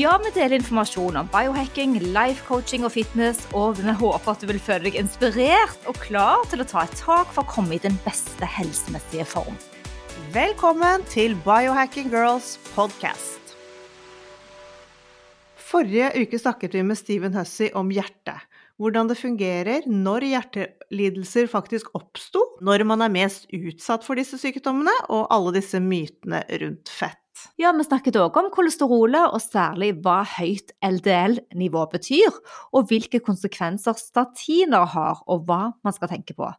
Ja, 0.00 0.14
vi 0.24 0.30
deler 0.32 0.56
informasjon 0.56 1.18
om 1.20 1.26
biohacking, 1.28 1.98
life 2.14 2.46
coaching 2.46 2.86
og 2.88 2.94
fitness, 2.94 3.42
og 3.52 3.76
vi 3.76 3.92
håper 3.92 4.30
at 4.32 4.40
du 4.40 4.46
vil 4.48 4.60
føle 4.64 4.86
deg 4.86 4.96
inspirert 4.96 5.84
og 5.84 5.98
klar 6.00 6.46
til 6.48 6.62
å 6.64 6.66
ta 6.70 6.86
et 6.86 6.94
tak 6.96 7.28
for 7.28 7.44
å 7.44 7.50
komme 7.50 7.76
i 7.76 7.82
den 7.82 7.98
beste 8.00 8.48
helsemessige 8.48 9.26
form. 9.28 9.58
Velkommen 10.32 11.04
til 11.12 11.36
Biohacking 11.44 12.08
Girls 12.08 12.54
podcast. 12.72 13.52
Forrige 15.60 16.08
uke 16.24 16.40
snakket 16.40 16.80
vi 16.80 16.88
med 16.88 16.96
Steven 16.96 17.36
Hussey 17.36 17.68
om 17.76 17.92
hjertet. 17.92 18.48
Hvordan 18.80 19.12
det 19.12 19.20
fungerer 19.20 19.84
når 19.92 20.30
hjertelidelser 20.30 21.52
faktisk 21.52 21.92
oppsto, 21.92 22.46
når 22.64 22.88
man 22.88 23.04
er 23.04 23.12
mest 23.12 23.44
utsatt 23.52 24.08
for 24.08 24.16
disse 24.16 24.40
sykdommene, 24.40 24.96
og 25.12 25.28
alle 25.28 25.52
disse 25.60 25.84
mytene 25.84 26.46
rundt 26.64 26.88
fett. 26.88 27.21
Ja, 27.60 27.72
Vi 27.72 27.84
snakket 27.84 28.16
òg 28.20 28.36
om 28.36 28.50
kolesterolet, 28.54 29.32
og 29.34 29.40
særlig 29.42 29.92
hva 30.02 30.22
høyt 30.38 30.72
LDL-nivå 30.82 31.84
betyr, 31.92 32.32
og 32.72 32.88
hvilke 32.90 33.20
konsekvenser 33.20 33.94
statiner 33.98 34.86
har, 34.94 35.22
og 35.26 35.46
hva 35.46 35.72
man 35.84 35.96
skal 35.96 36.10
tenke 36.12 36.34
på. 36.38 36.50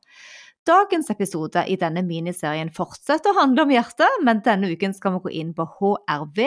Dagens 0.63 1.09
episode 1.11 1.65
i 1.67 1.75
denne 1.75 2.05
miniserien 2.07 2.69
fortsetter 2.71 3.33
å 3.33 3.39
handle 3.41 3.65
om 3.65 3.73
hjertet, 3.73 4.21
men 4.23 4.39
denne 4.45 4.69
uken 4.71 4.93
skal 4.95 5.17
vi 5.17 5.25
gå 5.25 5.33
inn 5.41 5.51
på 5.57 5.65
HRV, 5.67 6.45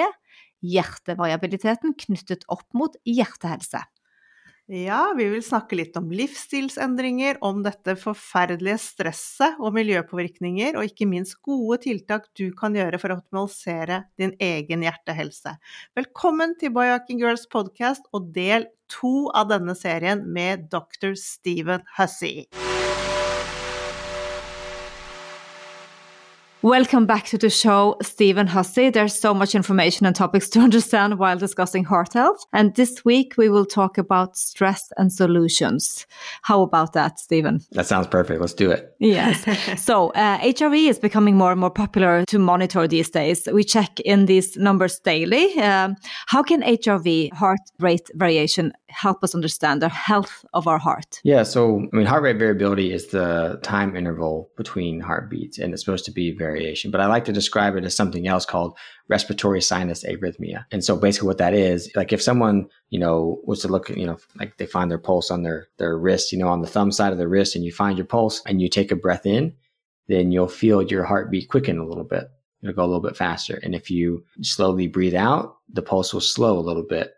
hjertevariabiliteten 0.64 1.92
knyttet 2.00 2.46
opp 2.48 2.64
mot 2.72 2.96
hjertehelse. 3.04 3.82
Ja, 4.66 5.12
vi 5.16 5.28
vil 5.30 5.42
snakke 5.46 5.76
litt 5.78 5.94
om 5.94 6.08
livsstilsendringer, 6.10 7.36
om 7.46 7.60
dette 7.62 7.94
forferdelige 8.00 8.80
stresset 8.82 9.60
og 9.62 9.76
miljøpåvirkninger, 9.76 10.74
og 10.74 10.88
ikke 10.88 11.06
minst 11.06 11.38
gode 11.46 11.78
tiltak 11.84 12.26
du 12.34 12.48
kan 12.58 12.74
gjøre 12.74 12.98
for 12.98 13.14
å 13.14 13.20
optimalisere 13.20 14.00
din 14.18 14.34
egen 14.42 14.82
hjertehelse. 14.82 15.54
Velkommen 15.94 16.58
til 16.58 16.74
Biohacking 16.74 17.22
Girls 17.22 17.46
podcast 17.46 18.10
og 18.10 18.32
del 18.34 18.66
to 18.90 19.28
av 19.38 19.54
denne 19.54 19.78
serien 19.78 20.26
med 20.26 20.66
dr. 20.74 21.14
Stephen 21.14 21.86
Hussey. 21.94 22.48
Welcome 26.66 27.06
back 27.06 27.26
to 27.26 27.38
the 27.38 27.48
show, 27.48 27.94
Stephen 28.02 28.48
Hussey. 28.48 28.90
There's 28.90 29.16
so 29.16 29.32
much 29.32 29.54
information 29.54 30.04
and 30.04 30.16
topics 30.16 30.48
to 30.48 30.58
understand 30.68 31.16
while 31.16 31.38
discussing 31.38 31.84
heart 31.84 32.14
health. 32.14 32.44
And 32.52 32.74
this 32.74 33.04
week 33.04 33.34
we 33.38 33.48
will 33.48 33.64
talk 33.64 33.98
about 33.98 34.36
stress 34.36 34.92
and 34.96 35.12
solutions. 35.12 36.08
How 36.42 36.62
about 36.62 36.92
that, 36.94 37.20
Stephen? 37.20 37.60
That 37.70 37.86
sounds 37.86 38.08
perfect. 38.08 38.40
Let's 38.40 38.52
do 38.52 38.72
it. 38.72 38.96
Yes. 38.98 39.44
so 39.80 40.10
uh, 40.10 40.38
HRV 40.38 40.90
is 40.90 40.98
becoming 40.98 41.36
more 41.36 41.52
and 41.52 41.60
more 41.60 41.70
popular 41.70 42.24
to 42.24 42.38
monitor 42.40 42.88
these 42.88 43.10
days. 43.10 43.46
We 43.52 43.62
check 43.62 44.00
in 44.00 44.26
these 44.26 44.56
numbers 44.56 44.98
daily. 44.98 45.56
Um, 45.60 45.94
how 46.26 46.42
can 46.42 46.62
HRV, 46.62 47.32
heart 47.32 47.60
rate 47.78 48.10
variation, 48.14 48.72
help 48.88 49.22
us 49.22 49.34
understand 49.34 49.82
the 49.82 49.88
health 49.88 50.44
of 50.52 50.66
our 50.66 50.78
heart? 50.78 51.20
Yeah. 51.24 51.42
So, 51.42 51.86
I 51.92 51.96
mean, 51.96 52.06
heart 52.06 52.22
rate 52.22 52.38
variability 52.38 52.92
is 52.92 53.08
the 53.08 53.58
time 53.62 53.96
interval 53.96 54.50
between 54.56 55.00
heartbeats, 55.00 55.58
and 55.58 55.72
it's 55.72 55.84
supposed 55.84 56.04
to 56.06 56.12
be 56.12 56.30
variation. 56.30 56.90
But 56.90 57.00
I 57.00 57.06
like 57.06 57.24
to 57.26 57.32
describe 57.32 57.76
it 57.76 57.84
as 57.84 57.96
something 57.96 58.26
else 58.26 58.44
called 58.44 58.76
respiratory 59.08 59.60
sinus 59.60 60.04
arrhythmia. 60.04 60.64
And 60.70 60.84
so, 60.84 60.96
basically, 60.96 61.28
what 61.28 61.38
that 61.38 61.54
is, 61.54 61.90
like 61.94 62.12
if 62.12 62.22
someone, 62.22 62.68
you 62.90 62.98
know, 62.98 63.40
was 63.44 63.60
to 63.62 63.68
look 63.68 63.88
you 63.90 64.06
know, 64.06 64.18
like 64.38 64.56
they 64.58 64.66
find 64.66 64.90
their 64.90 64.98
pulse 64.98 65.30
on 65.30 65.42
their 65.42 65.68
their 65.78 65.98
wrist, 65.98 66.32
you 66.32 66.38
know, 66.38 66.48
on 66.48 66.62
the 66.62 66.68
thumb 66.68 66.92
side 66.92 67.12
of 67.12 67.18
the 67.18 67.28
wrist, 67.28 67.56
and 67.56 67.64
you 67.64 67.72
find 67.72 67.98
your 67.98 68.06
pulse, 68.06 68.42
and 68.46 68.60
you 68.60 68.68
take 68.68 68.90
a 68.90 68.96
breath 68.96 69.26
in, 69.26 69.54
then 70.08 70.32
you'll 70.32 70.48
feel 70.48 70.82
your 70.82 71.04
heartbeat 71.04 71.48
quicken 71.48 71.78
a 71.78 71.86
little 71.86 72.04
bit. 72.04 72.28
It'll 72.62 72.74
go 72.74 72.82
a 72.82 72.86
little 72.86 73.02
bit 73.02 73.16
faster. 73.16 73.60
And 73.62 73.74
if 73.74 73.90
you 73.90 74.24
slowly 74.40 74.86
breathe 74.86 75.14
out, 75.14 75.56
the 75.68 75.82
pulse 75.82 76.12
will 76.12 76.20
slow 76.20 76.58
a 76.58 76.60
little 76.60 76.86
bit. 76.88 77.12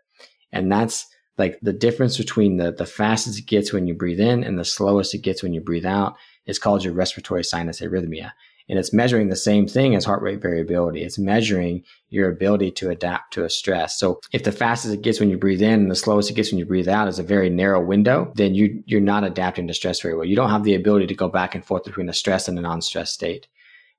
And 0.51 0.71
that's 0.71 1.07
like 1.39 1.57
the 1.61 1.73
difference 1.73 2.17
between 2.17 2.57
the, 2.57 2.71
the 2.71 2.85
fastest 2.85 3.39
it 3.39 3.45
gets 3.45 3.73
when 3.73 3.87
you 3.87 3.93
breathe 3.93 4.19
in 4.19 4.43
and 4.43 4.59
the 4.59 4.65
slowest 4.65 5.15
it 5.15 5.19
gets 5.19 5.41
when 5.41 5.53
you 5.53 5.61
breathe 5.61 5.85
out 5.85 6.15
is 6.45 6.59
called 6.59 6.83
your 6.83 6.93
respiratory 6.93 7.43
sinus 7.43 7.79
arrhythmia. 7.79 8.31
And 8.67 8.77
it's 8.77 8.93
measuring 8.93 9.29
the 9.29 9.35
same 9.35 9.67
thing 9.67 9.95
as 9.95 10.05
heart 10.05 10.21
rate 10.21 10.43
variability. 10.43 11.01
It's 11.01 11.17
measuring 11.17 11.83
your 12.09 12.29
ability 12.29 12.69
to 12.71 12.91
adapt 12.91 13.33
to 13.33 13.43
a 13.43 13.49
stress. 13.49 13.97
So 13.97 14.19
if 14.31 14.43
the 14.43 14.51
fastest 14.51 14.93
it 14.93 15.01
gets 15.01 15.19
when 15.19 15.31
you 15.31 15.37
breathe 15.37 15.63
in 15.63 15.81
and 15.81 15.89
the 15.89 15.95
slowest 15.95 16.29
it 16.29 16.35
gets 16.35 16.51
when 16.51 16.59
you 16.59 16.65
breathe 16.65 16.87
out 16.87 17.07
is 17.07 17.17
a 17.17 17.23
very 17.23 17.49
narrow 17.49 17.81
window, 17.81 18.31
then 18.35 18.53
you, 18.53 18.83
you're 18.85 19.01
not 19.01 19.23
adapting 19.23 19.67
to 19.67 19.73
stress 19.73 20.01
very 20.01 20.13
well. 20.13 20.25
You 20.25 20.35
don't 20.35 20.51
have 20.51 20.65
the 20.65 20.75
ability 20.75 21.07
to 21.07 21.15
go 21.15 21.29
back 21.29 21.55
and 21.55 21.65
forth 21.65 21.83
between 21.83 22.09
a 22.09 22.13
stress 22.13 22.47
and 22.47 22.59
a 22.59 22.61
non-stress 22.61 23.09
state. 23.09 23.47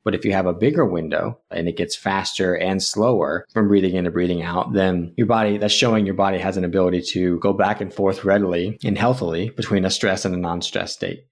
But 0.04 0.14
if 0.14 0.24
you 0.24 0.32
have 0.32 0.46
a 0.46 0.54
bigger 0.54 0.84
window 0.84 1.40
and 1.50 1.68
it 1.68 1.76
gets 1.76 1.94
faster 1.94 2.54
and 2.54 2.82
slower 2.82 3.46
from 3.52 3.68
breathing 3.68 3.94
in 3.94 4.04
to 4.04 4.10
breathing 4.10 4.42
out, 4.42 4.72
then 4.72 5.12
your 5.16 5.26
body, 5.26 5.58
that's 5.58 5.74
showing 5.74 6.06
your 6.06 6.14
body 6.14 6.38
has 6.38 6.56
an 6.56 6.64
ability 6.64 7.02
to 7.10 7.38
go 7.40 7.52
back 7.52 7.80
and 7.80 7.92
forth 7.92 8.24
readily 8.24 8.78
and 8.82 8.96
healthily 8.96 9.50
between 9.50 9.84
a 9.84 9.90
stress 9.90 10.24
and 10.24 10.34
a 10.34 10.38
non-stress 10.38 10.92
state. 10.92 11.24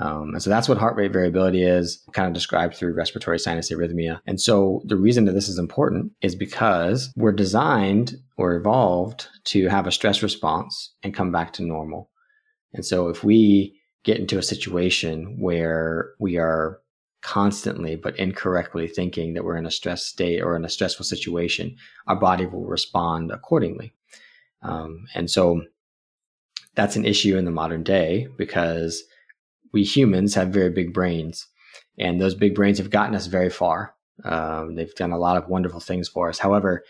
Um, 0.00 0.30
and 0.32 0.42
so 0.42 0.50
that's 0.50 0.68
what 0.68 0.78
heart 0.78 0.96
rate 0.96 1.12
variability 1.12 1.62
is, 1.62 2.02
kind 2.12 2.28
of 2.28 2.32
described 2.32 2.76
through 2.76 2.94
respiratory 2.94 3.38
sinus 3.38 3.72
arrhythmia. 3.72 4.20
And 4.26 4.40
so 4.40 4.82
the 4.84 4.96
reason 4.96 5.24
that 5.24 5.32
this 5.32 5.48
is 5.48 5.58
important 5.58 6.12
is 6.22 6.36
because 6.36 7.12
we're 7.16 7.32
designed 7.32 8.14
or 8.36 8.54
evolved 8.54 9.26
to 9.46 9.68
have 9.68 9.86
a 9.86 9.92
stress 9.92 10.22
response 10.22 10.94
and 11.02 11.14
come 11.14 11.32
back 11.32 11.52
to 11.54 11.64
normal. 11.64 12.10
And 12.74 12.84
so 12.84 13.08
if 13.08 13.24
we 13.24 13.80
get 14.04 14.18
into 14.18 14.38
a 14.38 14.42
situation 14.42 15.36
where 15.40 16.10
we 16.20 16.38
are 16.38 16.80
constantly 17.28 17.94
but 17.94 18.18
incorrectly 18.18 18.88
thinking 18.88 19.34
that 19.34 19.44
we're 19.44 19.58
in 19.58 19.66
a 19.66 19.70
stress 19.70 20.02
state 20.02 20.40
or 20.40 20.56
in 20.56 20.64
a 20.64 20.68
stressful 20.68 21.04
situation, 21.04 21.76
our 22.06 22.16
body 22.16 22.46
will 22.46 22.64
respond 22.64 23.30
accordingly. 23.30 23.92
Um, 24.62 25.04
and 25.14 25.30
so 25.30 25.60
that's 26.74 26.96
an 26.96 27.04
issue 27.04 27.36
in 27.36 27.44
the 27.44 27.50
modern 27.50 27.82
day 27.82 28.28
because 28.38 29.04
we 29.74 29.84
humans 29.84 30.34
have 30.36 30.48
very 30.48 30.70
big 30.70 30.94
brains, 30.94 31.46
and 31.98 32.18
those 32.18 32.34
big 32.34 32.54
brains 32.54 32.78
have 32.78 32.88
gotten 32.88 33.14
us 33.14 33.26
very 33.26 33.50
far. 33.50 33.94
Um, 34.24 34.74
they've 34.74 34.94
done 34.94 35.12
a 35.12 35.18
lot 35.18 35.36
of 35.36 35.50
wonderful 35.50 35.80
things 35.80 36.08
for 36.08 36.30
us. 36.30 36.38
However, 36.38 36.82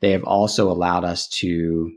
they 0.00 0.12
have 0.12 0.24
also 0.24 0.70
allowed 0.70 1.04
us 1.04 1.28
to 1.40 1.92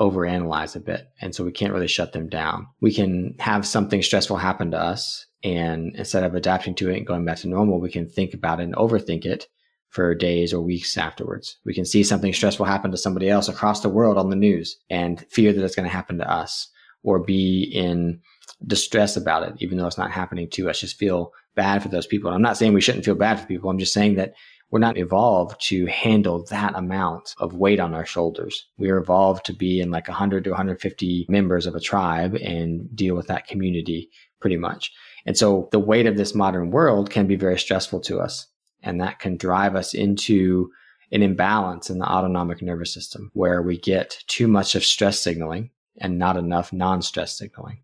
overanalyze 0.00 0.76
a 0.76 0.80
bit. 0.80 1.08
And 1.20 1.34
so 1.34 1.44
we 1.44 1.52
can't 1.52 1.72
really 1.72 1.88
shut 1.88 2.12
them 2.12 2.28
down. 2.28 2.66
We 2.80 2.92
can 2.92 3.34
have 3.38 3.66
something 3.66 4.02
stressful 4.02 4.36
happen 4.36 4.70
to 4.72 4.78
us. 4.78 5.26
And 5.44 5.94
instead 5.96 6.24
of 6.24 6.34
adapting 6.34 6.74
to 6.76 6.90
it 6.90 6.96
and 6.96 7.06
going 7.06 7.24
back 7.24 7.38
to 7.38 7.48
normal, 7.48 7.80
we 7.80 7.90
can 7.90 8.08
think 8.08 8.34
about 8.34 8.60
it 8.60 8.64
and 8.64 8.74
overthink 8.76 9.24
it 9.24 9.48
for 9.88 10.14
days 10.14 10.54
or 10.54 10.60
weeks 10.62 10.96
afterwards. 10.96 11.58
We 11.66 11.74
can 11.74 11.84
see 11.84 12.02
something 12.02 12.32
stressful 12.32 12.64
happen 12.64 12.90
to 12.92 12.96
somebody 12.96 13.28
else 13.28 13.48
across 13.48 13.80
the 13.80 13.90
world 13.90 14.16
on 14.16 14.30
the 14.30 14.36
news 14.36 14.78
and 14.88 15.24
fear 15.30 15.52
that 15.52 15.64
it's 15.64 15.76
going 15.76 15.88
to 15.88 15.94
happen 15.94 16.18
to 16.18 16.30
us 16.30 16.70
or 17.02 17.18
be 17.18 17.64
in 17.64 18.20
distress 18.66 19.16
about 19.16 19.42
it, 19.42 19.54
even 19.58 19.76
though 19.76 19.86
it's 19.86 19.98
not 19.98 20.10
happening 20.10 20.48
to 20.50 20.70
us. 20.70 20.80
Just 20.80 20.96
feel 20.96 21.32
bad 21.54 21.82
for 21.82 21.88
those 21.88 22.06
people. 22.06 22.28
And 22.28 22.36
I'm 22.36 22.42
not 22.42 22.56
saying 22.56 22.72
we 22.72 22.80
shouldn't 22.80 23.04
feel 23.04 23.14
bad 23.14 23.40
for 23.40 23.46
people. 23.46 23.68
I'm 23.68 23.78
just 23.78 23.92
saying 23.92 24.14
that 24.14 24.34
we're 24.72 24.78
not 24.78 24.96
evolved 24.96 25.60
to 25.60 25.84
handle 25.86 26.44
that 26.46 26.74
amount 26.74 27.34
of 27.38 27.54
weight 27.54 27.78
on 27.78 27.92
our 27.92 28.06
shoulders. 28.06 28.66
We 28.78 28.88
are 28.88 28.96
evolved 28.96 29.44
to 29.46 29.52
be 29.52 29.80
in 29.80 29.90
like 29.90 30.08
100 30.08 30.44
to 30.44 30.50
150 30.50 31.26
members 31.28 31.66
of 31.66 31.74
a 31.74 31.80
tribe 31.80 32.34
and 32.36 32.88
deal 32.96 33.14
with 33.14 33.26
that 33.26 33.46
community 33.46 34.08
pretty 34.40 34.56
much. 34.56 34.90
And 35.26 35.36
so 35.36 35.68
the 35.72 35.78
weight 35.78 36.06
of 36.06 36.16
this 36.16 36.34
modern 36.34 36.70
world 36.70 37.10
can 37.10 37.26
be 37.26 37.36
very 37.36 37.58
stressful 37.58 38.00
to 38.00 38.18
us. 38.18 38.48
And 38.82 38.98
that 39.00 39.18
can 39.18 39.36
drive 39.36 39.76
us 39.76 39.92
into 39.92 40.70
an 41.12 41.22
imbalance 41.22 41.90
in 41.90 41.98
the 41.98 42.10
autonomic 42.10 42.62
nervous 42.62 42.94
system 42.94 43.30
where 43.34 43.60
we 43.60 43.78
get 43.78 44.24
too 44.26 44.48
much 44.48 44.74
of 44.74 44.84
stress 44.84 45.20
signaling 45.20 45.70
and 45.98 46.18
not 46.18 46.38
enough 46.38 46.72
non-stress 46.72 47.36
signaling. 47.36 47.82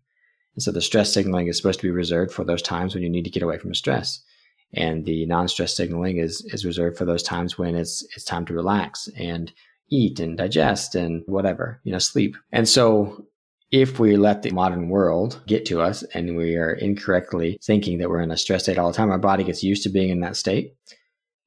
And 0.55 0.63
so 0.63 0.71
the 0.71 0.81
stress 0.81 1.13
signaling 1.13 1.47
is 1.47 1.57
supposed 1.57 1.79
to 1.81 1.87
be 1.87 1.91
reserved 1.91 2.31
for 2.31 2.43
those 2.43 2.63
times 2.63 2.95
when 2.95 3.03
you 3.03 3.09
need 3.11 3.25
to 3.25 3.29
get 3.29 3.43
away 3.43 3.59
from 3.59 3.75
stress. 3.75 4.23
And 4.73 5.05
the 5.05 5.25
non-stress 5.25 5.75
signaling 5.75 6.17
is 6.17 6.45
is 6.53 6.65
reserved 6.65 6.97
for 6.97 7.05
those 7.05 7.23
times 7.23 7.57
when 7.57 7.75
it's 7.75 8.05
it's 8.15 8.25
time 8.25 8.45
to 8.45 8.53
relax 8.53 9.09
and 9.17 9.51
eat 9.89 10.19
and 10.19 10.37
digest 10.37 10.95
and 10.95 11.23
whatever, 11.25 11.81
you 11.83 11.91
know, 11.91 11.99
sleep. 11.99 12.37
And 12.51 12.69
so 12.69 13.25
if 13.71 13.99
we 13.99 14.17
let 14.17 14.41
the 14.41 14.51
modern 14.51 14.89
world 14.89 15.41
get 15.45 15.65
to 15.65 15.81
us 15.81 16.03
and 16.13 16.35
we 16.35 16.55
are 16.55 16.73
incorrectly 16.73 17.59
thinking 17.63 17.99
that 17.99 18.09
we're 18.09 18.21
in 18.21 18.31
a 18.31 18.37
stress 18.37 18.63
state 18.63 18.77
all 18.77 18.91
the 18.91 18.97
time, 18.97 19.11
our 19.11 19.19
body 19.19 19.43
gets 19.43 19.63
used 19.63 19.83
to 19.83 19.89
being 19.89 20.09
in 20.09 20.21
that 20.21 20.35
state 20.35 20.75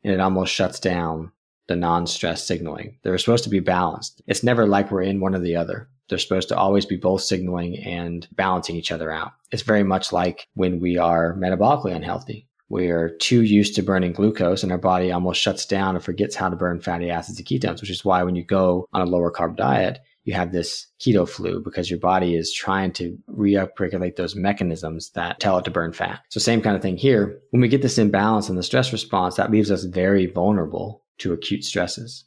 and 0.05 0.13
it 0.13 0.21
almost 0.21 0.53
shuts 0.53 0.81
down 0.81 1.33
the 1.69 1.77
non 1.77 2.07
stress 2.07 2.45
signaling. 2.45 2.99
They're 3.03 3.19
supposed 3.19 3.45
to 3.45 3.51
be 3.51 3.61
balanced. 3.61 4.23
It's 4.27 4.43
never 4.43 4.67
like 4.67 4.91
we're 4.91 5.03
in 5.03 5.21
one 5.21 5.35
or 5.35 5.39
the 5.39 5.57
other. 5.57 5.89
They're 6.09 6.19
supposed 6.19 6.49
to 6.49 6.57
always 6.57 6.85
be 6.85 6.97
both 6.97 7.23
signaling 7.23 7.79
and 7.79 8.27
balancing 8.33 8.77
each 8.77 8.93
other 8.93 9.11
out. 9.11 9.33
It's 9.51 9.63
very 9.63 9.85
much 9.85 10.13
like 10.13 10.49
when 10.55 10.81
we 10.81 10.99
are 10.99 11.35
metabolically 11.35 11.95
unhealthy. 11.95 12.49
We 12.73 12.89
are 12.89 13.11
too 13.11 13.43
used 13.43 13.75
to 13.75 13.83
burning 13.83 14.13
glucose 14.13 14.63
and 14.63 14.73
our 14.73 14.79
body 14.79 15.13
almost 15.13 15.43
shuts 15.43 15.67
down 15.67 15.95
and 15.95 16.03
forgets 16.03 16.35
how 16.35 16.49
to 16.49 16.57
burn 16.57 16.81
fatty 16.81 17.11
acids 17.11 17.39
and 17.39 17.47
ketones, 17.47 17.83
which 17.83 17.91
is 17.91 18.03
why 18.03 18.23
when 18.23 18.35
you 18.35 18.43
go 18.43 18.89
on 18.95 19.03
a 19.03 19.05
lower 19.05 19.31
carb 19.31 19.59
diet, 19.59 19.99
you 20.25 20.33
have 20.33 20.53
this 20.53 20.87
keto 20.99 21.29
flu 21.29 21.63
because 21.63 21.91
your 21.91 21.99
body 21.99 22.35
is 22.35 22.51
trying 22.51 22.91
to 22.95 23.19
re-upregulate 23.27 24.17
those 24.17 24.35
mechanisms 24.35 25.11
that 25.11 25.39
tell 25.39 25.59
it 25.59 25.67
to 25.67 25.71
burn 25.71 25.93
fat. 25.93 26.21
So 26.31 26.41
same 26.41 26.63
kind 26.63 26.75
of 26.75 26.81
thing 26.81 26.97
here. 26.97 27.39
When 27.51 27.61
we 27.61 27.69
get 27.69 27.83
this 27.83 27.99
imbalance 27.99 28.49
in 28.49 28.57
the 28.57 28.63
stress 28.63 28.91
response, 28.91 29.37
that 29.37 29.51
leaves 29.51 29.71
us 29.71 29.85
very 29.85 30.25
vulnerable 30.25 31.05
to 31.19 31.35
acute 31.35 31.65
stresses. 31.65 32.25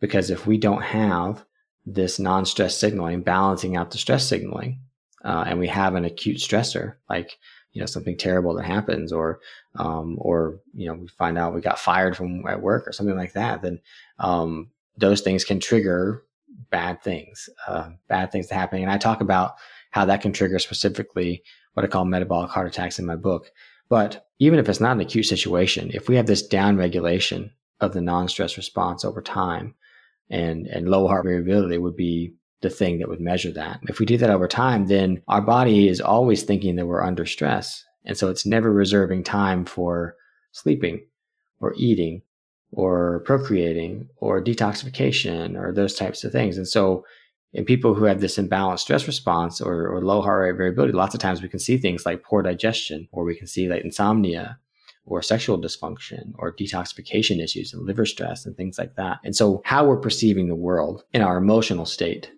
Because 0.00 0.28
if 0.28 0.44
we 0.44 0.58
don't 0.58 0.82
have 0.82 1.44
this 1.86 2.18
non-stress 2.18 2.76
signaling 2.76 3.22
balancing 3.22 3.76
out 3.76 3.92
the 3.92 3.98
stress 3.98 4.26
signaling, 4.26 4.80
uh, 5.24 5.44
and 5.46 5.60
we 5.60 5.68
have 5.68 5.94
an 5.94 6.04
acute 6.04 6.38
stressor 6.38 6.94
like 7.08 7.38
you 7.78 7.82
know 7.82 7.86
something 7.86 8.16
terrible 8.16 8.54
that 8.54 8.64
happens, 8.64 9.12
or 9.12 9.38
um, 9.76 10.16
or 10.18 10.58
you 10.74 10.88
know 10.88 10.94
we 10.94 11.06
find 11.06 11.38
out 11.38 11.54
we 11.54 11.60
got 11.60 11.78
fired 11.78 12.16
from 12.16 12.44
at 12.48 12.60
work 12.60 12.88
or 12.88 12.92
something 12.92 13.16
like 13.16 13.34
that, 13.34 13.62
then 13.62 13.78
um, 14.18 14.70
those 14.96 15.20
things 15.20 15.44
can 15.44 15.60
trigger 15.60 16.24
bad 16.70 17.00
things, 17.04 17.48
uh, 17.68 17.90
bad 18.08 18.32
things 18.32 18.50
happening. 18.50 18.82
And 18.82 18.90
I 18.90 18.98
talk 18.98 19.20
about 19.20 19.54
how 19.92 20.04
that 20.06 20.22
can 20.22 20.32
trigger 20.32 20.58
specifically 20.58 21.44
what 21.74 21.84
I 21.84 21.88
call 21.88 22.04
metabolic 22.04 22.50
heart 22.50 22.66
attacks 22.66 22.98
in 22.98 23.06
my 23.06 23.14
book. 23.14 23.52
But 23.88 24.26
even 24.40 24.58
if 24.58 24.68
it's 24.68 24.80
not 24.80 24.96
an 24.96 25.00
acute 25.00 25.26
situation, 25.26 25.92
if 25.94 26.08
we 26.08 26.16
have 26.16 26.26
this 26.26 26.44
down 26.44 26.78
regulation 26.78 27.52
of 27.80 27.92
the 27.92 28.00
non-stress 28.00 28.56
response 28.56 29.04
over 29.04 29.22
time 29.22 29.76
and, 30.30 30.66
and 30.66 30.88
low 30.88 31.06
heart 31.06 31.26
variability 31.26 31.78
would 31.78 31.94
be 31.94 32.34
the 32.60 32.70
thing 32.70 32.98
that 32.98 33.08
would 33.08 33.20
measure 33.20 33.52
that. 33.52 33.80
If 33.88 34.00
we 34.00 34.06
do 34.06 34.16
that 34.18 34.30
over 34.30 34.48
time, 34.48 34.86
then 34.86 35.22
our 35.28 35.40
body 35.40 35.88
is 35.88 36.00
always 36.00 36.42
thinking 36.42 36.76
that 36.76 36.86
we're 36.86 37.04
under 37.04 37.24
stress. 37.24 37.84
And 38.04 38.16
so 38.16 38.28
it's 38.28 38.46
never 38.46 38.72
reserving 38.72 39.24
time 39.24 39.64
for 39.64 40.16
sleeping 40.52 41.06
or 41.60 41.74
eating 41.76 42.22
or 42.72 43.20
procreating 43.20 44.08
or 44.16 44.42
detoxification 44.42 45.56
or 45.56 45.72
those 45.72 45.94
types 45.94 46.24
of 46.24 46.32
things. 46.32 46.56
And 46.56 46.66
so 46.66 47.04
in 47.52 47.64
people 47.64 47.94
who 47.94 48.04
have 48.04 48.20
this 48.20 48.36
imbalanced 48.36 48.80
stress 48.80 49.06
response 49.06 49.60
or, 49.60 49.88
or 49.88 50.04
low 50.04 50.20
heart 50.20 50.42
rate 50.42 50.56
variability, 50.56 50.92
lots 50.92 51.14
of 51.14 51.20
times 51.20 51.40
we 51.40 51.48
can 51.48 51.58
see 51.58 51.78
things 51.78 52.04
like 52.04 52.22
poor 52.22 52.42
digestion, 52.42 53.08
or 53.10 53.24
we 53.24 53.36
can 53.36 53.46
see 53.46 53.68
like 53.68 53.84
insomnia, 53.84 54.58
or 55.06 55.22
sexual 55.22 55.58
dysfunction, 55.58 56.32
or 56.34 56.54
detoxification 56.54 57.42
issues 57.42 57.72
and 57.72 57.86
liver 57.86 58.04
stress 58.04 58.44
and 58.44 58.54
things 58.56 58.78
like 58.78 58.96
that. 58.96 59.18
And 59.24 59.34
so 59.34 59.62
how 59.64 59.86
we're 59.86 59.96
perceiving 59.96 60.48
the 60.48 60.54
world 60.54 61.04
in 61.14 61.22
our 61.22 61.38
emotional 61.38 61.86
state 61.86 62.30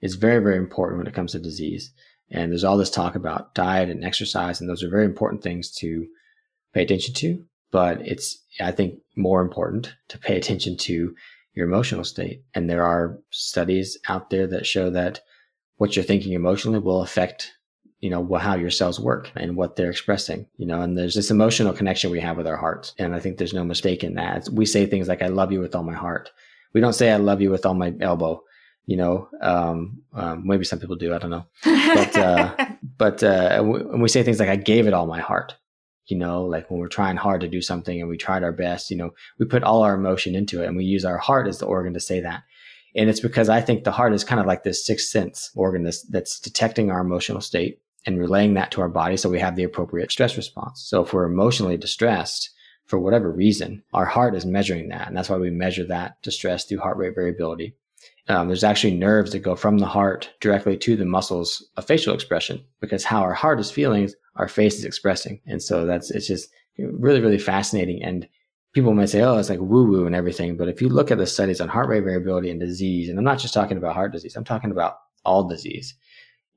is 0.00 0.14
very, 0.14 0.42
very 0.42 0.56
important 0.56 0.98
when 0.98 1.06
it 1.06 1.14
comes 1.14 1.32
to 1.32 1.38
disease. 1.38 1.92
And 2.30 2.50
there's 2.50 2.64
all 2.64 2.76
this 2.76 2.90
talk 2.90 3.14
about 3.14 3.54
diet 3.54 3.88
and 3.88 4.04
exercise, 4.04 4.60
and 4.60 4.68
those 4.68 4.82
are 4.82 4.90
very 4.90 5.04
important 5.04 5.42
things 5.42 5.70
to 5.76 6.06
pay 6.74 6.82
attention 6.82 7.14
to. 7.14 7.44
But 7.70 8.00
it's, 8.06 8.38
I 8.60 8.72
think, 8.72 8.98
more 9.16 9.42
important 9.42 9.94
to 10.08 10.18
pay 10.18 10.36
attention 10.38 10.76
to 10.78 11.14
your 11.54 11.66
emotional 11.66 12.04
state. 12.04 12.42
And 12.54 12.68
there 12.68 12.84
are 12.84 13.18
studies 13.30 13.98
out 14.08 14.30
there 14.30 14.46
that 14.48 14.66
show 14.66 14.90
that 14.90 15.20
what 15.78 15.96
you're 15.96 16.04
thinking 16.04 16.32
emotionally 16.32 16.78
will 16.78 17.02
affect 17.02 17.52
you 18.00 18.10
know 18.10 18.34
how 18.36 18.54
your 18.54 18.70
cells 18.70 19.00
work 19.00 19.30
and 19.36 19.56
what 19.56 19.76
they're 19.76 19.90
expressing 19.90 20.46
you 20.58 20.66
know 20.66 20.80
and 20.82 20.98
there's 20.98 21.14
this 21.14 21.30
emotional 21.30 21.72
connection 21.72 22.10
we 22.10 22.20
have 22.20 22.36
with 22.36 22.46
our 22.46 22.56
hearts 22.56 22.94
and 22.98 23.14
i 23.14 23.18
think 23.18 23.38
there's 23.38 23.54
no 23.54 23.64
mistake 23.64 24.04
in 24.04 24.14
that 24.14 24.48
we 24.50 24.66
say 24.66 24.84
things 24.84 25.08
like 25.08 25.22
i 25.22 25.28
love 25.28 25.50
you 25.50 25.60
with 25.60 25.74
all 25.74 25.82
my 25.82 25.94
heart 25.94 26.30
we 26.74 26.80
don't 26.80 26.92
say 26.92 27.10
i 27.10 27.16
love 27.16 27.40
you 27.40 27.50
with 27.50 27.64
all 27.64 27.74
my 27.74 27.94
elbow 28.00 28.42
you 28.86 28.96
know 28.96 29.28
um, 29.40 30.02
um, 30.14 30.46
maybe 30.46 30.64
some 30.64 30.78
people 30.78 30.96
do 30.96 31.14
i 31.14 31.18
don't 31.18 31.30
know 31.30 31.46
but 31.64 32.16
uh, 32.16 32.66
but 32.98 33.22
uh, 33.22 33.62
and 33.92 34.02
we 34.02 34.08
say 34.08 34.22
things 34.22 34.40
like 34.40 34.48
i 34.48 34.56
gave 34.56 34.86
it 34.86 34.94
all 34.94 35.06
my 35.06 35.20
heart 35.20 35.54
you 36.06 36.16
know, 36.16 36.44
like 36.44 36.70
when 36.70 36.78
we're 36.78 36.88
trying 36.88 37.16
hard 37.16 37.40
to 37.40 37.48
do 37.48 37.60
something 37.60 38.00
and 38.00 38.08
we 38.08 38.16
tried 38.16 38.44
our 38.44 38.52
best, 38.52 38.90
you 38.90 38.96
know, 38.96 39.12
we 39.38 39.46
put 39.46 39.62
all 39.62 39.82
our 39.82 39.94
emotion 39.94 40.34
into 40.34 40.62
it 40.62 40.66
and 40.66 40.76
we 40.76 40.84
use 40.84 41.04
our 41.04 41.18
heart 41.18 41.48
as 41.48 41.58
the 41.58 41.66
organ 41.66 41.94
to 41.94 42.00
say 42.00 42.20
that. 42.20 42.44
And 42.94 43.10
it's 43.10 43.20
because 43.20 43.48
I 43.48 43.60
think 43.60 43.84
the 43.84 43.90
heart 43.90 44.14
is 44.14 44.24
kind 44.24 44.40
of 44.40 44.46
like 44.46 44.62
this 44.62 44.86
sixth 44.86 45.08
sense 45.08 45.50
organ 45.54 45.82
that's, 45.82 46.02
that's 46.02 46.40
detecting 46.40 46.90
our 46.90 47.00
emotional 47.00 47.40
state 47.40 47.80
and 48.06 48.18
relaying 48.18 48.54
that 48.54 48.70
to 48.70 48.80
our 48.80 48.88
body 48.88 49.16
so 49.16 49.28
we 49.28 49.40
have 49.40 49.56
the 49.56 49.64
appropriate 49.64 50.12
stress 50.12 50.36
response. 50.36 50.82
So 50.86 51.02
if 51.02 51.12
we're 51.12 51.24
emotionally 51.24 51.76
distressed 51.76 52.50
for 52.84 53.00
whatever 53.00 53.30
reason, 53.30 53.82
our 53.92 54.06
heart 54.06 54.36
is 54.36 54.46
measuring 54.46 54.88
that. 54.90 55.08
And 55.08 55.16
that's 55.16 55.28
why 55.28 55.38
we 55.38 55.50
measure 55.50 55.84
that 55.86 56.22
distress 56.22 56.64
through 56.64 56.78
heart 56.78 56.96
rate 56.96 57.16
variability. 57.16 57.74
Um, 58.28 58.48
there's 58.48 58.64
actually 58.64 58.94
nerves 58.94 59.32
that 59.32 59.40
go 59.40 59.54
from 59.54 59.78
the 59.78 59.86
heart 59.86 60.30
directly 60.40 60.76
to 60.78 60.96
the 60.96 61.04
muscles 61.04 61.64
of 61.76 61.86
facial 61.86 62.14
expression 62.14 62.64
because 62.80 63.04
how 63.04 63.22
our 63.22 63.34
heart 63.34 63.60
is 63.60 63.70
feeling, 63.70 64.10
our 64.34 64.48
face 64.48 64.76
is 64.78 64.84
expressing. 64.84 65.40
And 65.46 65.62
so 65.62 65.86
that's, 65.86 66.10
it's 66.10 66.26
just 66.26 66.50
really, 66.78 67.20
really 67.20 67.38
fascinating. 67.38 68.02
And 68.02 68.28
people 68.72 68.94
might 68.94 69.08
say, 69.08 69.22
oh, 69.22 69.38
it's 69.38 69.48
like 69.48 69.60
woo 69.60 69.86
woo 69.86 70.06
and 70.06 70.14
everything. 70.14 70.56
But 70.56 70.68
if 70.68 70.82
you 70.82 70.88
look 70.88 71.10
at 71.10 71.18
the 71.18 71.26
studies 71.26 71.60
on 71.60 71.68
heart 71.68 71.88
rate 71.88 72.04
variability 72.04 72.50
and 72.50 72.60
disease, 72.60 73.08
and 73.08 73.18
I'm 73.18 73.24
not 73.24 73.38
just 73.38 73.54
talking 73.54 73.78
about 73.78 73.94
heart 73.94 74.12
disease, 74.12 74.36
I'm 74.36 74.44
talking 74.44 74.70
about 74.70 74.98
all 75.24 75.44
disease. 75.44 75.94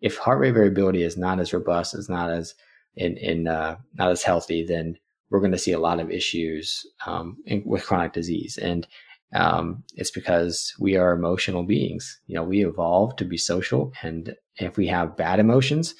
If 0.02 0.18
heart 0.18 0.40
rate 0.40 0.54
variability 0.54 1.04
is 1.04 1.18
not 1.18 1.40
as 1.40 1.54
robust, 1.54 1.95
is 1.95 2.10
not 2.10 2.31
as 2.31 2.56
in, 2.95 3.16
in 3.18 3.48
uh, 3.48 3.78
not 3.94 4.12
as 4.12 4.24
healthy, 4.24 4.66
then 4.66 4.98
we're 5.30 5.40
going 5.40 5.52
to 5.52 5.57
see 5.57 5.72
a 5.72 5.80
lot 5.80 6.00
of 6.00 6.10
issues 6.10 6.86
um, 7.06 7.38
in, 7.45 7.63
with 7.66 7.86
chronic 7.86 8.13
disease. 8.13 8.57
And 8.57 8.88
um, 9.34 9.84
it's 9.96 10.12
because 10.12 10.74
we 10.80 10.96
are 10.96 11.14
emotional 11.14 11.64
beings. 11.64 12.20
You 12.28 12.36
know, 12.36 12.44
we 12.44 12.66
evolved 12.66 13.20
to 13.20 13.26
be 13.26 13.38
social, 13.38 13.94
and 14.02 14.36
if 14.58 14.78
we 14.78 14.88
have 14.88 15.18
bad 15.18 15.40
emotions, 15.40 15.96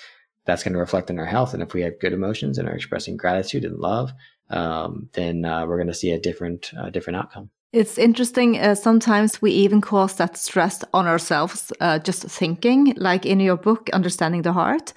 that's 0.46 0.64
going 0.64 0.74
to 0.74 0.80
reflect 0.80 1.10
in 1.10 1.20
our 1.20 1.26
health. 1.26 1.54
And 1.54 1.62
if 1.62 1.74
we 1.74 1.82
have 1.82 2.00
good 2.00 2.14
emotions 2.14 2.58
and 2.58 2.68
are 2.68 2.76
expressing 2.76 3.18
gratitude 3.18 3.66
and 3.66 3.78
love, 3.78 4.12
um, 4.50 5.10
then 5.14 5.46
uh, 5.46 5.66
we're 5.66 5.78
going 5.78 5.88
to 5.88 5.94
see 5.94 6.12
a 6.12 6.20
different, 6.20 6.72
uh, 6.78 6.90
different 6.90 7.18
outcome. 7.18 7.52
It's 7.72 8.00
interesting. 8.00 8.60
Uh, 8.60 8.74
sometimes 8.74 9.44
we 9.44 9.52
even 9.52 9.80
cause 9.80 10.16
that 10.16 10.38
stress 10.38 10.84
on 10.92 11.06
ourselves, 11.06 11.72
uh, 11.80 12.00
just 12.00 12.24
thinking. 12.24 12.96
Like 12.98 13.28
in 13.28 13.40
your 13.40 13.58
book, 13.58 13.92
Understanding 13.94 14.42
the 14.42 14.54
Heart, 14.54 14.94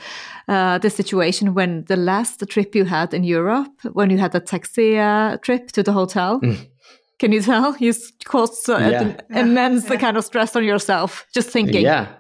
uh, 0.49 0.79
the 0.79 0.89
situation 0.89 1.53
when 1.53 1.85
the 1.85 1.97
last 1.97 2.43
trip 2.49 2.75
you 2.75 2.87
had 2.87 3.13
in 3.13 3.25
Europe, 3.25 3.73
when 3.93 4.09
you 4.09 4.17
had 4.17 4.35
a 4.35 4.41
taxi 4.41 4.99
uh, 4.99 5.37
trip 5.37 5.71
to 5.73 5.83
the 5.83 5.93
hotel. 5.93 6.41
Mm 6.41 6.72
can 7.23 7.31
you 7.31 7.41
tell? 7.41 7.77
You 7.77 7.95
caused 8.25 8.69
uh, 8.69 8.79
yeah. 8.79 9.17
immense 9.31 9.89
yeah. 9.89 9.95
kind 9.95 10.17
of 10.17 10.25
stress 10.25 10.57
on 10.57 10.65
yourself 10.65 11.25
just 11.33 11.51
thinking. 11.51 11.83
Yeah, 11.83 12.13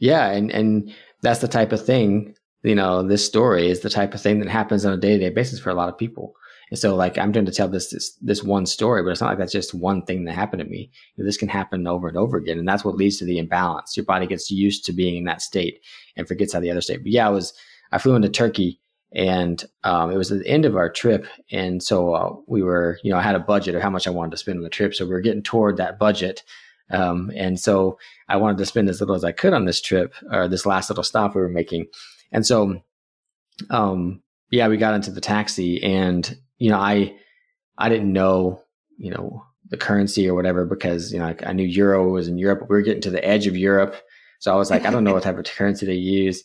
yeah, 0.00 0.30
and 0.32 0.50
and 0.50 0.94
that's 1.22 1.40
the 1.40 1.48
type 1.48 1.72
of 1.72 1.82
thing. 1.82 2.34
You 2.62 2.74
know, 2.74 3.02
this 3.02 3.24
story 3.24 3.70
is 3.70 3.80
the 3.80 3.88
type 3.88 4.12
of 4.12 4.20
thing 4.20 4.38
that 4.40 4.50
happens 4.50 4.84
on 4.84 4.92
a 4.92 4.98
day 4.98 5.16
to 5.16 5.18
day 5.18 5.30
basis 5.30 5.60
for 5.60 5.70
a 5.70 5.74
lot 5.74 5.88
of 5.88 5.96
people. 5.96 6.34
And 6.68 6.78
so, 6.78 6.94
like, 6.94 7.16
I'm 7.16 7.32
trying 7.32 7.46
to 7.46 7.52
tell 7.52 7.68
this, 7.68 7.90
this 7.90 8.14
this 8.20 8.44
one 8.44 8.66
story, 8.66 9.02
but 9.02 9.08
it's 9.08 9.22
not 9.22 9.30
like 9.30 9.38
that's 9.38 9.50
just 9.50 9.72
one 9.72 10.04
thing 10.04 10.26
that 10.26 10.34
happened 10.34 10.60
to 10.60 10.68
me. 10.68 10.90
You 11.16 11.24
know, 11.24 11.26
this 11.26 11.38
can 11.38 11.48
happen 11.48 11.86
over 11.86 12.06
and 12.06 12.18
over 12.18 12.36
again, 12.36 12.58
and 12.58 12.68
that's 12.68 12.84
what 12.84 12.96
leads 12.96 13.16
to 13.20 13.24
the 13.24 13.38
imbalance. 13.38 13.96
Your 13.96 14.04
body 14.04 14.26
gets 14.26 14.50
used 14.50 14.84
to 14.84 14.92
being 14.92 15.16
in 15.16 15.24
that 15.24 15.40
state 15.40 15.80
and 16.16 16.28
forgets 16.28 16.52
how 16.52 16.60
the 16.60 16.70
other 16.70 16.82
state. 16.82 17.02
But 17.02 17.12
yeah, 17.12 17.26
I 17.26 17.30
was 17.30 17.54
I 17.92 17.98
flew 17.98 18.14
into 18.14 18.28
Turkey 18.28 18.78
and 19.12 19.64
um, 19.82 20.10
it 20.10 20.16
was 20.16 20.28
the 20.28 20.46
end 20.46 20.64
of 20.64 20.76
our 20.76 20.88
trip. 20.88 21.26
And 21.50 21.82
so 21.82 22.14
uh, 22.14 22.34
we 22.46 22.62
were 22.62 22.98
you 23.02 23.10
know 23.10 23.18
i 23.18 23.22
had 23.22 23.34
a 23.34 23.40
budget 23.40 23.74
of 23.74 23.82
how 23.82 23.90
much 23.90 24.06
i 24.06 24.10
wanted 24.10 24.30
to 24.32 24.36
spend 24.36 24.58
on 24.58 24.64
the 24.64 24.70
trip. 24.70 24.94
So 24.94 25.04
we 25.04 25.12
were 25.12 25.20
getting 25.20 25.42
toward 25.42 25.76
that 25.76 25.98
budget. 25.98 26.42
Um, 26.90 27.30
and 27.36 27.58
so 27.58 27.98
i 28.28 28.36
wanted 28.36 28.58
to 28.58 28.66
spend 28.66 28.88
as 28.88 29.00
little 29.00 29.14
as 29.14 29.24
i 29.24 29.32
could 29.32 29.52
on 29.52 29.64
this 29.64 29.80
trip 29.80 30.14
or 30.32 30.48
this 30.48 30.66
last 30.66 30.90
little 30.90 31.04
stop 31.04 31.34
we 31.34 31.40
were 31.40 31.48
making. 31.48 31.86
And 32.32 32.46
so 32.46 32.82
um, 33.68 34.22
yeah 34.50 34.68
we 34.68 34.76
got 34.76 34.94
into 34.94 35.10
the 35.10 35.20
taxi 35.20 35.82
and 35.82 36.36
you 36.58 36.70
know 36.70 36.78
i 36.78 37.14
i 37.78 37.88
didn't 37.88 38.12
know 38.12 38.62
you 38.98 39.10
know 39.10 39.44
the 39.68 39.76
currency 39.76 40.28
or 40.28 40.34
whatever 40.34 40.64
because 40.64 41.12
you 41.12 41.18
know 41.18 41.26
I, 41.26 41.36
I 41.46 41.52
knew 41.52 41.66
euro 41.66 42.08
was 42.08 42.26
in 42.26 42.38
europe 42.38 42.62
we 42.62 42.74
were 42.74 42.82
getting 42.82 43.02
to 43.02 43.10
the 43.10 43.24
edge 43.24 43.46
of 43.46 43.56
europe. 43.56 43.96
So 44.40 44.52
i 44.52 44.56
was 44.56 44.70
like 44.70 44.84
i 44.84 44.90
don't 44.90 45.04
know 45.04 45.14
what 45.14 45.22
type 45.22 45.38
of 45.38 45.44
currency 45.44 45.86
they 45.86 45.94
use. 45.94 46.42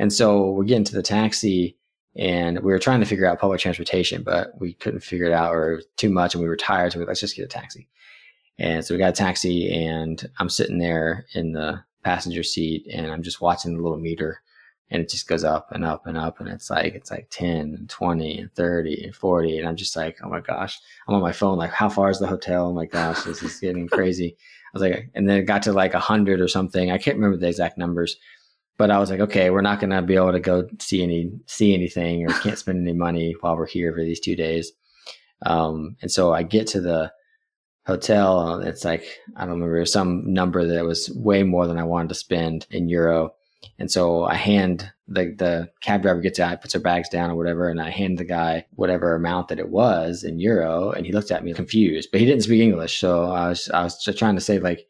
And 0.00 0.12
so 0.12 0.50
we're 0.50 0.64
getting 0.64 0.84
to 0.84 0.94
the 0.94 1.02
taxi 1.02 1.76
and 2.16 2.58
we 2.60 2.72
were 2.72 2.78
trying 2.78 3.00
to 3.00 3.06
figure 3.06 3.26
out 3.26 3.38
public 3.38 3.60
transportation, 3.60 4.22
but 4.22 4.52
we 4.60 4.74
couldn't 4.74 5.00
figure 5.00 5.26
it 5.26 5.32
out 5.32 5.54
or 5.54 5.82
too 5.96 6.10
much, 6.10 6.34
and 6.34 6.42
we 6.42 6.48
were 6.48 6.56
tired. 6.56 6.92
So 6.92 6.98
we 6.98 7.06
let's 7.06 7.20
just 7.20 7.36
get 7.36 7.44
a 7.44 7.48
taxi. 7.48 7.88
And 8.58 8.84
so 8.84 8.94
we 8.94 8.98
got 8.98 9.10
a 9.10 9.12
taxi, 9.12 9.72
and 9.72 10.28
I'm 10.38 10.48
sitting 10.48 10.78
there 10.78 11.26
in 11.34 11.52
the 11.52 11.84
passenger 12.02 12.42
seat 12.42 12.86
and 12.92 13.10
I'm 13.10 13.22
just 13.22 13.40
watching 13.40 13.76
the 13.76 13.82
little 13.82 13.98
meter 13.98 14.40
and 14.90 15.02
it 15.02 15.10
just 15.10 15.28
goes 15.28 15.44
up 15.44 15.70
and 15.72 15.84
up 15.84 16.06
and 16.06 16.16
up 16.16 16.40
and 16.40 16.48
it's 16.48 16.70
like 16.70 16.94
it's 16.94 17.10
like 17.10 17.26
10 17.30 17.56
and 17.56 17.90
20 17.90 18.38
and 18.38 18.54
30 18.54 19.04
and 19.04 19.14
40 19.14 19.58
and 19.58 19.68
i'm 19.68 19.76
just 19.76 19.94
like 19.96 20.16
oh 20.22 20.28
my 20.28 20.40
gosh 20.40 20.80
i'm 21.06 21.14
on 21.14 21.20
my 21.20 21.32
phone 21.32 21.58
like 21.58 21.70
how 21.70 21.88
far 21.88 22.08
is 22.10 22.18
the 22.18 22.26
hotel 22.26 22.68
oh 22.68 22.72
my 22.72 22.86
gosh 22.86 23.22
this 23.24 23.42
is 23.42 23.60
getting 23.60 23.88
crazy 23.88 24.36
i 24.38 24.70
was 24.72 24.82
like 24.82 25.10
and 25.14 25.28
then 25.28 25.38
it 25.38 25.42
got 25.42 25.62
to 25.64 25.72
like 25.72 25.92
100 25.92 26.40
or 26.40 26.48
something 26.48 26.90
i 26.90 26.96
can't 26.98 27.16
remember 27.16 27.36
the 27.36 27.48
exact 27.48 27.76
numbers 27.76 28.16
but 28.78 28.90
i 28.90 28.98
was 28.98 29.10
like 29.10 29.20
okay 29.20 29.50
we're 29.50 29.60
not 29.60 29.80
going 29.80 29.90
to 29.90 30.00
be 30.00 30.14
able 30.16 30.32
to 30.32 30.40
go 30.40 30.66
see 30.78 31.02
any 31.02 31.30
see 31.46 31.74
anything 31.74 32.24
or 32.24 32.32
can't 32.40 32.58
spend 32.58 32.80
any 32.80 32.96
money 32.96 33.34
while 33.40 33.56
we're 33.56 33.66
here 33.66 33.92
for 33.92 34.02
these 34.02 34.20
two 34.20 34.36
days. 34.36 34.72
Um, 35.44 35.96
and 36.00 36.10
so 36.10 36.32
i 36.32 36.42
get 36.42 36.66
to 36.68 36.80
the 36.80 37.12
hotel 37.86 38.60
it's 38.60 38.84
like 38.84 39.04
i 39.36 39.40
don't 39.40 39.60
remember 39.60 39.84
some 39.84 40.32
number 40.32 40.66
that 40.66 40.84
was 40.84 41.10
way 41.14 41.42
more 41.42 41.66
than 41.66 41.78
i 41.78 41.84
wanted 41.84 42.08
to 42.08 42.14
spend 42.14 42.66
in 42.70 42.88
euro. 42.88 43.34
And 43.78 43.90
so 43.90 44.24
I 44.24 44.34
hand 44.34 44.90
the 45.06 45.34
the 45.36 45.70
cab 45.80 46.02
driver 46.02 46.20
gets 46.20 46.38
out, 46.38 46.60
puts 46.60 46.74
her 46.74 46.80
bags 46.80 47.08
down 47.08 47.30
or 47.30 47.36
whatever, 47.36 47.68
and 47.68 47.80
I 47.80 47.90
hand 47.90 48.18
the 48.18 48.24
guy 48.24 48.66
whatever 48.74 49.14
amount 49.14 49.48
that 49.48 49.58
it 49.58 49.70
was 49.70 50.22
in 50.24 50.38
euro, 50.38 50.90
and 50.92 51.06
he 51.06 51.12
looked 51.12 51.30
at 51.30 51.44
me 51.44 51.52
confused, 51.54 52.10
but 52.10 52.20
he 52.20 52.26
didn't 52.26 52.42
speak 52.42 52.60
English, 52.60 52.98
so 53.00 53.24
I 53.30 53.48
was 53.48 53.70
I 53.70 53.82
was 53.82 54.02
trying 54.16 54.34
to 54.36 54.40
say 54.40 54.58
like, 54.58 54.86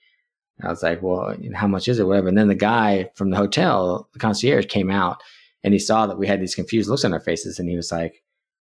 I 0.62 0.68
was 0.68 0.82
like, 0.82 1.02
well, 1.02 1.36
how 1.54 1.68
much 1.68 1.88
is 1.88 1.98
it, 1.98 2.06
whatever, 2.06 2.28
and 2.28 2.38
then 2.38 2.48
the 2.48 2.54
guy 2.54 3.10
from 3.14 3.30
the 3.30 3.36
hotel, 3.36 4.08
the 4.12 4.18
concierge, 4.18 4.66
came 4.66 4.90
out, 4.90 5.22
and 5.62 5.72
he 5.72 5.78
saw 5.78 6.06
that 6.06 6.18
we 6.18 6.26
had 6.26 6.40
these 6.40 6.54
confused 6.54 6.88
looks 6.88 7.04
on 7.04 7.12
our 7.12 7.20
faces, 7.20 7.58
and 7.58 7.68
he 7.68 7.76
was 7.76 7.92
like, 7.92 8.22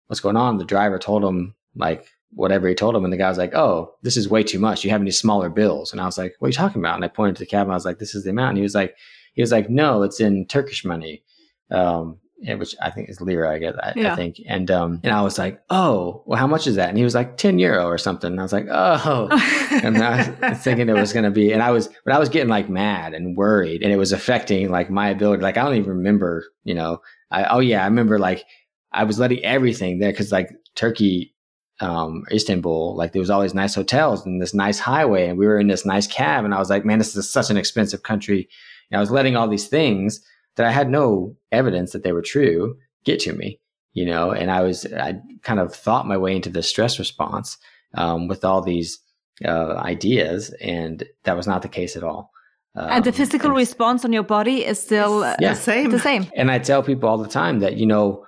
what's 0.07 0.19
going 0.19 0.37
on? 0.37 0.57
The 0.57 0.65
driver 0.65 0.99
told 0.99 1.23
him 1.23 1.55
like 1.75 2.05
whatever 2.31 2.67
he 2.67 2.75
told 2.75 2.95
him, 2.95 3.03
and 3.03 3.13
the 3.13 3.17
guy 3.17 3.29
was 3.29 3.37
like, 3.37 3.55
oh, 3.55 3.93
this 4.01 4.17
is 4.17 4.29
way 4.29 4.43
too 4.43 4.59
much. 4.59 4.83
You 4.83 4.89
have 4.91 5.01
any 5.01 5.11
smaller 5.11 5.49
bills? 5.49 5.91
And 5.91 6.01
I 6.01 6.05
was 6.05 6.17
like, 6.17 6.35
what 6.39 6.47
are 6.47 6.49
you 6.49 6.53
talking 6.53 6.81
about? 6.81 6.95
And 6.95 7.05
I 7.05 7.07
pointed 7.07 7.37
to 7.37 7.43
the 7.43 7.45
cab, 7.45 7.63
and 7.63 7.71
I 7.71 7.75
was 7.75 7.85
like, 7.85 7.99
this 7.99 8.15
is 8.15 8.23
the 8.23 8.31
amount, 8.31 8.49
and 8.49 8.57
he 8.57 8.63
was 8.63 8.75
like 8.75 8.95
he 9.33 9.41
was 9.41 9.51
like, 9.51 9.69
no, 9.69 10.01
it's 10.01 10.19
in 10.19 10.47
Turkish 10.47 10.83
money. 10.83 11.23
Um, 11.69 12.19
which 12.37 12.75
I 12.81 12.91
think 12.91 13.09
is 13.09 13.19
lira, 13.19 13.51
I 13.51 13.57
guess, 13.57 13.75
I, 13.81 13.93
yeah. 13.95 14.13
I, 14.13 14.15
think. 14.15 14.39
And, 14.47 14.69
um, 14.69 14.99
and 15.03 15.13
I 15.13 15.21
was 15.21 15.39
like, 15.39 15.61
oh, 15.69 16.23
well, 16.25 16.37
how 16.37 16.47
much 16.47 16.67
is 16.67 16.75
that? 16.75 16.89
And 16.89 16.97
he 16.97 17.03
was 17.03 17.15
like 17.15 17.37
10 17.37 17.57
euro 17.57 17.85
or 17.85 17.97
something. 17.97 18.31
And 18.31 18.39
I 18.39 18.43
was 18.43 18.53
like, 18.53 18.67
oh, 18.69 19.27
and 19.83 19.97
I 19.97 20.29
was 20.49 20.59
thinking 20.59 20.87
it 20.87 20.93
was 20.93 21.13
going 21.13 21.25
to 21.25 21.31
be, 21.31 21.51
and 21.51 21.63
I 21.63 21.71
was, 21.71 21.89
but 22.05 22.13
I 22.13 22.19
was 22.19 22.29
getting 22.29 22.49
like 22.49 22.69
mad 22.69 23.13
and 23.13 23.35
worried 23.35 23.81
and 23.81 23.91
it 23.91 23.97
was 23.97 24.11
affecting 24.11 24.69
like 24.69 24.89
my 24.89 25.09
ability. 25.09 25.41
Like, 25.41 25.57
I 25.57 25.63
don't 25.63 25.75
even 25.75 25.97
remember, 25.97 26.45
you 26.63 26.75
know, 26.75 27.01
I, 27.31 27.45
oh 27.45 27.59
yeah, 27.59 27.81
I 27.81 27.87
remember 27.87 28.19
like 28.19 28.45
I 28.91 29.03
was 29.03 29.19
letting 29.19 29.43
everything 29.43 29.99
there. 29.99 30.13
Cause 30.13 30.31
like 30.31 30.51
Turkey, 30.75 31.33
um, 31.79 32.23
Istanbul, 32.31 32.95
like 32.95 33.13
there 33.13 33.19
was 33.19 33.29
all 33.29 33.41
these 33.41 33.53
nice 33.53 33.75
hotels 33.75 34.25
and 34.25 34.41
this 34.41 34.53
nice 34.53 34.79
highway 34.79 35.27
and 35.27 35.37
we 35.37 35.47
were 35.47 35.59
in 35.59 35.67
this 35.67 35.85
nice 35.85 36.07
cab. 36.07 36.45
And 36.45 36.53
I 36.53 36.59
was 36.59 36.69
like, 36.69 36.85
man, 36.85 36.99
this 36.99 37.15
is 37.15 37.29
such 37.29 37.49
an 37.49 37.57
expensive 37.57 38.03
country 38.03 38.47
and 38.91 38.97
I 38.97 39.01
was 39.01 39.11
letting 39.11 39.35
all 39.35 39.47
these 39.47 39.67
things 39.67 40.23
that 40.57 40.65
I 40.65 40.71
had 40.71 40.89
no 40.89 41.35
evidence 41.51 41.93
that 41.93 42.03
they 42.03 42.11
were 42.11 42.21
true 42.21 42.77
get 43.05 43.19
to 43.21 43.33
me, 43.33 43.59
you 43.93 44.05
know, 44.05 44.31
and 44.31 44.51
I 44.51 44.61
was, 44.61 44.85
I 44.93 45.15
kind 45.43 45.59
of 45.59 45.73
thought 45.73 46.07
my 46.07 46.17
way 46.17 46.35
into 46.35 46.49
the 46.49 46.61
stress 46.61 46.99
response 46.99 47.57
um, 47.93 48.27
with 48.27 48.43
all 48.43 48.61
these 48.61 48.99
uh, 49.45 49.75
ideas, 49.77 50.53
and 50.61 51.03
that 51.23 51.37
was 51.37 51.47
not 51.47 51.61
the 51.61 51.69
case 51.69 51.95
at 51.95 52.03
all. 52.03 52.31
Um, 52.75 52.89
and 52.91 53.03
the 53.05 53.11
physical 53.11 53.49
and, 53.49 53.57
response 53.57 54.05
on 54.05 54.13
your 54.13 54.23
body 54.23 54.65
is 54.65 54.79
still 54.79 55.23
uh, 55.23 55.35
yeah. 55.39 55.53
the 55.53 55.59
same. 55.59 55.89
The 55.89 55.99
same. 55.99 56.27
And 56.35 56.51
I 56.51 56.59
tell 56.59 56.83
people 56.83 57.09
all 57.09 57.17
the 57.17 57.29
time 57.29 57.59
that, 57.59 57.77
you 57.77 57.85
know, 57.85 58.23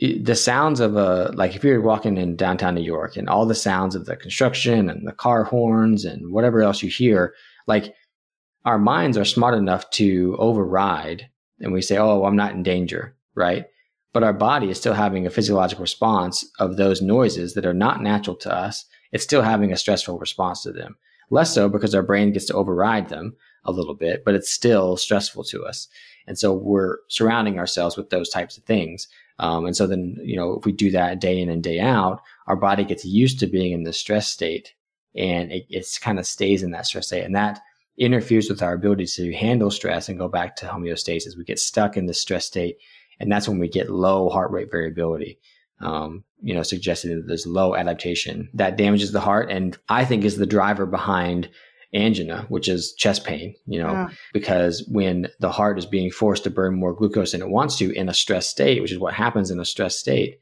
the 0.00 0.36
sounds 0.36 0.78
of 0.78 0.94
a 0.96 1.32
like 1.34 1.56
if 1.56 1.64
you're 1.64 1.80
walking 1.80 2.16
in 2.16 2.36
downtown 2.36 2.76
New 2.76 2.82
York 2.82 3.16
and 3.16 3.28
all 3.28 3.46
the 3.46 3.54
sounds 3.54 3.96
of 3.96 4.06
the 4.06 4.16
construction 4.16 4.88
and 4.88 5.06
the 5.06 5.12
car 5.12 5.42
horns 5.42 6.04
and 6.04 6.32
whatever 6.32 6.62
else 6.62 6.82
you 6.82 6.88
hear, 6.88 7.34
like 7.66 7.92
our 8.64 8.78
minds 8.78 9.18
are 9.18 9.24
smart 9.24 9.54
enough 9.54 9.90
to 9.90 10.36
override 10.38 11.28
and 11.60 11.72
we 11.72 11.82
say, 11.82 11.96
oh, 11.96 12.24
I'm 12.24 12.36
not 12.36 12.52
in 12.52 12.62
danger, 12.62 13.14
right? 13.34 13.66
But 14.12 14.22
our 14.22 14.32
body 14.32 14.70
is 14.70 14.78
still 14.78 14.94
having 14.94 15.26
a 15.26 15.30
physiological 15.30 15.82
response 15.82 16.44
of 16.58 16.76
those 16.76 17.02
noises 17.02 17.54
that 17.54 17.66
are 17.66 17.74
not 17.74 18.02
natural 18.02 18.36
to 18.36 18.54
us. 18.54 18.84
It's 19.12 19.24
still 19.24 19.42
having 19.42 19.72
a 19.72 19.76
stressful 19.76 20.18
response 20.18 20.62
to 20.62 20.72
them. 20.72 20.96
Less 21.30 21.52
so 21.52 21.68
because 21.68 21.94
our 21.94 22.02
brain 22.02 22.32
gets 22.32 22.46
to 22.46 22.54
override 22.54 23.08
them 23.08 23.36
a 23.64 23.72
little 23.72 23.94
bit, 23.94 24.24
but 24.24 24.34
it's 24.34 24.50
still 24.50 24.96
stressful 24.96 25.44
to 25.44 25.64
us. 25.64 25.88
And 26.26 26.38
so 26.38 26.52
we're 26.52 26.98
surrounding 27.08 27.58
ourselves 27.58 27.96
with 27.96 28.10
those 28.10 28.30
types 28.30 28.56
of 28.56 28.64
things. 28.64 29.08
Um, 29.38 29.66
and 29.66 29.76
so 29.76 29.86
then, 29.86 30.16
you 30.22 30.36
know, 30.36 30.54
if 30.54 30.64
we 30.64 30.72
do 30.72 30.90
that 30.90 31.20
day 31.20 31.40
in 31.40 31.48
and 31.48 31.62
day 31.62 31.80
out, 31.80 32.22
our 32.46 32.56
body 32.56 32.84
gets 32.84 33.04
used 33.04 33.38
to 33.40 33.46
being 33.46 33.72
in 33.72 33.84
the 33.84 33.92
stress 33.92 34.28
state 34.28 34.74
and 35.14 35.52
it, 35.52 35.66
it's 35.68 35.98
kind 35.98 36.18
of 36.18 36.26
stays 36.26 36.62
in 36.62 36.70
that 36.72 36.86
stress 36.86 37.06
state. 37.06 37.24
And 37.24 37.34
that 37.36 37.60
interferes 37.98 38.48
with 38.48 38.62
our 38.62 38.72
ability 38.72 39.06
to 39.06 39.32
handle 39.34 39.70
stress 39.70 40.08
and 40.08 40.18
go 40.18 40.28
back 40.28 40.56
to 40.56 40.66
homeostasis. 40.66 41.36
We 41.36 41.44
get 41.44 41.58
stuck 41.58 41.96
in 41.96 42.06
the 42.06 42.14
stress 42.14 42.46
state, 42.46 42.78
and 43.20 43.30
that's 43.30 43.48
when 43.48 43.58
we 43.58 43.68
get 43.68 43.90
low 43.90 44.28
heart 44.28 44.50
rate 44.50 44.70
variability. 44.70 45.38
Um, 45.80 46.24
you 46.40 46.54
know, 46.54 46.62
suggesting 46.62 47.14
that 47.14 47.26
there's 47.28 47.46
low 47.46 47.76
adaptation 47.76 48.48
that 48.54 48.76
damages 48.76 49.12
the 49.12 49.20
heart, 49.20 49.50
and 49.50 49.76
I 49.88 50.04
think 50.04 50.24
is 50.24 50.36
the 50.36 50.46
driver 50.46 50.86
behind 50.86 51.48
angina, 51.94 52.44
which 52.48 52.68
is 52.68 52.94
chest 52.94 53.24
pain. 53.24 53.54
You 53.66 53.80
know, 53.80 53.92
yeah. 53.92 54.08
because 54.32 54.86
when 54.90 55.28
the 55.40 55.50
heart 55.50 55.78
is 55.78 55.86
being 55.86 56.10
forced 56.10 56.44
to 56.44 56.50
burn 56.50 56.74
more 56.74 56.94
glucose 56.94 57.32
than 57.32 57.42
it 57.42 57.50
wants 57.50 57.76
to 57.78 57.92
in 57.92 58.08
a 58.08 58.14
stress 58.14 58.48
state, 58.48 58.80
which 58.80 58.92
is 58.92 58.98
what 58.98 59.14
happens 59.14 59.50
in 59.50 59.60
a 59.60 59.64
stress 59.64 59.98
state, 59.98 60.38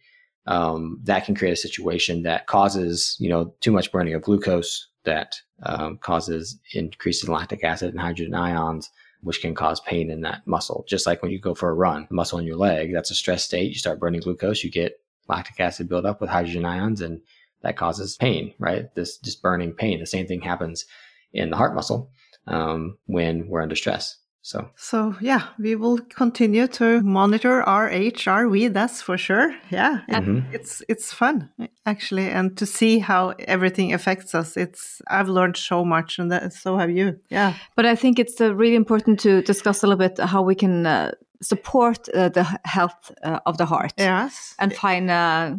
um, 0.46 1.00
that 1.04 1.24
can 1.24 1.34
create 1.34 1.52
a 1.52 1.56
situation 1.56 2.22
that 2.22 2.46
causes 2.46 3.16
you 3.18 3.28
know 3.28 3.54
too 3.60 3.72
much 3.72 3.90
burning 3.92 4.14
of 4.14 4.22
glucose 4.22 4.88
that 5.06 5.36
um, 5.62 5.98
causes 5.98 6.58
increase 6.72 7.24
in 7.24 7.32
lactic 7.32 7.64
acid 7.64 7.90
and 7.90 8.00
hydrogen 8.00 8.34
ions, 8.34 8.90
which 9.22 9.40
can 9.40 9.54
cause 9.54 9.80
pain 9.80 10.10
in 10.10 10.20
that 10.20 10.46
muscle. 10.46 10.84
Just 10.86 11.06
like 11.06 11.22
when 11.22 11.32
you 11.32 11.40
go 11.40 11.54
for 11.54 11.70
a 11.70 11.74
run, 11.74 12.06
the 12.08 12.14
muscle 12.14 12.38
in 12.38 12.46
your 12.46 12.56
leg, 12.56 12.92
that's 12.92 13.10
a 13.10 13.14
stress 13.14 13.44
state. 13.44 13.70
You 13.70 13.78
start 13.78 13.98
burning 13.98 14.20
glucose, 14.20 14.62
you 14.62 14.70
get 14.70 15.00
lactic 15.28 15.58
acid 15.58 15.88
buildup 15.88 16.20
with 16.20 16.30
hydrogen 16.30 16.64
ions, 16.64 17.00
and 17.00 17.20
that 17.62 17.76
causes 17.76 18.16
pain, 18.16 18.52
right? 18.58 18.94
This 18.94 19.18
just 19.18 19.42
burning 19.42 19.72
pain. 19.72 19.98
The 19.98 20.06
same 20.06 20.26
thing 20.26 20.42
happens 20.42 20.84
in 21.32 21.50
the 21.50 21.56
heart 21.56 21.74
muscle 21.74 22.10
um, 22.46 22.98
when 23.06 23.48
we're 23.48 23.62
under 23.62 23.76
stress. 23.76 24.18
So, 24.46 24.70
so 24.76 25.16
yeah, 25.20 25.48
we 25.58 25.74
will 25.74 25.98
continue 25.98 26.68
to 26.68 27.02
monitor 27.02 27.64
our 27.64 27.90
HRV. 27.90 28.72
That's 28.72 29.02
for 29.02 29.18
sure. 29.18 29.52
Yeah, 29.70 30.02
mm-hmm. 30.08 30.54
it's 30.54 30.84
it's 30.88 31.12
fun 31.12 31.50
actually, 31.84 32.30
and 32.30 32.56
to 32.56 32.64
see 32.64 33.00
how 33.00 33.34
everything 33.40 33.92
affects 33.92 34.36
us. 34.36 34.56
It's 34.56 35.02
I've 35.08 35.28
learned 35.28 35.56
so 35.56 35.84
much, 35.84 36.20
and 36.20 36.30
that, 36.30 36.52
so 36.52 36.76
have 36.76 36.92
you. 36.92 37.18
Yeah, 37.28 37.54
but 37.74 37.86
I 37.86 37.96
think 37.96 38.20
it's 38.20 38.40
uh, 38.40 38.54
really 38.54 38.76
important 38.76 39.18
to 39.20 39.42
discuss 39.42 39.82
a 39.82 39.88
little 39.88 40.08
bit 40.08 40.20
how 40.20 40.42
we 40.42 40.54
can 40.54 40.86
uh, 40.86 41.10
support 41.42 42.08
uh, 42.10 42.28
the 42.28 42.44
health 42.64 43.10
uh, 43.24 43.40
of 43.46 43.56
the 43.58 43.66
heart. 43.66 43.94
Yes, 43.98 44.54
and 44.60 44.72
find 44.72 45.10
uh, 45.10 45.56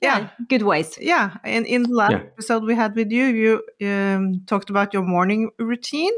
yeah 0.00 0.28
good 0.48 0.62
ways 0.62 0.96
yeah 1.00 1.38
in 1.44 1.66
in 1.66 1.82
the 1.82 1.92
last 1.92 2.12
yeah. 2.12 2.18
episode 2.18 2.62
we 2.62 2.76
had 2.76 2.94
with 2.94 3.10
you 3.10 3.24
you 3.80 3.88
um, 3.88 4.40
talked 4.46 4.70
about 4.70 4.94
your 4.94 5.02
morning 5.02 5.50
routine 5.58 6.12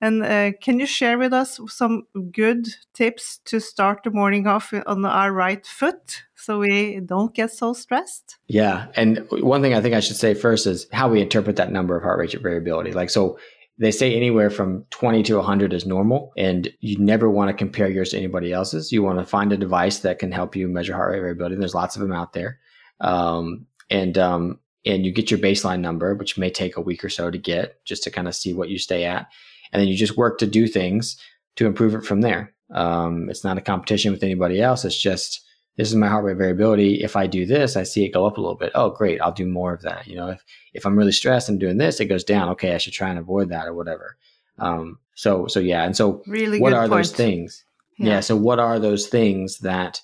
and 0.00 0.22
uh, 0.22 0.52
can 0.62 0.78
you 0.78 0.86
share 0.86 1.18
with 1.18 1.32
us 1.32 1.58
some 1.66 2.04
good 2.30 2.68
tips 2.94 3.40
to 3.46 3.60
start 3.60 4.04
the 4.04 4.10
morning 4.10 4.46
off 4.46 4.72
on 4.86 5.04
our 5.04 5.32
right 5.32 5.66
foot 5.66 6.22
so 6.36 6.60
we 6.60 7.00
don't 7.00 7.34
get 7.34 7.50
so 7.50 7.72
stressed? 7.72 8.36
Yeah. 8.46 8.86
And 8.94 9.26
one 9.30 9.60
thing 9.60 9.74
I 9.74 9.80
think 9.80 9.94
I 9.94 10.00
should 10.00 10.16
say 10.16 10.34
first 10.34 10.66
is 10.66 10.86
how 10.92 11.08
we 11.08 11.20
interpret 11.20 11.56
that 11.56 11.72
number 11.72 11.96
of 11.96 12.04
heart 12.04 12.20
rate 12.20 12.40
variability. 12.40 12.92
Like, 12.92 13.10
so 13.10 13.38
they 13.78 13.90
say 13.90 14.14
anywhere 14.14 14.50
from 14.50 14.84
20 14.90 15.24
to 15.24 15.36
100 15.36 15.72
is 15.72 15.86
normal, 15.86 16.32
and 16.36 16.68
you 16.80 16.98
never 16.98 17.28
want 17.28 17.48
to 17.48 17.54
compare 17.54 17.88
yours 17.88 18.10
to 18.10 18.18
anybody 18.18 18.52
else's. 18.52 18.92
You 18.92 19.02
want 19.02 19.18
to 19.18 19.24
find 19.24 19.52
a 19.52 19.56
device 19.56 20.00
that 20.00 20.20
can 20.20 20.30
help 20.30 20.54
you 20.54 20.68
measure 20.68 20.94
heart 20.94 21.12
rate 21.12 21.20
variability. 21.20 21.56
There's 21.56 21.74
lots 21.74 21.96
of 21.96 22.02
them 22.02 22.12
out 22.12 22.32
there. 22.32 22.58
Um, 23.00 23.66
and, 23.90 24.16
um, 24.18 24.58
and 24.84 25.04
you 25.04 25.12
get 25.12 25.30
your 25.30 25.40
baseline 25.40 25.80
number, 25.80 26.14
which 26.14 26.38
may 26.38 26.50
take 26.50 26.76
a 26.76 26.80
week 26.80 27.04
or 27.04 27.08
so 27.08 27.30
to 27.30 27.38
get 27.38 27.84
just 27.84 28.04
to 28.04 28.10
kind 28.10 28.28
of 28.28 28.34
see 28.34 28.52
what 28.52 28.68
you 28.68 28.78
stay 28.78 29.04
at 29.04 29.28
and 29.72 29.80
then 29.80 29.88
you 29.88 29.96
just 29.96 30.16
work 30.16 30.38
to 30.38 30.46
do 30.46 30.66
things 30.66 31.16
to 31.56 31.66
improve 31.66 31.94
it 31.94 32.04
from 32.04 32.20
there. 32.20 32.54
Um, 32.70 33.28
it's 33.30 33.44
not 33.44 33.58
a 33.58 33.62
competition 33.62 34.12
with 34.12 34.22
anybody 34.22 34.60
else. 34.60 34.84
It's 34.84 35.00
just 35.00 35.44
this 35.76 35.88
is 35.88 35.94
my 35.94 36.08
heart 36.08 36.24
rate 36.24 36.36
variability. 36.36 37.02
If 37.02 37.14
I 37.16 37.28
do 37.28 37.46
this, 37.46 37.76
I 37.76 37.84
see 37.84 38.04
it 38.04 38.12
go 38.12 38.26
up 38.26 38.36
a 38.36 38.40
little 38.40 38.56
bit. 38.56 38.72
Oh, 38.74 38.90
great! 38.90 39.20
I'll 39.20 39.32
do 39.32 39.46
more 39.46 39.72
of 39.72 39.82
that. 39.82 40.06
You 40.06 40.16
know, 40.16 40.28
if 40.28 40.44
if 40.74 40.84
I'm 40.84 40.96
really 40.96 41.12
stressed 41.12 41.48
and 41.48 41.60
doing 41.60 41.78
this, 41.78 42.00
it 42.00 42.06
goes 42.06 42.24
down. 42.24 42.48
Okay, 42.50 42.74
I 42.74 42.78
should 42.78 42.92
try 42.92 43.08
and 43.08 43.18
avoid 43.18 43.48
that 43.50 43.66
or 43.66 43.74
whatever. 43.74 44.16
Um, 44.58 44.98
so 45.14 45.46
so 45.46 45.60
yeah, 45.60 45.84
and 45.84 45.96
so 45.96 46.22
really 46.26 46.60
what 46.60 46.72
are 46.72 46.88
point. 46.88 46.90
those 46.90 47.12
things? 47.12 47.64
Yeah. 47.96 48.14
yeah. 48.14 48.20
So 48.20 48.36
what 48.36 48.58
are 48.58 48.78
those 48.78 49.06
things 49.06 49.58
that 49.60 50.00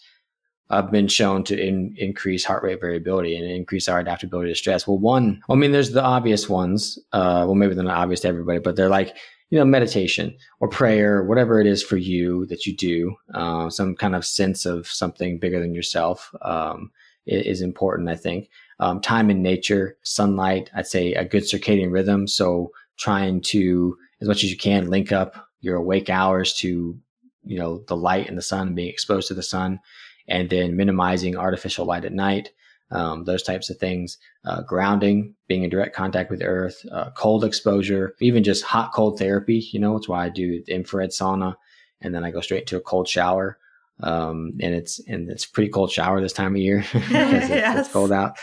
have 0.70 0.90
been 0.90 1.08
shown 1.08 1.44
to 1.44 1.60
in, 1.60 1.94
increase 1.98 2.44
heart 2.44 2.62
rate 2.62 2.80
variability 2.80 3.36
and 3.36 3.44
increase 3.44 3.88
our 3.88 3.98
adaptability 3.98 4.50
to 4.50 4.56
stress? 4.56 4.86
Well, 4.86 4.98
one, 4.98 5.42
I 5.50 5.54
mean, 5.56 5.72
there's 5.72 5.90
the 5.90 6.02
obvious 6.02 6.48
ones. 6.48 6.98
Uh, 7.12 7.44
well, 7.46 7.54
maybe 7.54 7.74
they're 7.74 7.84
not 7.84 7.98
obvious 7.98 8.20
to 8.20 8.28
everybody, 8.28 8.60
but 8.60 8.76
they're 8.76 8.88
like 8.88 9.16
you 9.54 9.60
know, 9.60 9.64
meditation 9.64 10.36
or 10.58 10.66
prayer, 10.68 11.22
whatever 11.22 11.60
it 11.60 11.66
is 11.68 11.80
for 11.80 11.96
you 11.96 12.44
that 12.46 12.66
you 12.66 12.74
do, 12.76 13.14
uh, 13.34 13.70
some 13.70 13.94
kind 13.94 14.16
of 14.16 14.26
sense 14.26 14.66
of 14.66 14.88
something 14.88 15.38
bigger 15.38 15.60
than 15.60 15.72
yourself 15.72 16.34
um, 16.42 16.90
is 17.24 17.60
important, 17.60 18.08
I 18.08 18.16
think. 18.16 18.50
Um, 18.80 19.00
time 19.00 19.30
in 19.30 19.42
nature, 19.42 19.96
sunlight, 20.02 20.72
I'd 20.74 20.88
say 20.88 21.14
a 21.14 21.24
good 21.24 21.44
circadian 21.44 21.92
rhythm. 21.92 22.26
So 22.26 22.72
trying 22.96 23.42
to, 23.42 23.96
as 24.20 24.26
much 24.26 24.42
as 24.42 24.50
you 24.50 24.56
can, 24.56 24.90
link 24.90 25.12
up 25.12 25.46
your 25.60 25.76
awake 25.76 26.10
hours 26.10 26.52
to, 26.54 26.98
you 27.44 27.56
know, 27.56 27.84
the 27.86 27.96
light 27.96 28.28
and 28.28 28.36
the 28.36 28.42
sun, 28.42 28.74
being 28.74 28.88
exposed 28.88 29.28
to 29.28 29.34
the 29.34 29.42
sun, 29.44 29.78
and 30.26 30.50
then 30.50 30.76
minimizing 30.76 31.36
artificial 31.36 31.86
light 31.86 32.04
at 32.04 32.12
night. 32.12 32.50
Um, 32.94 33.24
those 33.24 33.42
types 33.42 33.70
of 33.70 33.76
things, 33.78 34.18
uh, 34.44 34.62
grounding, 34.62 35.34
being 35.48 35.64
in 35.64 35.70
direct 35.70 35.94
contact 35.96 36.30
with 36.30 36.42
earth, 36.42 36.84
uh, 36.92 37.10
cold 37.16 37.44
exposure, 37.44 38.14
even 38.20 38.44
just 38.44 38.64
hot 38.64 38.92
cold 38.92 39.18
therapy. 39.18 39.68
You 39.72 39.80
know, 39.80 39.96
it's 39.96 40.08
why 40.08 40.24
I 40.26 40.28
do 40.28 40.62
the 40.64 40.72
infrared 40.74 41.10
sauna, 41.10 41.56
and 42.00 42.14
then 42.14 42.24
I 42.24 42.30
go 42.30 42.40
straight 42.40 42.66
to 42.68 42.76
a 42.76 42.80
cold 42.80 43.08
shower. 43.08 43.58
Um, 44.00 44.52
and 44.60 44.74
it's 44.74 45.00
and 45.08 45.28
it's 45.30 45.44
pretty 45.46 45.70
cold 45.70 45.90
shower 45.90 46.20
this 46.20 46.32
time 46.32 46.54
of 46.54 46.60
year 46.60 46.78
because 46.92 47.10
it's, 47.10 47.48
Yes. 47.48 47.78
it's 47.86 47.92
cold 47.92 48.12
out. 48.12 48.36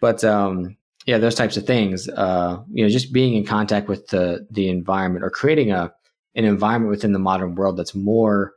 But 0.00 0.22
um, 0.24 0.76
yeah, 1.06 1.18
those 1.18 1.34
types 1.34 1.56
of 1.56 1.66
things. 1.66 2.08
Uh, 2.08 2.62
you 2.70 2.84
know, 2.84 2.88
just 2.90 3.12
being 3.12 3.34
in 3.34 3.44
contact 3.46 3.88
with 3.88 4.08
the 4.08 4.46
the 4.50 4.68
environment 4.68 5.24
or 5.24 5.30
creating 5.30 5.72
a 5.72 5.92
an 6.34 6.44
environment 6.44 6.90
within 6.90 7.12
the 7.12 7.18
modern 7.18 7.54
world 7.54 7.76
that's 7.76 7.94
more 7.94 8.52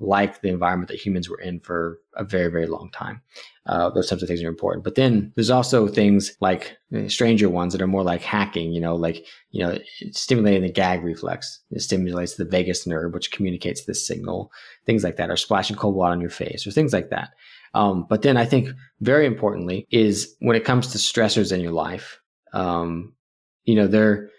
like 0.00 0.40
the 0.40 0.48
environment 0.48 0.88
that 0.88 0.98
humans 0.98 1.28
were 1.28 1.40
in 1.40 1.60
for 1.60 1.98
a 2.14 2.24
very 2.24 2.50
very 2.50 2.66
long 2.66 2.90
time. 2.92 3.20
Uh, 3.66 3.90
those 3.90 4.08
types 4.08 4.22
of 4.22 4.28
things 4.28 4.42
are 4.42 4.48
important. 4.48 4.82
But 4.82 4.94
then 4.94 5.32
there's 5.34 5.50
also 5.50 5.88
things 5.88 6.34
like 6.40 6.78
uh, 6.96 7.08
stranger 7.08 7.48
ones 7.48 7.72
that 7.72 7.82
are 7.82 7.86
more 7.86 8.02
like 8.02 8.22
hacking. 8.22 8.72
You 8.72 8.80
know, 8.80 8.94
like 8.94 9.26
you 9.50 9.64
know, 9.64 9.78
stimulating 10.12 10.62
the 10.62 10.72
gag 10.72 11.02
reflex. 11.02 11.60
It 11.70 11.82
stimulates 11.82 12.36
the 12.36 12.44
vagus 12.44 12.86
nerve, 12.86 13.12
which 13.12 13.32
communicates 13.32 13.84
this 13.84 14.06
signal. 14.06 14.52
Things 14.86 15.04
like 15.04 15.16
that, 15.16 15.30
or 15.30 15.36
splashing 15.36 15.76
cold 15.76 15.94
water 15.94 16.12
on 16.12 16.20
your 16.20 16.30
face, 16.30 16.66
or 16.66 16.70
things 16.70 16.92
like 16.92 17.10
that. 17.10 17.30
Um, 17.74 18.06
but 18.08 18.22
then 18.22 18.36
I 18.36 18.44
think 18.44 18.70
very 19.00 19.26
importantly 19.26 19.86
is 19.90 20.34
when 20.40 20.56
it 20.56 20.64
comes 20.64 20.88
to 20.88 20.98
stressors 20.98 21.52
in 21.52 21.60
your 21.60 21.72
life, 21.72 22.20
um, 22.52 23.12
you 23.64 23.74
know, 23.74 23.86
there, 23.86 24.30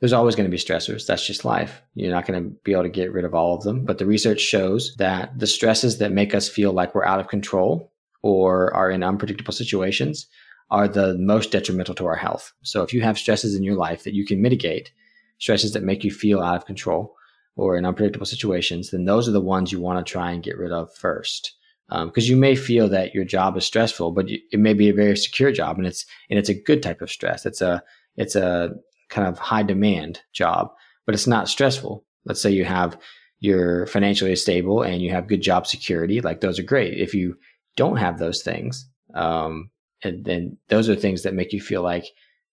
there's 0.00 0.12
always 0.12 0.34
going 0.34 0.48
to 0.48 0.50
be 0.50 0.58
stressors. 0.58 1.06
That's 1.06 1.26
just 1.26 1.44
life. 1.44 1.82
You're 1.94 2.12
not 2.12 2.26
going 2.26 2.42
to 2.42 2.50
be 2.64 2.72
able 2.72 2.82
to 2.82 2.88
get 2.88 3.12
rid 3.12 3.24
of 3.24 3.34
all 3.34 3.54
of 3.54 3.62
them. 3.62 3.84
But 3.84 3.98
the 3.98 4.06
research 4.06 4.40
shows 4.40 4.94
that 4.96 5.38
the 5.38 5.46
stresses 5.46 5.98
that 5.98 6.12
make 6.12 6.34
us 6.34 6.48
feel 6.48 6.72
like 6.72 6.94
we're 6.94 7.06
out 7.06 7.20
of 7.20 7.28
control 7.28 7.92
or 8.22 8.74
are 8.74 8.90
in 8.90 9.02
unpredictable 9.02 9.52
situations 9.52 10.26
are 10.70 10.88
the 10.88 11.16
most 11.16 11.52
detrimental 11.52 11.94
to 11.94 12.06
our 12.06 12.16
health. 12.16 12.52
So 12.62 12.82
if 12.82 12.92
you 12.92 13.00
have 13.02 13.18
stresses 13.18 13.54
in 13.54 13.62
your 13.62 13.76
life 13.76 14.04
that 14.04 14.14
you 14.14 14.26
can 14.26 14.42
mitigate, 14.42 14.92
stresses 15.38 15.72
that 15.72 15.82
make 15.82 16.04
you 16.04 16.10
feel 16.10 16.40
out 16.40 16.56
of 16.56 16.66
control 16.66 17.14
or 17.54 17.76
in 17.76 17.86
unpredictable 17.86 18.26
situations, 18.26 18.90
then 18.90 19.04
those 19.04 19.28
are 19.28 19.32
the 19.32 19.40
ones 19.40 19.72
you 19.72 19.80
want 19.80 20.04
to 20.04 20.10
try 20.10 20.32
and 20.32 20.42
get 20.42 20.58
rid 20.58 20.72
of 20.72 20.94
first 20.94 21.56
because 21.88 22.24
um, 22.24 22.30
you 22.30 22.36
may 22.36 22.56
feel 22.56 22.88
that 22.88 23.14
your 23.14 23.24
job 23.24 23.56
is 23.56 23.64
stressful, 23.64 24.10
but 24.10 24.28
you, 24.28 24.40
it 24.50 24.58
may 24.58 24.74
be 24.74 24.88
a 24.88 24.94
very 24.94 25.16
secure 25.16 25.52
job, 25.52 25.78
and 25.78 25.86
it's 25.86 26.04
and 26.28 26.38
it's 26.38 26.48
a 26.48 26.62
good 26.62 26.82
type 26.82 27.00
of 27.00 27.10
stress. 27.10 27.46
It's 27.46 27.60
a 27.60 27.82
it's 28.16 28.34
a 28.34 28.70
kind 29.08 29.26
of 29.26 29.38
high 29.38 29.62
demand 29.62 30.20
job, 30.32 30.72
but 31.04 31.14
it's 31.14 31.26
not 31.26 31.48
stressful. 31.48 32.04
Let's 32.24 32.42
say 32.42 32.50
you 32.50 32.64
have 32.64 32.98
you're 33.40 33.86
financially 33.86 34.34
stable 34.34 34.82
and 34.82 35.02
you 35.02 35.10
have 35.10 35.28
good 35.28 35.42
job 35.42 35.66
security, 35.66 36.20
like 36.20 36.40
those 36.40 36.58
are 36.58 36.64
great. 36.64 36.98
If 36.98 37.14
you 37.14 37.36
don't 37.76 37.98
have 37.98 38.18
those 38.18 38.42
things, 38.42 38.88
um, 39.14 39.70
and 40.02 40.24
then 40.24 40.56
those 40.68 40.88
are 40.88 40.96
things 40.96 41.22
that 41.22 41.34
make 41.34 41.52
you 41.52 41.60
feel 41.60 41.82
like 41.82 42.06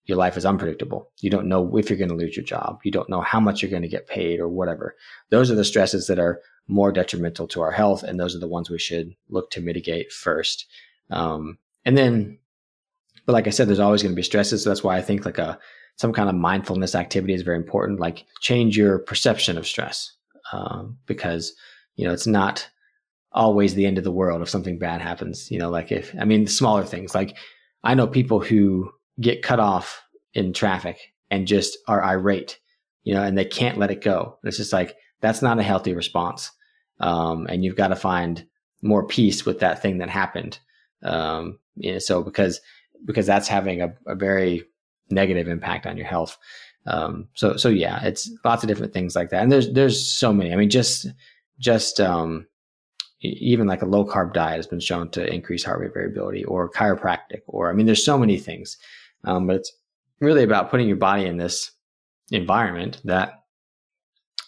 your 0.06 0.18
life 0.18 0.36
is 0.36 0.46
unpredictable. 0.46 1.12
You 1.22 1.30
don't 1.30 1.48
know 1.48 1.78
if 1.78 1.90
you're 1.90 1.98
going 1.98 2.10
to 2.10 2.16
lose 2.16 2.36
your 2.36 2.46
job. 2.46 2.80
You 2.84 2.92
don't 2.92 3.10
know 3.10 3.22
how 3.22 3.40
much 3.40 3.62
you're 3.62 3.72
going 3.72 3.84
to 3.84 3.88
get 3.88 4.08
paid 4.08 4.40
or 4.40 4.50
whatever. 4.50 4.96
Those 5.30 5.50
are 5.50 5.56
the 5.56 5.64
stresses 5.64 6.08
that 6.08 6.20
are 6.20 6.42
more 6.68 6.92
detrimental 6.92 7.48
to 7.50 7.62
our 7.62 7.72
health. 7.72 8.04
And 8.04 8.20
those 8.20 8.36
are 8.36 8.40
the 8.40 8.48
ones 8.48 8.70
we 8.70 8.80
should 8.80 9.16
look 9.30 9.50
to 9.52 9.62
mitigate 9.62 10.12
first. 10.12 10.66
Um, 11.10 11.58
and 11.86 11.98
then, 11.98 12.40
but 13.26 13.34
like 13.34 13.48
I 13.48 13.52
said, 13.52 13.68
there's 13.68 13.80
always 13.80 14.04
going 14.04 14.12
to 14.12 14.18
be 14.18 14.24
stresses. 14.24 14.64
So 14.64 14.70
that's 14.70 14.84
why 14.84 14.98
I 14.98 15.02
think 15.02 15.26
like 15.26 15.38
a, 15.38 15.58
some 15.96 16.14
kind 16.14 16.30
of 16.30 16.36
mindfulness 16.36 16.96
activity 16.96 17.34
is 17.34 17.44
very 17.44 17.58
important. 17.58 18.00
Like 18.00 18.26
change 18.42 18.78
your 18.78 19.00
perception 19.00 19.58
of 19.58 19.68
stress. 19.68 20.12
Um, 20.52 20.98
because, 21.06 21.54
you 21.96 22.06
know, 22.06 22.14
it's 22.14 22.28
not 22.28 22.68
always 23.32 23.74
the 23.74 23.86
end 23.86 23.98
of 23.98 24.04
the 24.04 24.12
world 24.12 24.42
if 24.42 24.50
something 24.50 24.78
bad 24.78 25.02
happens, 25.02 25.50
you 25.50 25.58
know, 25.58 25.70
like 25.70 25.92
if, 25.92 26.14
I 26.20 26.26
mean, 26.26 26.46
smaller 26.46 26.84
things, 26.84 27.16
like 27.16 27.36
I 27.84 27.96
know 27.96 28.06
people 28.06 28.40
who 28.40 28.92
get 29.20 29.42
cut 29.42 29.60
off 29.60 30.04
in 30.34 30.54
traffic 30.54 31.00
and 31.32 31.48
just 31.48 31.78
are 31.88 32.04
irate, 32.04 32.60
you 33.04 33.14
know, 33.14 33.24
and 33.24 33.38
they 33.38 33.46
can't 33.46 33.78
let 33.78 33.90
it 33.90 34.02
go. 34.02 34.38
It's 34.44 34.58
just 34.58 34.74
like, 34.74 34.96
that's 35.22 35.42
not 35.42 35.58
a 35.58 35.64
healthy 35.64 35.96
response. 35.96 36.52
Um, 37.00 37.48
and 37.48 37.64
you've 37.64 37.76
got 37.76 37.88
to 37.88 37.96
find 37.96 38.46
more 38.82 39.08
peace 39.08 39.46
with 39.46 39.60
that 39.60 39.82
thing 39.82 40.00
that 40.00 40.10
happened. 40.10 40.60
Um, 41.04 41.58
you 41.76 41.94
know, 41.94 42.00
so 42.00 42.22
because, 42.22 42.62
because 43.06 43.26
that's 43.26 43.48
having 43.48 43.82
a, 43.82 43.94
a 44.06 44.16
very 44.16 44.66
negative 45.14 45.48
impact 45.48 45.86
on 45.86 45.98
your 45.98 46.08
health. 46.08 46.38
Um, 46.86 47.30
so, 47.34 47.56
so 47.56 47.70
yeah, 47.70 48.04
it's 48.04 48.30
lots 48.44 48.64
of 48.64 48.68
different 48.68 48.94
things 48.94 49.16
like 49.16 49.30
that. 49.30 49.42
And 49.42 49.52
there's, 49.52 49.72
there's 49.72 50.06
so 50.06 50.34
many, 50.34 50.52
I 50.52 50.56
mean, 50.56 50.70
just, 50.70 51.08
just, 51.60 52.00
um, 52.00 52.48
even 53.22 53.68
like 53.68 53.82
a 53.82 53.86
low 53.86 54.06
carb 54.06 54.34
diet 54.34 54.58
has 54.58 54.68
been 54.68 54.82
shown 54.82 55.10
to 55.12 55.26
increase 55.26 55.64
heart 55.64 55.80
rate 55.80 55.94
variability 55.94 56.44
or 56.44 56.70
chiropractic, 56.70 57.42
or, 57.48 57.70
I 57.70 57.74
mean, 57.74 57.86
there's 57.86 58.04
so 58.04 58.18
many 58.18 58.38
things. 58.38 58.78
Um, 59.24 59.48
but 59.48 59.56
it's 59.56 59.72
really 60.20 60.44
about 60.44 60.70
putting 60.70 60.88
your 60.88 60.98
body 60.98 61.26
in 61.26 61.38
this 61.38 61.72
environment 62.32 63.00
that 63.06 63.44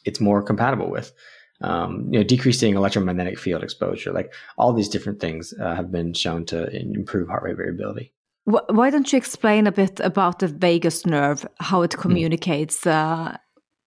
it's 0.04 0.20
more 0.20 0.44
compatible 0.44 0.90
with. 0.90 1.14
Um, 1.62 2.10
you 2.12 2.20
know, 2.20 2.24
decreasing 2.24 2.76
electromagnetic 2.76 3.40
field 3.40 3.64
exposure, 3.64 4.12
like 4.12 4.34
all 4.58 4.74
these 4.74 4.90
different 4.90 5.22
things 5.22 5.54
uh, 5.54 5.74
have 5.74 5.90
been 5.90 6.14
shown 6.14 6.46
to 6.48 6.70
improve 6.76 7.30
heart 7.30 7.44
rate 7.44 7.56
variability. 7.56 8.12
Why 8.46 8.92
don't 8.92 9.12
you 9.12 9.18
explain 9.18 9.66
a 9.66 9.72
bit 9.72 10.00
about 10.00 10.40
the 10.40 10.48
vagus 10.48 11.06
nerve, 11.06 11.48
how 11.60 11.82
it 11.82 11.98
communicates, 11.98 12.86
uh, 12.86 13.38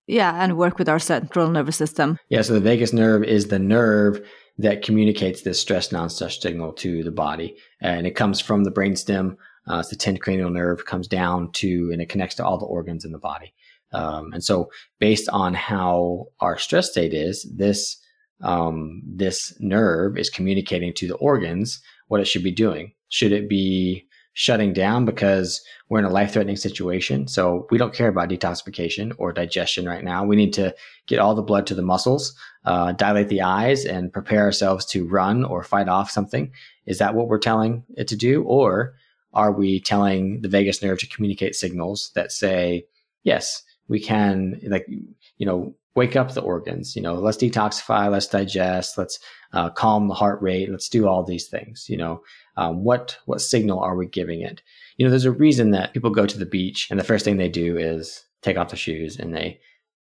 yeah, 0.08 0.42
and 0.42 0.58
work 0.58 0.78
with 0.78 0.88
our 0.88 0.98
central 0.98 1.48
nervous 1.48 1.76
system? 1.76 2.18
Yeah, 2.28 2.42
so 2.42 2.54
the 2.54 2.60
vagus 2.60 2.92
nerve 2.92 3.22
is 3.22 3.46
the 3.46 3.60
nerve 3.60 4.20
that 4.58 4.82
communicates 4.82 5.42
this 5.42 5.60
stress 5.60 5.92
non-stress 5.92 6.40
signal 6.42 6.72
to 6.72 7.04
the 7.04 7.12
body, 7.12 7.56
and 7.80 8.04
it 8.04 8.16
comes 8.16 8.40
from 8.40 8.64
the 8.64 8.72
brainstem. 8.72 9.36
Uh, 9.70 9.78
it's 9.78 9.90
the 9.90 9.96
10th 9.96 10.20
cranial 10.20 10.50
nerve 10.50 10.86
comes 10.86 11.06
down 11.06 11.52
to, 11.52 11.90
and 11.92 12.02
it 12.02 12.08
connects 12.08 12.34
to 12.36 12.44
all 12.44 12.58
the 12.58 12.66
organs 12.66 13.04
in 13.04 13.12
the 13.12 13.18
body. 13.18 13.54
Um, 13.92 14.32
and 14.32 14.42
so, 14.42 14.70
based 14.98 15.28
on 15.28 15.54
how 15.54 16.26
our 16.40 16.58
stress 16.58 16.90
state 16.90 17.14
is, 17.14 17.46
this 17.56 17.96
um, 18.40 19.02
this 19.06 19.54
nerve 19.60 20.18
is 20.18 20.30
communicating 20.30 20.92
to 20.94 21.06
the 21.06 21.16
organs 21.16 21.80
what 22.08 22.20
it 22.20 22.26
should 22.26 22.42
be 22.42 22.52
doing. 22.52 22.92
Should 23.08 23.32
it 23.32 23.48
be 23.48 24.07
shutting 24.38 24.72
down 24.72 25.04
because 25.04 25.60
we're 25.88 25.98
in 25.98 26.04
a 26.04 26.10
life 26.10 26.32
threatening 26.32 26.54
situation? 26.54 27.26
So 27.26 27.66
we 27.72 27.76
don't 27.76 27.92
care 27.92 28.06
about 28.06 28.28
detoxification 28.28 29.12
or 29.18 29.32
digestion 29.32 29.84
right 29.84 30.04
now. 30.04 30.24
We 30.24 30.36
need 30.36 30.52
to 30.52 30.72
get 31.08 31.18
all 31.18 31.34
the 31.34 31.42
blood 31.42 31.66
to 31.66 31.74
the 31.74 31.82
muscles, 31.82 32.36
uh, 32.64 32.92
dilate 32.92 33.30
the 33.30 33.42
eyes, 33.42 33.84
and 33.84 34.12
prepare 34.12 34.42
ourselves 34.42 34.86
to 34.86 35.08
run 35.08 35.44
or 35.44 35.64
fight 35.64 35.88
off 35.88 36.08
something. 36.08 36.52
Is 36.86 36.98
that 36.98 37.16
what 37.16 37.26
we're 37.26 37.40
telling 37.40 37.82
it 37.96 38.06
to 38.08 38.16
do, 38.16 38.44
or 38.44 38.94
are 39.32 39.50
we 39.50 39.80
telling 39.80 40.40
the 40.42 40.48
vagus 40.48 40.84
nerve 40.84 41.00
to 41.00 41.08
communicate 41.08 41.56
signals 41.56 42.12
that 42.14 42.30
say, 42.30 42.86
yes, 43.24 43.64
we 43.88 43.98
can 43.98 44.60
like 44.68 44.86
you 44.88 45.46
know 45.46 45.74
wake 45.98 46.16
up 46.16 46.32
the 46.32 46.40
organs 46.40 46.94
you 46.96 47.02
know 47.02 47.14
let's 47.14 47.36
detoxify 47.36 48.10
let's 48.10 48.28
digest 48.28 48.96
let's 48.96 49.18
uh, 49.52 49.70
calm 49.70 50.08
the 50.08 50.14
heart 50.14 50.40
rate 50.42 50.70
let's 50.70 50.88
do 50.88 51.06
all 51.08 51.24
these 51.24 51.48
things 51.48 51.86
you 51.88 51.96
know. 51.96 52.22
Um, 52.56 52.82
what 52.82 53.16
what 53.26 53.40
signal 53.40 53.78
are 53.78 53.96
we 53.96 54.06
giving 54.06 54.40
it? 54.40 54.62
You 54.96 55.06
know 55.06 55.10
there's 55.10 55.24
a 55.24 55.30
reason 55.30 55.70
that 55.70 55.92
people 55.94 56.10
go 56.10 56.26
to 56.26 56.38
the 56.38 56.46
beach 56.46 56.88
and 56.90 56.98
the 56.98 57.04
first 57.04 57.24
thing 57.24 57.36
they 57.36 57.48
do 57.48 57.78
is 57.78 58.24
take 58.42 58.58
off 58.58 58.70
the 58.70 58.76
shoes 58.76 59.16
and 59.16 59.34
they 59.34 59.60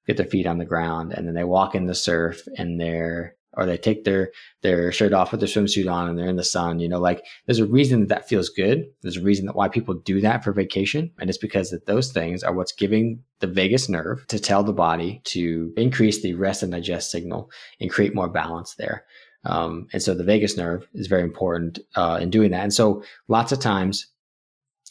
get 0.07 0.17
their 0.17 0.27
feet 0.27 0.47
on 0.47 0.59
the 0.59 0.65
ground 0.65 1.13
and 1.13 1.27
then 1.27 1.35
they 1.35 1.45
walk 1.45 1.75
in 1.75 1.87
the 1.87 1.95
surf 1.95 2.47
and 2.57 2.81
they're 2.81 3.35
or 3.57 3.67
they 3.67 3.77
take 3.77 4.05
their 4.05 4.33
their 4.63 4.91
shirt 4.91 5.13
off 5.13 5.31
with 5.31 5.41
their 5.41 5.49
swimsuit 5.49 5.91
on 5.91 6.09
and 6.09 6.19
they're 6.19 6.29
in 6.29 6.37
the 6.37 6.45
sun 6.45 6.81
you 6.81 6.89
know 6.89 6.99
like 6.99 7.25
there's 7.47 7.59
a 7.59 7.67
reason 7.67 8.01
that 8.01 8.15
that 8.15 8.29
feels 8.29 8.49
good. 8.49 8.87
There's 9.03 9.17
a 9.17 9.23
reason 9.23 9.47
that 9.47 9.57
why 9.57 9.69
people 9.69 9.95
do 9.95 10.21
that 10.21 10.45
for 10.45 10.53
vacation. 10.53 11.11
And 11.19 11.29
it's 11.29 11.39
because 11.39 11.71
that 11.71 11.87
those 11.87 12.13
things 12.13 12.43
are 12.43 12.55
what's 12.55 12.73
giving 12.73 13.23
the 13.41 13.47
vagus 13.47 13.89
nerve 13.89 14.27
to 14.29 14.39
tell 14.39 14.63
the 14.63 14.73
body 14.73 15.21
to 15.25 15.73
increase 15.77 16.23
the 16.23 16.35
rest 16.35 16.63
and 16.63 16.73
digest 16.73 17.11
signal 17.11 17.51
and 17.81 17.91
create 17.91 18.15
more 18.15 18.29
balance 18.29 18.75
there. 18.77 19.05
Um, 19.45 19.89
and 19.93 20.03
so 20.03 20.15
the 20.15 20.25
vagus 20.25 20.57
nerve 20.57 20.87
is 20.95 21.07
very 21.07 21.23
important 21.23 21.81
uh, 21.97 22.19
in 22.21 22.31
doing 22.31 22.53
that. 22.53 22.63
And 22.63 22.73
so 22.73 23.03
lots 23.29 23.53
of 23.53 23.61
times 23.61 24.07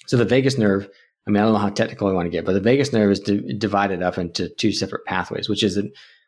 so 0.08 0.18
the 0.18 0.26
vagus 0.26 0.58
nerve 0.58 0.90
I 1.26 1.32
mean, 1.32 1.42
I 1.42 1.46
don't 1.46 1.54
know 1.54 1.60
how 1.60 1.70
technical 1.70 2.10
I 2.10 2.12
want 2.12 2.26
to 2.26 2.30
get, 2.30 2.44
but 2.44 2.52
the 2.52 2.60
vagus 2.60 2.92
nerve 2.92 3.10
is 3.10 3.22
di- 3.22 3.54
divided 3.54 4.04
up 4.04 4.18
into 4.18 4.50
two 4.50 4.74
separate 4.74 5.06
pathways, 5.06 5.48
which 5.48 5.64
is, 5.64 5.82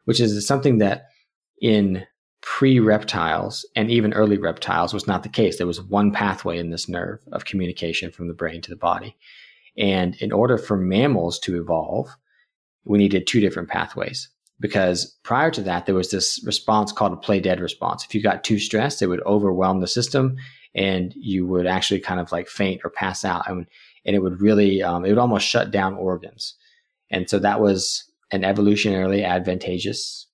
which 0.05 0.21
is 0.21 0.47
something 0.47 0.77
that 0.77 1.07
in 1.61 2.05
pre 2.45 2.79
reptiles 2.79 3.65
and 3.75 3.89
even 3.89 4.13
early 4.13 4.37
reptiles 4.37 4.93
was 4.93 5.07
not 5.07 5.23
the 5.23 5.29
case. 5.29 5.57
There 5.57 5.65
was 5.65 5.81
one 5.81 6.11
pathway 6.11 6.59
in 6.59 6.69
this 6.69 6.87
nerve 6.87 7.19
of 7.31 7.45
communication 7.45 8.11
from 8.11 8.27
the 8.27 8.35
brain 8.35 8.61
to 8.61 8.69
the 8.69 8.75
body. 8.75 9.17
And 9.77 10.15
in 10.21 10.31
order 10.31 10.59
for 10.59 10.77
mammals 10.77 11.39
to 11.39 11.59
evolve, 11.59 12.15
we 12.85 12.99
needed 12.99 13.25
two 13.25 13.41
different 13.41 13.67
pathways 13.67 14.29
because 14.59 15.17
prior 15.23 15.49
to 15.51 15.61
that, 15.63 15.87
there 15.87 15.95
was 15.95 16.11
this 16.11 16.41
response 16.45 16.91
called 16.91 17.13
a 17.13 17.17
play 17.17 17.39
dead 17.39 17.59
response. 17.59 18.05
If 18.05 18.13
you 18.13 18.21
got 18.21 18.43
too 18.43 18.59
stressed, 18.59 19.01
it 19.01 19.07
would 19.07 19.25
overwhelm 19.25 19.81
the 19.81 19.87
system 19.87 20.37
and 20.75 21.15
you 21.15 21.47
would 21.47 21.65
actually 21.65 21.99
kind 21.99 22.19
of 22.19 22.31
like 22.31 22.47
faint 22.47 22.81
or 22.83 22.91
pass 22.91 23.25
out. 23.25 23.49
And, 23.49 23.65
and 24.05 24.15
it 24.15 24.19
would 24.19 24.39
really, 24.39 24.83
um, 24.83 25.03
it 25.03 25.09
would 25.09 25.17
almost 25.17 25.47
shut 25.47 25.71
down 25.71 25.95
organs. 25.95 26.53
And 27.09 27.27
so 27.27 27.39
that 27.39 27.59
was 27.59 28.03
an 28.31 28.43
evolutionarily 28.43 29.25
advantageous 29.25 30.24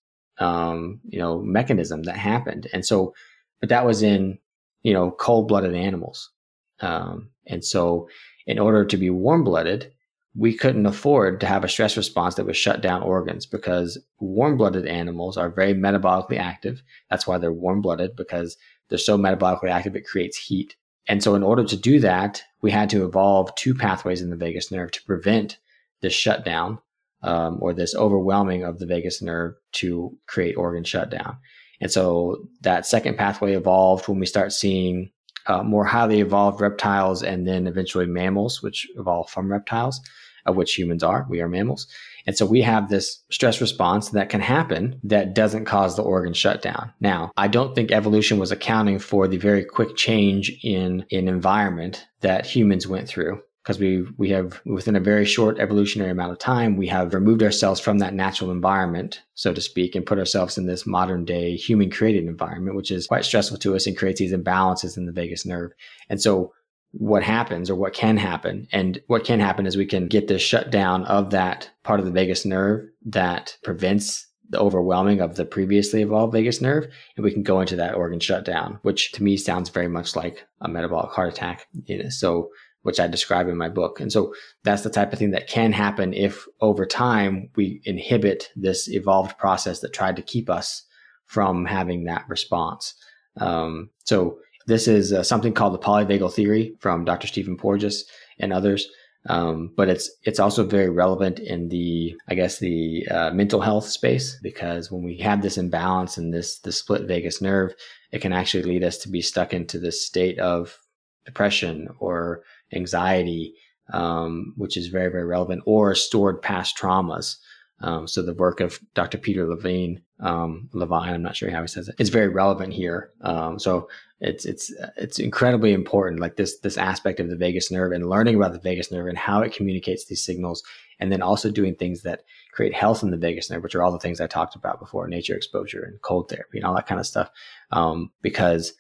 um, 0.42 1.00
you 1.08 1.20
know, 1.20 1.40
mechanism 1.40 2.04
that 2.04 2.18
happened. 2.18 2.68
And 2.74 2.86
so, 2.86 3.14
but 3.60 3.70
that 3.70 3.86
was 3.86 4.02
in, 4.02 4.40
you 4.82 4.92
know, 4.92 5.12
cold 5.12 5.48
blooded 5.48 5.76
animals. 5.76 6.32
Um, 6.80 7.30
and 7.46 7.64
so 7.64 8.10
in 8.48 8.58
order 8.58 8.84
to 8.84 8.98
be 8.98 9.12
warm 9.12 9.44
blooded, 9.44 9.94
we 10.36 10.58
couldn't 10.58 10.88
afford 10.88 11.40
to 11.42 11.46
have 11.46 11.64
a 11.64 11.70
stress 11.70 11.96
response 11.96 12.36
that 12.36 12.46
would 12.46 12.56
shut 12.56 12.82
down 12.82 13.04
organs 13.04 13.46
because 13.46 14.00
warm 14.20 14.58
blooded 14.58 14.88
animals 14.88 15.38
are 15.38 15.50
very 15.50 15.76
metabolically 15.76 16.40
active. 16.40 16.82
That's 17.10 17.28
why 17.28 17.38
they're 17.38 17.54
warm 17.54 17.82
blooded 17.82 18.16
because 18.16 18.58
they're 18.90 18.98
so 18.98 19.18
metabolically 19.18 19.70
active, 19.70 19.96
it 19.96 20.08
creates 20.08 20.38
heat. 20.38 20.76
And 21.08 21.22
so, 21.22 21.36
in 21.36 21.44
order 21.44 21.64
to 21.66 21.76
do 21.76 22.00
that, 22.00 22.44
we 22.62 22.72
had 22.72 22.90
to 22.92 23.06
evolve 23.06 23.54
two 23.56 23.74
pathways 23.74 24.22
in 24.22 24.30
the 24.30 24.36
vagus 24.36 24.72
nerve 24.72 24.92
to 24.92 25.04
prevent 25.04 25.58
this 26.02 26.14
shutdown 26.14 26.80
um, 27.24 27.58
or 27.62 27.74
this 27.74 27.96
overwhelming 27.96 28.64
of 28.64 28.80
the 28.80 28.86
vagus 28.86 29.22
nerve 29.22 29.54
to 29.74 30.18
create 30.28 30.56
organ 30.56 30.84
shutdown. 30.84 31.38
And 31.80 31.92
so, 31.92 32.48
that 32.62 32.86
second 32.86 33.18
pathway 33.18 33.54
evolved 33.54 34.08
when 34.08 34.20
we 34.20 34.26
start 34.26 34.54
seeing 34.54 35.12
uh, 35.48 35.64
more 35.64 35.86
highly 35.86 36.20
evolved 36.20 36.62
reptiles 36.62 37.24
and 37.24 37.48
then 37.48 37.68
eventually 37.68 38.06
mammals, 38.06 38.62
which 38.62 38.88
evolved 38.96 39.32
from 39.32 39.52
reptiles, 39.52 40.00
of 40.46 40.56
which 40.56 40.76
humans 40.76 41.04
are. 41.04 41.26
We 41.30 41.42
are 41.42 41.48
mammals. 41.48 41.88
And 42.28 42.38
so 42.38 42.46
we 42.46 42.62
have 42.62 42.90
this 42.90 43.24
stress 43.32 43.62
response 43.62 44.10
that 44.10 44.30
can 44.30 44.42
happen 44.42 45.00
that 45.04 45.34
doesn't 45.34 45.66
cause 45.66 45.96
the 45.96 46.04
organ 46.04 46.34
shutdown. 46.34 46.94
Now, 47.00 47.32
I 47.38 47.48
don't 47.48 47.74
think 47.74 47.92
evolution 47.92 48.38
was 48.38 48.52
accounting 48.52 49.00
for 49.00 49.28
the 49.28 49.38
very 49.38 49.66
quick 49.66 49.96
change 49.96 50.52
in, 50.64 51.06
in 51.10 51.28
environment 51.28 52.06
that 52.22 52.46
humans 52.46 52.88
went 52.88 53.08
through 53.08 53.42
because 53.64 53.80
we 53.80 54.06
we 54.18 54.30
have 54.30 54.62
within 54.66 54.96
a 54.96 55.00
very 55.00 55.26
short 55.26 55.60
evolutionary 55.60 56.12
amount 56.12 56.32
of 56.32 56.40
time 56.40 56.78
we 56.78 56.88
have 56.88 57.14
removed 57.14 57.44
ourselves 57.44 57.80
from 57.80 58.00
that 58.00 58.14
natural 58.14 58.52
environment 58.52 59.22
so 59.36 59.54
to 59.54 59.62
speak 59.62 59.96
and 59.96 60.06
put 60.06 60.20
ourselves 60.20 60.58
in 60.58 60.66
this 60.66 60.86
modern 60.86 61.26
day 61.26 61.56
human 61.56 61.90
created 61.90 62.26
environment 62.26 62.76
which 62.76 62.92
is 62.92 63.08
quite 63.08 63.26
stressful 63.26 63.58
to 63.58 63.76
us 63.76 63.88
and 63.88 63.98
creates 63.98 64.20
these 64.20 64.34
imbalances 64.34 64.98
in 64.98 65.06
the 65.06 65.12
vagus 65.12 65.46
nerve. 65.46 65.72
And 66.10 66.22
so 66.22 66.54
what 66.94 67.24
happens 67.24 67.70
or 67.70 67.76
what 67.76 67.94
can 67.94 68.18
happen 68.18 68.68
and 68.74 69.00
what 69.08 69.24
can 69.24 69.40
happen 69.40 69.66
is 69.66 69.78
we 69.78 69.86
can 69.86 70.08
get 70.08 70.28
this 70.28 70.42
shutdown 70.42 71.06
of 71.06 71.30
that 71.30 71.70
part 71.84 72.00
of 72.00 72.06
the 72.06 72.12
vagus 72.12 72.46
nerve 72.46 72.86
that 73.06 73.58
prevents 73.64 74.28
the 74.50 74.60
overwhelming 74.60 75.22
of 75.22 75.36
the 75.36 75.46
previously 75.46 76.02
evolved 76.02 76.34
vagus 76.34 76.60
nerve 76.60 76.86
and 77.16 77.24
we 77.24 77.32
can 77.32 77.44
go 77.44 77.62
into 77.62 77.78
that 77.78 77.96
organ 77.96 78.20
shutdown 78.20 78.78
which 78.82 79.14
to 79.14 79.24
me 79.24 79.38
sounds 79.38 79.70
very 79.70 79.88
much 79.88 80.18
like 80.18 80.46
a 80.60 80.68
metabolic 80.68 81.12
heart 81.12 81.32
attack. 81.32 81.66
So 82.10 82.50
which 82.84 83.00
I 83.00 83.08
describe 83.08 83.48
in 83.48 83.58
my 83.58 83.70
book. 83.70 84.00
And 84.00 84.12
so 84.12 84.34
that's 84.64 84.82
the 84.84 84.90
type 84.90 85.14
of 85.14 85.20
thing 85.20 85.32
that 85.32 85.48
can 85.48 85.72
happen 85.72 86.14
if 86.14 86.48
over 86.62 86.86
time 86.86 87.50
we 87.56 87.82
inhibit 87.86 88.50
this 88.56 88.90
evolved 88.90 89.38
process 89.38 89.80
that 89.82 89.94
tried 89.94 90.16
to 90.16 90.22
keep 90.22 90.50
us 90.50 90.84
from 91.26 91.66
having 91.66 92.06
that 92.06 92.26
response. 92.28 92.94
Um, 93.38 93.90
so 94.04 94.40
this 94.68 94.88
is 94.88 95.14
uh, 95.14 95.24
something 95.24 95.54
called 95.54 95.74
the 95.74 95.80
polyvagal 95.80 96.34
theory 96.34 96.76
from 96.80 97.06
Dr. 97.06 97.28
Stephen 97.28 97.58
Porges 97.58 98.06
and 98.40 98.52
others. 98.52 98.88
Um, 99.28 99.72
but 99.78 99.88
it's 99.88 100.10
it's 100.24 100.40
also 100.40 100.66
very 100.66 100.90
relevant 100.90 101.38
in 101.38 101.70
the 101.70 102.16
I 102.28 102.34
guess 102.34 102.58
the 102.58 103.08
uh, 103.12 103.30
mental 103.32 103.62
health 103.62 103.86
space 103.86 104.40
because 104.42 104.92
when 104.92 105.04
we 105.04 105.18
have 105.18 105.44
this 105.44 105.60
imbalance 105.60 106.18
and 106.18 106.34
this 106.34 106.58
the 106.60 106.72
split 106.72 107.08
vagus 107.08 107.40
nerve, 107.40 107.74
it 108.12 108.20
can 108.22 108.34
actually 108.34 108.64
lead 108.64 108.84
us 108.84 108.98
to 109.00 109.10
be 109.10 109.22
stuck 109.22 109.54
into 109.54 109.78
this 109.78 110.04
state 110.04 110.40
of 110.40 110.80
depression 111.26 111.88
or 112.00 112.42
anxiety, 112.74 113.56
um, 113.94 114.54
which 114.58 114.78
is 114.78 114.88
very, 114.88 115.12
very 115.12 115.26
relevant, 115.26 115.64
or 115.66 115.96
stored 115.96 116.42
past 116.42 116.78
traumas. 116.78 117.38
Um, 117.84 118.08
so 118.08 118.22
the 118.22 118.34
work 118.34 118.60
of 118.60 118.80
Dr. 118.94 119.18
Peter 119.18 119.48
Levine, 119.48 120.04
um, 120.20 120.70
Levine, 120.72 121.14
I'm 121.14 121.24
not 121.24 121.36
sure 121.36 121.50
how 121.50 121.62
he 121.62 121.68
says 121.68 121.88
it, 121.88 121.96
is 121.98 122.10
very 122.10 122.28
relevant 122.28 122.74
here. 122.74 123.10
Um, 123.22 123.58
so 123.58 123.90
it's 124.20 124.46
it's 124.46 124.72
it's 124.98 125.18
incredibly 125.18 125.74
important, 125.74 126.22
like 126.22 126.36
this 126.36 126.60
this 126.60 126.78
aspect 126.78 127.20
of 127.20 127.30
the 127.30 127.36
vagus 127.36 127.72
nerve 127.72 127.92
and 127.92 128.08
learning 128.08 128.36
about 128.36 128.54
the 128.54 128.60
vagus 128.60 128.92
nerve 128.92 129.08
and 129.08 129.18
how 129.18 129.42
it 129.42 129.54
communicates 129.54 130.06
these 130.06 130.24
signals, 130.24 130.64
and 131.00 131.12
then 131.12 131.24
also 131.24 131.50
doing 131.50 131.74
things 131.74 132.04
that 132.04 132.22
create 132.54 132.74
health 132.74 133.02
in 133.02 133.10
the 133.10 133.18
vagus 133.18 133.50
nerve, 133.50 133.64
which 133.64 133.74
are 133.74 133.82
all 133.82 133.92
the 133.92 133.98
things 133.98 134.22
I 134.22 134.28
talked 134.28 134.56
about 134.56 134.80
before, 134.80 135.08
nature 135.08 135.36
exposure 135.36 135.84
and 135.84 136.00
cold 136.04 136.30
therapy 136.30 136.60
and 136.60 136.66
all 136.66 136.76
that 136.76 136.86
kind 136.86 137.00
of 137.00 137.08
stuff. 137.08 137.32
Um, 137.72 138.12
because 138.22 138.74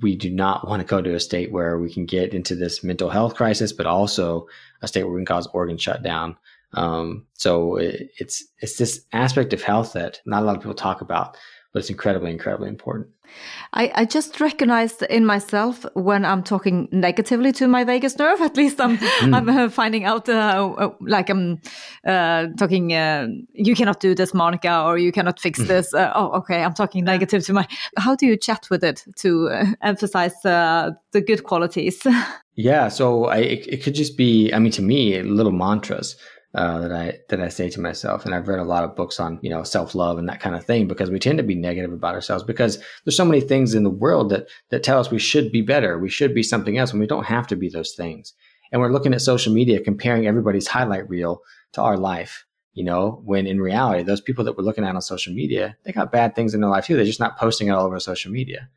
we 0.00 0.16
do 0.16 0.30
not 0.30 0.66
want 0.66 0.80
to 0.80 0.86
go 0.86 1.02
to 1.02 1.14
a 1.14 1.20
state 1.20 1.52
where 1.52 1.78
we 1.78 1.92
can 1.92 2.06
get 2.06 2.32
into 2.32 2.54
this 2.54 2.82
mental 2.82 3.10
health 3.10 3.34
crisis, 3.34 3.72
but 3.72 3.86
also 3.86 4.46
a 4.80 4.88
state 4.88 5.04
where 5.04 5.12
we 5.12 5.18
can 5.20 5.26
cause 5.26 5.46
organ 5.48 5.76
shutdown. 5.76 6.36
Um, 6.74 7.26
so 7.34 7.76
it, 7.76 8.10
it's 8.18 8.44
it's 8.60 8.78
this 8.78 9.04
aspect 9.12 9.52
of 9.52 9.62
health 9.62 9.92
that 9.92 10.20
not 10.24 10.42
a 10.42 10.46
lot 10.46 10.56
of 10.56 10.62
people 10.62 10.74
talk 10.74 11.02
about, 11.02 11.36
but 11.72 11.80
it's 11.80 11.90
incredibly, 11.90 12.30
incredibly 12.30 12.68
important. 12.68 13.08
I, 13.72 13.90
I 13.94 14.04
just 14.04 14.40
recognized 14.40 15.02
in 15.02 15.24
myself 15.24 15.86
when 15.94 16.24
I'm 16.24 16.42
talking 16.42 16.88
negatively 16.92 17.52
to 17.52 17.66
my 17.66 17.84
vagus 17.84 18.18
nerve. 18.18 18.40
At 18.42 18.56
least 18.56 18.80
I'm 18.80 18.98
mm. 18.98 19.34
I'm 19.34 19.48
uh, 19.48 19.68
finding 19.70 20.04
out 20.04 20.28
uh, 20.28 20.74
uh, 20.76 20.90
like 21.00 21.30
I'm 21.30 21.60
uh, 22.06 22.48
talking. 22.58 22.92
Uh, 22.92 23.28
you 23.54 23.74
cannot 23.74 24.00
do 24.00 24.14
this, 24.14 24.34
Monica, 24.34 24.82
or 24.82 24.98
you 24.98 25.12
cannot 25.12 25.40
fix 25.40 25.60
hmm. 25.60 25.66
this. 25.66 25.94
Uh, 25.94 26.12
oh, 26.14 26.32
okay. 26.32 26.62
I'm 26.62 26.74
talking 26.74 27.04
negative 27.04 27.44
to 27.46 27.52
my. 27.52 27.66
How 27.96 28.14
do 28.14 28.26
you 28.26 28.36
chat 28.36 28.68
with 28.70 28.84
it 28.84 29.04
to 29.16 29.50
emphasize 29.82 30.34
the 30.42 30.94
good 31.26 31.44
qualities? 31.44 32.06
yeah, 32.54 32.88
so 32.88 33.26
I, 33.26 33.38
it, 33.38 33.66
it 33.66 33.82
could 33.82 33.94
just 33.94 34.16
be. 34.16 34.52
I 34.52 34.58
mean, 34.58 34.72
to 34.72 34.82
me, 34.82 35.22
little 35.22 35.52
mantras 35.52 36.16
uh, 36.54 36.80
that 36.80 36.92
I 36.92 37.18
that 37.28 37.40
I 37.40 37.48
say 37.48 37.70
to 37.70 37.80
myself. 37.80 38.24
And 38.24 38.34
I've 38.34 38.48
read 38.48 38.58
a 38.58 38.64
lot 38.64 38.84
of 38.84 38.96
books 38.96 39.18
on 39.18 39.38
you 39.42 39.50
know 39.50 39.62
self 39.62 39.94
love 39.94 40.18
and 40.18 40.28
that 40.28 40.40
kind 40.40 40.54
of 40.54 40.64
thing 40.64 40.86
because 40.86 41.10
we 41.10 41.18
tend 41.18 41.38
to 41.38 41.44
be 41.44 41.54
negative 41.54 41.92
about 41.92 42.14
ourselves 42.14 42.44
because 42.44 42.78
there's 43.04 43.16
so 43.16 43.24
many 43.24 43.40
things 43.40 43.74
in 43.74 43.84
the 43.84 43.90
world 43.90 44.30
that 44.30 44.48
that 44.70 44.82
tell 44.82 45.00
us 45.00 45.10
we 45.10 45.18
should 45.18 45.50
be 45.50 45.62
better, 45.62 45.98
we 45.98 46.10
should 46.10 46.34
be 46.34 46.42
something 46.42 46.78
else, 46.78 46.90
and 46.90 47.00
we 47.00 47.06
don't 47.06 47.26
have 47.26 47.46
to 47.48 47.56
be 47.56 47.68
those 47.68 47.92
things. 47.92 48.34
And 48.70 48.80
we're 48.80 48.92
looking 48.92 49.14
at 49.14 49.20
social 49.20 49.52
media 49.52 49.80
comparing 49.80 50.26
everybody's 50.26 50.68
highlight 50.68 51.08
reel 51.08 51.42
to 51.72 51.82
our 51.82 51.96
life. 51.96 52.44
You 52.74 52.84
know, 52.84 53.20
when 53.24 53.46
in 53.46 53.60
reality, 53.60 54.02
those 54.02 54.22
people 54.22 54.44
that 54.44 54.56
we're 54.56 54.64
looking 54.64 54.84
at 54.84 54.94
on 54.94 55.02
social 55.02 55.34
media, 55.34 55.76
they 55.84 55.92
got 55.92 56.10
bad 56.10 56.34
things 56.34 56.54
in 56.54 56.62
their 56.62 56.70
life 56.70 56.86
too. 56.86 56.96
They're 56.96 57.04
just 57.04 57.20
not 57.20 57.38
posting 57.38 57.68
it 57.68 57.72
all 57.72 57.84
over 57.84 58.00
social 58.00 58.32
media. 58.32 58.68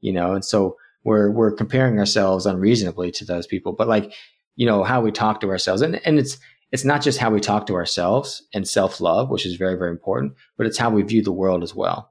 You 0.00 0.12
know, 0.12 0.32
and 0.34 0.44
so 0.44 0.76
we're 1.04 1.30
we're 1.30 1.52
comparing 1.52 1.98
ourselves 1.98 2.46
unreasonably 2.46 3.10
to 3.12 3.24
those 3.24 3.46
people. 3.46 3.72
But 3.72 3.88
like, 3.88 4.12
you 4.54 4.66
know, 4.66 4.84
how 4.84 5.00
we 5.00 5.10
talk 5.10 5.40
to 5.40 5.50
ourselves, 5.50 5.82
and 5.82 6.00
and 6.06 6.18
it's 6.18 6.38
it's 6.72 6.84
not 6.84 7.02
just 7.02 7.18
how 7.18 7.30
we 7.30 7.38
talk 7.38 7.66
to 7.66 7.74
ourselves 7.74 8.42
and 8.54 8.66
self 8.66 9.00
love, 9.00 9.28
which 9.28 9.46
is 9.46 9.56
very, 9.56 9.76
very 9.76 9.90
important, 9.90 10.34
but 10.56 10.66
it's 10.66 10.78
how 10.78 10.90
we 10.90 11.02
view 11.02 11.22
the 11.22 11.30
world 11.30 11.62
as 11.62 11.74
well. 11.74 12.10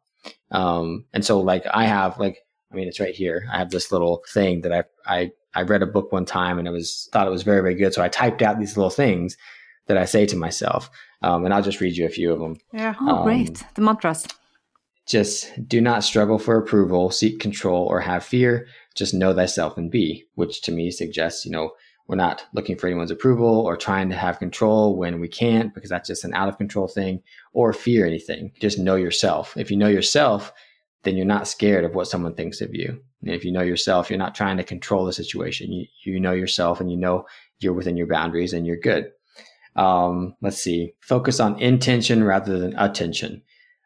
Um, 0.52 1.06
and 1.13 1.26
so 1.26 1.39
like 1.41 1.65
I 1.74 1.86
have 1.86 2.19
like, 2.19 2.38
I 2.71 2.76
mean, 2.76 2.88
it's 2.88 3.00
right 3.00 3.15
here. 3.15 3.47
I 3.52 3.58
have 3.58 3.71
this 3.71 3.91
little 3.91 4.24
thing 4.32 4.62
that 4.62 4.71
I, 4.71 4.84
I, 5.06 5.32
I 5.56 5.63
read 5.63 5.82
a 5.82 5.88
book 5.88 6.12
one 6.12 6.26
time 6.26 6.60
and 6.60 6.67
it 6.67 6.71
was, 6.71 7.10
thought 7.12 7.28
it 7.28 7.32
was 7.32 7.43
very, 7.43 7.62
very 7.62 7.76
good. 7.76 7.93
So 7.93 8.04
I 8.04 8.08
typed 8.08 8.41
out 8.41 8.60
these 8.60 8.78
little 8.78 8.91
things 8.91 9.36
that 9.88 9.97
I 9.97 10.06
say 10.06 10.26
to 10.28 10.38
myself. 10.38 10.89
Um, 11.24 11.43
and 11.43 11.54
I'll 11.54 11.63
just 11.63 11.82
read 11.82 11.97
you 11.97 12.06
a 12.06 12.10
few 12.10 12.32
of 12.32 12.39
them. 12.39 12.56
Yeah. 12.71 12.95
Oh, 13.02 13.17
um, 13.17 13.24
great. 13.24 13.63
The 13.76 13.82
mantras. 13.82 14.28
Just 15.08 15.52
do 15.67 15.82
not 15.82 16.04
struggle 16.04 16.38
for 16.38 16.58
approval, 16.58 17.10
seek 17.10 17.39
control, 17.39 17.88
or 17.88 18.00
have 18.00 18.24
fear. 18.24 18.67
Just 18.95 19.13
know 19.13 19.34
thyself 19.34 19.78
and 19.78 19.89
be, 19.89 20.26
which 20.36 20.62
to 20.62 20.71
me 20.71 20.91
suggests, 20.91 21.45
you 21.45 21.52
know, 21.52 21.71
we're 22.07 22.15
not 22.15 22.45
looking 22.53 22.77
for 22.77 22.87
anyone's 22.87 23.11
approval 23.11 23.47
or 23.47 23.77
trying 23.77 24.09
to 24.09 24.15
have 24.15 24.39
control 24.39 24.97
when 24.97 25.19
we 25.19 25.27
can't 25.27 25.73
because 25.73 25.89
that's 25.89 26.07
just 26.07 26.23
an 26.23 26.33
out 26.33 26.49
of 26.49 26.57
control 26.57 26.87
thing 26.87 27.21
or 27.53 27.73
fear 27.73 28.05
anything. 28.05 28.51
Just 28.59 28.79
know 28.79 28.95
yourself. 28.95 29.55
If 29.57 29.71
you 29.71 29.77
know 29.77 29.87
yourself, 29.87 30.51
then 31.03 31.15
you're 31.15 31.25
not 31.25 31.47
scared 31.47 31.83
of 31.83 31.95
what 31.95 32.07
someone 32.07 32.35
thinks 32.35 32.61
of 32.61 32.75
you. 32.75 33.01
And 33.21 33.31
if 33.31 33.45
you 33.45 33.51
know 33.51 33.61
yourself, 33.61 34.09
you're 34.09 34.19
not 34.19 34.35
trying 34.35 34.57
to 34.57 34.63
control 34.63 35.05
the 35.05 35.13
situation. 35.13 35.71
You, 35.71 35.85
you 36.03 36.19
know 36.19 36.33
yourself 36.33 36.79
and 36.79 36.91
you 36.91 36.97
know 36.97 37.25
you're 37.59 37.73
within 37.73 37.97
your 37.97 38.07
boundaries 38.07 38.53
and 38.53 38.65
you're 38.65 38.77
good. 38.77 39.11
Um, 39.75 40.35
let's 40.41 40.57
see. 40.57 40.93
Focus 40.99 41.39
on 41.39 41.59
intention 41.59 42.23
rather 42.23 42.59
than 42.59 42.77
attention. 42.77 43.41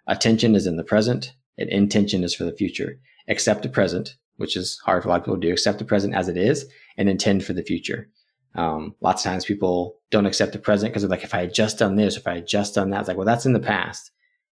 Attention 0.07 0.55
is 0.55 0.67
in 0.67 0.77
the 0.77 0.83
present 0.83 1.33
and 1.57 1.69
intention 1.69 2.23
is 2.23 2.33
for 2.33 2.43
the 2.43 2.55
future. 2.55 2.99
Accept 3.27 3.63
the 3.63 3.69
present, 3.69 4.15
which 4.37 4.55
is 4.57 4.79
hard 4.85 5.03
for 5.03 5.09
a 5.09 5.11
lot 5.11 5.21
of 5.21 5.25
people 5.25 5.39
to 5.39 5.47
do. 5.47 5.53
Accept 5.53 5.79
the 5.79 5.85
present 5.85 6.15
as 6.15 6.27
it 6.27 6.37
is 6.37 6.65
and 6.97 7.09
intend 7.09 7.43
for 7.43 7.53
the 7.53 7.63
future. 7.63 8.09
Um, 8.55 8.95
lots 9.01 9.25
of 9.25 9.31
times 9.31 9.45
people 9.45 9.97
don't 10.11 10.25
accept 10.25 10.53
the 10.53 10.59
present 10.59 10.91
because 10.91 11.03
they're 11.03 11.09
like, 11.09 11.23
if 11.23 11.35
I 11.35 11.41
had 11.41 11.53
just 11.53 11.77
done 11.77 11.95
this, 11.95 12.15
if 12.15 12.25
I 12.25 12.35
had 12.35 12.47
just 12.47 12.75
done 12.75 12.89
that, 12.91 12.99
it's 12.99 13.07
like, 13.07 13.17
well, 13.17 13.25
that's 13.25 13.45
in 13.45 13.53
the 13.53 13.59
past. 13.59 14.11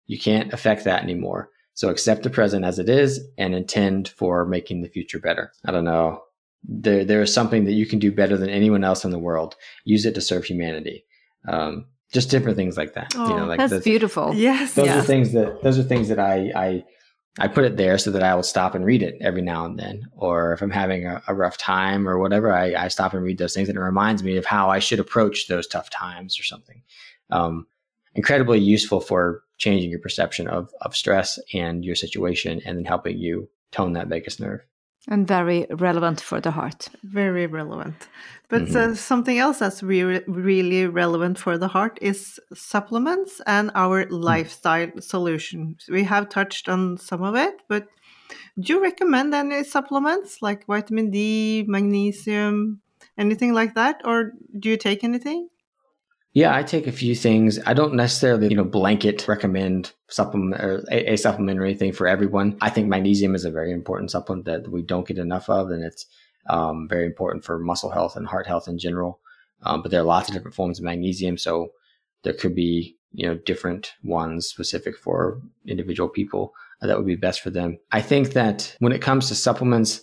You 0.08 0.20
can't 0.20 0.52
affect 0.54 0.86
that 0.86 1.04
anymore. 1.04 1.50
So 1.74 1.90
accept 1.90 2.24
the 2.24 2.30
present 2.30 2.66
as 2.66 2.80
it 2.80 2.90
is 2.90 3.22
and 3.38 3.56
intend 3.56 4.10
for 4.10 4.46
making 4.46 4.82
the 4.82 4.90
future 4.90 5.20
better. 5.20 5.52
I 5.66 5.72
don't 5.72 5.86
know. 5.86 6.22
There, 6.64 7.06
there 7.06 7.22
is 7.22 7.34
something 7.34 7.66
that 7.66 7.74
you 7.74 7.86
can 7.86 8.00
do 8.00 8.12
better 8.12 8.38
than 8.38 8.50
anyone 8.50 8.84
else 8.84 9.06
in 9.06 9.12
the 9.12 9.20
world. 9.20 9.56
Use 9.86 10.06
it 10.06 10.16
to 10.16 10.22
serve 10.22 10.46
humanity. 10.46 11.06
Um, 11.48 11.86
just 12.12 12.30
different 12.30 12.58
things 12.58 12.78
like 12.78 12.94
that. 12.96 13.14
Oh, 13.16 13.30
you 13.30 13.36
know, 13.36 13.46
like 13.46 13.58
that's 13.58 13.84
beautiful. 13.84 14.34
Yes. 14.36 14.74
Those 14.74 14.88
yes. 14.88 15.04
are 15.04 15.08
things 15.08 15.32
that, 15.34 15.64
those 15.64 15.80
are 15.80 15.84
things 15.84 16.10
that 16.10 16.20
I, 16.20 16.52
I, 16.56 16.84
I 17.40 17.48
put 17.48 17.64
it 17.64 17.78
there 17.78 17.98
so 17.98 18.12
that 18.12 18.24
I 18.24 18.36
will 18.36 18.44
stop 18.44 18.76
and 18.76 18.86
read 18.86 19.02
it 19.02 19.18
every 19.22 19.42
now 19.42 19.64
and 19.66 19.80
then. 19.80 20.04
Or 20.18 20.52
if 20.52 20.62
I'm 20.62 20.70
having 20.70 21.06
a, 21.08 21.22
a 21.28 21.34
rough 21.34 21.58
time 21.58 22.08
or 22.08 22.20
whatever, 22.20 22.54
I, 22.54 22.74
I, 22.74 22.88
stop 22.90 23.14
and 23.14 23.24
read 23.24 23.38
those 23.38 23.54
things 23.54 23.70
and 23.70 23.78
it 23.78 23.82
reminds 23.82 24.22
me 24.22 24.36
of 24.36 24.46
how 24.46 24.70
I 24.70 24.80
should 24.80 25.00
approach 25.00 25.48
those 25.48 25.66
tough 25.66 25.90
times 25.90 26.38
or 26.38 26.44
something. 26.44 26.82
Um, 27.30 27.68
incredibly 28.16 28.60
useful 28.60 29.00
for 29.00 29.44
changing 29.58 29.92
your 29.92 30.00
perception 30.00 30.48
of, 30.48 30.74
of 30.82 30.96
stress 30.96 31.40
and 31.54 31.86
your 31.86 31.96
situation 31.96 32.62
and 32.66 32.78
then 32.78 32.86
helping 32.86 33.18
you 33.18 33.48
tone 33.72 33.94
that 33.94 34.08
vagus 34.08 34.40
nerve. 34.40 34.62
And 35.08 35.28
very 35.28 35.66
relevant 35.72 36.22
for 36.22 36.40
the 36.40 36.52
heart. 36.52 36.90
Very 37.04 37.48
relevant. 37.48 37.96
But 38.50 38.76
uh, 38.76 38.96
something 38.96 39.40
else 39.40 39.60
that's 39.60 39.82
re- 39.82 40.22
really 40.28 40.86
relevant 40.86 41.40
for 41.40 41.58
the 41.58 41.70
heart 41.70 41.98
is 42.02 42.40
supplements 42.54 43.42
and 43.48 43.72
our 43.74 44.06
lifestyle 44.10 44.92
solutions. 45.00 45.88
We 45.90 46.04
have 46.04 46.30
touched 46.30 46.70
on 46.70 46.98
some 46.98 47.24
of 47.24 47.36
it, 47.36 47.62
but 47.68 47.88
do 48.60 48.74
you 48.74 48.82
recommend 48.82 49.34
any 49.34 49.64
supplements 49.64 50.42
like 50.42 50.66
vitamin 50.66 51.12
D, 51.12 51.66
magnesium, 51.68 52.82
anything 53.18 53.54
like 53.54 53.74
that? 53.76 54.02
Or 54.04 54.34
do 54.60 54.70
you 54.70 54.78
take 54.78 55.04
anything? 55.04 55.48
Yeah, 56.34 56.56
I 56.56 56.64
take 56.64 56.88
a 56.88 56.94
few 56.94 57.14
things. 57.14 57.60
I 57.66 57.74
don't 57.74 57.94
necessarily, 57.94 58.48
you 58.48 58.56
know, 58.56 58.64
blanket 58.64 59.28
recommend 59.28 59.92
supplement 60.08 60.62
or 60.62 60.86
a, 60.90 61.14
a 61.14 61.18
supplement 61.18 61.60
or 61.60 61.66
anything 61.66 61.92
for 61.92 62.08
everyone. 62.08 62.58
I 62.62 62.70
think 62.70 62.88
magnesium 62.88 63.36
is 63.36 63.44
a 63.44 63.52
very 63.52 63.74
important 63.74 64.12
supplement 64.12 64.46
that 64.46 64.72
we 64.72 64.82
don't 64.82 65.06
get 65.08 65.18
enough 65.18 65.50
of, 65.50 65.72
and 65.72 65.84
it's 65.84 66.06
um, 66.50 66.88
very 66.88 67.06
important 67.06 67.44
for 67.44 67.60
muscle 67.60 67.92
health 67.92 68.16
and 68.16 68.26
heart 68.26 68.48
health 68.48 68.70
in 68.70 68.78
general. 68.78 69.20
Um, 69.64 69.82
but 69.82 69.92
there 69.92 70.00
are 70.00 70.06
lots 70.06 70.30
of 70.30 70.34
different 70.34 70.56
forms 70.56 70.80
of 70.80 70.86
magnesium, 70.86 71.38
so 71.38 71.74
there 72.24 72.34
could 72.34 72.56
be, 72.56 72.96
you 73.12 73.28
know, 73.28 73.36
different 73.36 73.92
ones 74.02 74.48
specific 74.48 74.98
for 74.98 75.42
individual 75.68 76.08
people 76.08 76.54
that 76.82 76.98
would 76.98 77.06
be 77.06 77.16
best 77.16 77.42
for 77.42 77.50
them. 77.50 77.78
I 77.92 78.02
think 78.02 78.34
that 78.34 78.76
when 78.80 78.94
it 78.94 79.02
comes 79.02 79.28
to 79.28 79.36
supplements, 79.36 80.02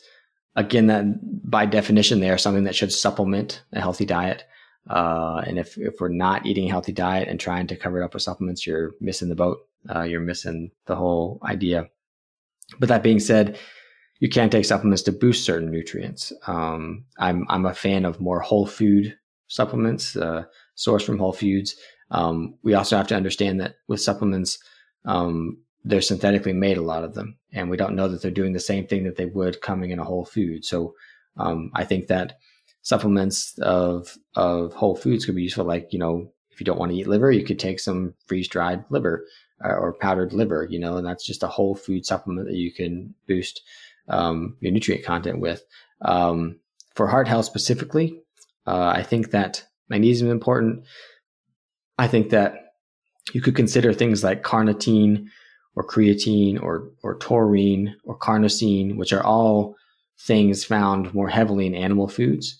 again, 0.56 0.88
that 0.88 1.04
by 1.50 1.64
definition, 1.64 2.20
they 2.20 2.30
are 2.30 2.38
something 2.38 2.64
that 2.64 2.76
should 2.76 2.92
supplement 2.92 3.62
a 3.72 3.80
healthy 3.80 4.04
diet. 4.04 4.44
Uh, 4.88 5.42
and 5.46 5.58
if, 5.58 5.76
if 5.76 6.00
we're 6.00 6.08
not 6.08 6.46
eating 6.46 6.66
a 6.66 6.70
healthy 6.70 6.92
diet 6.92 7.28
and 7.28 7.38
trying 7.38 7.66
to 7.66 7.76
cover 7.76 8.00
it 8.00 8.04
up 8.04 8.14
with 8.14 8.22
supplements, 8.22 8.66
you're 8.66 8.92
missing 9.00 9.28
the 9.28 9.34
boat. 9.34 9.58
Uh, 9.94 10.02
you're 10.02 10.20
missing 10.20 10.70
the 10.86 10.96
whole 10.96 11.38
idea. 11.44 11.88
But 12.78 12.88
that 12.88 13.02
being 13.02 13.20
said, 13.20 13.58
you 14.20 14.28
can 14.28 14.50
take 14.50 14.64
supplements 14.64 15.02
to 15.02 15.12
boost 15.12 15.44
certain 15.44 15.70
nutrients. 15.70 16.32
Um, 16.46 17.04
I'm 17.18 17.46
I'm 17.48 17.66
a 17.66 17.74
fan 17.74 18.04
of 18.04 18.20
more 18.20 18.40
whole 18.40 18.66
food 18.66 19.16
supplements, 19.46 20.16
uh, 20.16 20.44
sourced 20.76 21.04
from 21.04 21.18
whole 21.18 21.32
foods. 21.32 21.76
Um, 22.10 22.54
we 22.62 22.74
also 22.74 22.96
have 22.96 23.06
to 23.08 23.16
understand 23.16 23.60
that 23.60 23.76
with 23.86 24.00
supplements, 24.00 24.58
um, 25.04 25.58
they're 25.84 26.00
synthetically 26.00 26.52
made 26.52 26.76
a 26.76 26.82
lot 26.82 27.04
of 27.04 27.14
them, 27.14 27.38
and 27.52 27.70
we 27.70 27.76
don't 27.76 27.94
know 27.94 28.08
that 28.08 28.20
they're 28.20 28.30
doing 28.30 28.52
the 28.52 28.60
same 28.60 28.86
thing 28.86 29.04
that 29.04 29.16
they 29.16 29.26
would 29.26 29.60
coming 29.60 29.90
in 29.90 29.98
a 29.98 30.04
whole 30.04 30.24
food. 30.24 30.64
So 30.64 30.94
um, 31.36 31.70
I 31.74 31.84
think 31.84 32.08
that 32.08 32.38
supplements 32.88 33.58
of 33.58 34.16
of 34.34 34.72
whole 34.72 34.96
foods 34.96 35.26
could 35.26 35.34
be 35.34 35.42
useful. 35.42 35.66
Like 35.66 35.92
you 35.92 35.98
know, 35.98 36.32
if 36.50 36.58
you 36.58 36.64
don't 36.64 36.78
want 36.78 36.90
to 36.90 36.96
eat 36.96 37.06
liver, 37.06 37.30
you 37.30 37.44
could 37.44 37.58
take 37.58 37.80
some 37.80 38.14
freeze 38.26 38.48
dried 38.48 38.82
liver 38.88 39.26
uh, 39.62 39.74
or 39.74 39.92
powdered 39.92 40.32
liver. 40.32 40.66
You 40.70 40.78
know, 40.78 40.96
and 40.96 41.06
that's 41.06 41.26
just 41.26 41.42
a 41.42 41.48
whole 41.48 41.74
food 41.74 42.06
supplement 42.06 42.48
that 42.48 42.56
you 42.56 42.72
can 42.72 43.14
boost 43.26 43.60
um, 44.08 44.56
your 44.60 44.72
nutrient 44.72 45.04
content 45.04 45.38
with. 45.38 45.62
Um, 46.00 46.60
for 46.94 47.06
heart 47.06 47.28
health 47.28 47.44
specifically, 47.44 48.18
uh, 48.66 48.92
I 48.96 49.02
think 49.02 49.32
that 49.32 49.64
magnesium 49.90 50.28
is 50.28 50.32
important. 50.32 50.84
I 51.98 52.08
think 52.08 52.30
that 52.30 52.72
you 53.34 53.42
could 53.42 53.54
consider 53.54 53.92
things 53.92 54.24
like 54.24 54.42
carnitine 54.42 55.26
or 55.76 55.86
creatine 55.86 56.62
or 56.62 56.90
or 57.02 57.18
taurine 57.18 57.96
or 58.04 58.18
carnosine, 58.18 58.96
which 58.96 59.12
are 59.12 59.22
all 59.22 59.76
things 60.18 60.64
found 60.64 61.12
more 61.12 61.28
heavily 61.28 61.66
in 61.66 61.74
animal 61.74 62.08
foods. 62.08 62.58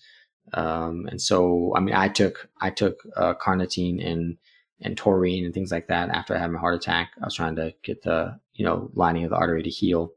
Um, 0.55 1.07
and 1.11 1.21
so, 1.21 1.73
I 1.77 1.81
mean, 1.81 1.95
I 1.95 2.09
took 2.09 2.49
I 2.61 2.71
took 2.71 3.01
uh, 3.17 3.35
carnitine 3.35 4.05
and 4.07 4.37
and 4.81 4.97
taurine 4.97 5.45
and 5.45 5.53
things 5.53 5.73
like 5.73 5.89
that 5.89 6.11
after 6.11 6.35
I 6.35 6.39
had 6.39 6.51
my 6.51 6.61
heart 6.61 6.75
attack. 6.75 7.13
I 7.21 7.25
was 7.25 7.35
trying 7.35 7.57
to 7.57 7.75
get 7.83 8.03
the 8.03 8.39
you 8.55 8.65
know 8.65 8.91
lining 8.95 9.25
of 9.25 9.31
the 9.31 9.37
artery 9.37 9.63
to 9.63 9.71
heal, 9.71 10.13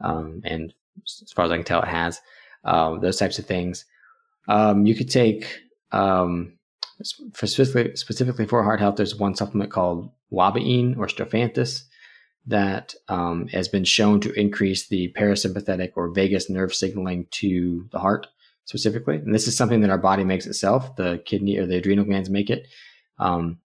um, 0.00 0.42
and 0.44 0.72
as 1.04 1.32
far 1.32 1.44
as 1.44 1.50
I 1.50 1.56
can 1.56 1.64
tell, 1.64 1.82
it 1.82 1.88
has 1.88 2.20
um, 2.64 3.00
those 3.00 3.18
types 3.18 3.38
of 3.38 3.46
things. 3.46 3.84
Um, 4.48 4.86
you 4.86 4.94
could 4.94 5.10
take 5.10 5.60
um, 5.92 6.58
for 7.32 7.46
specifically 7.46 7.96
specifically 7.96 8.46
for 8.46 8.62
heart 8.62 8.80
health. 8.80 8.96
There's 8.96 9.16
one 9.16 9.34
supplement 9.34 9.70
called 9.70 10.10
ouabain 10.32 10.96
or 10.98 11.06
Strophanthus 11.06 11.84
that 12.46 12.94
um, 13.08 13.46
has 13.48 13.68
been 13.68 13.84
shown 13.84 14.20
to 14.20 14.32
increase 14.32 14.88
the 14.88 15.12
parasympathetic 15.12 15.92
or 15.96 16.08
vagus 16.08 16.48
nerve 16.48 16.74
signaling 16.74 17.26
to 17.30 17.86
the 17.92 17.98
heart 17.98 18.26
specifically. 18.68 19.16
And 19.16 19.34
this 19.34 19.48
is 19.48 19.56
something 19.56 19.80
that 19.80 19.90
our 19.90 19.98
body 19.98 20.24
makes 20.24 20.46
itself. 20.46 20.94
The 20.96 21.22
kidney 21.24 21.56
or 21.56 21.66
the 21.66 21.78
adrenal 21.78 22.04
glands 22.04 22.28
make 22.28 22.50
it. 22.50 22.68
Um, 23.18 23.60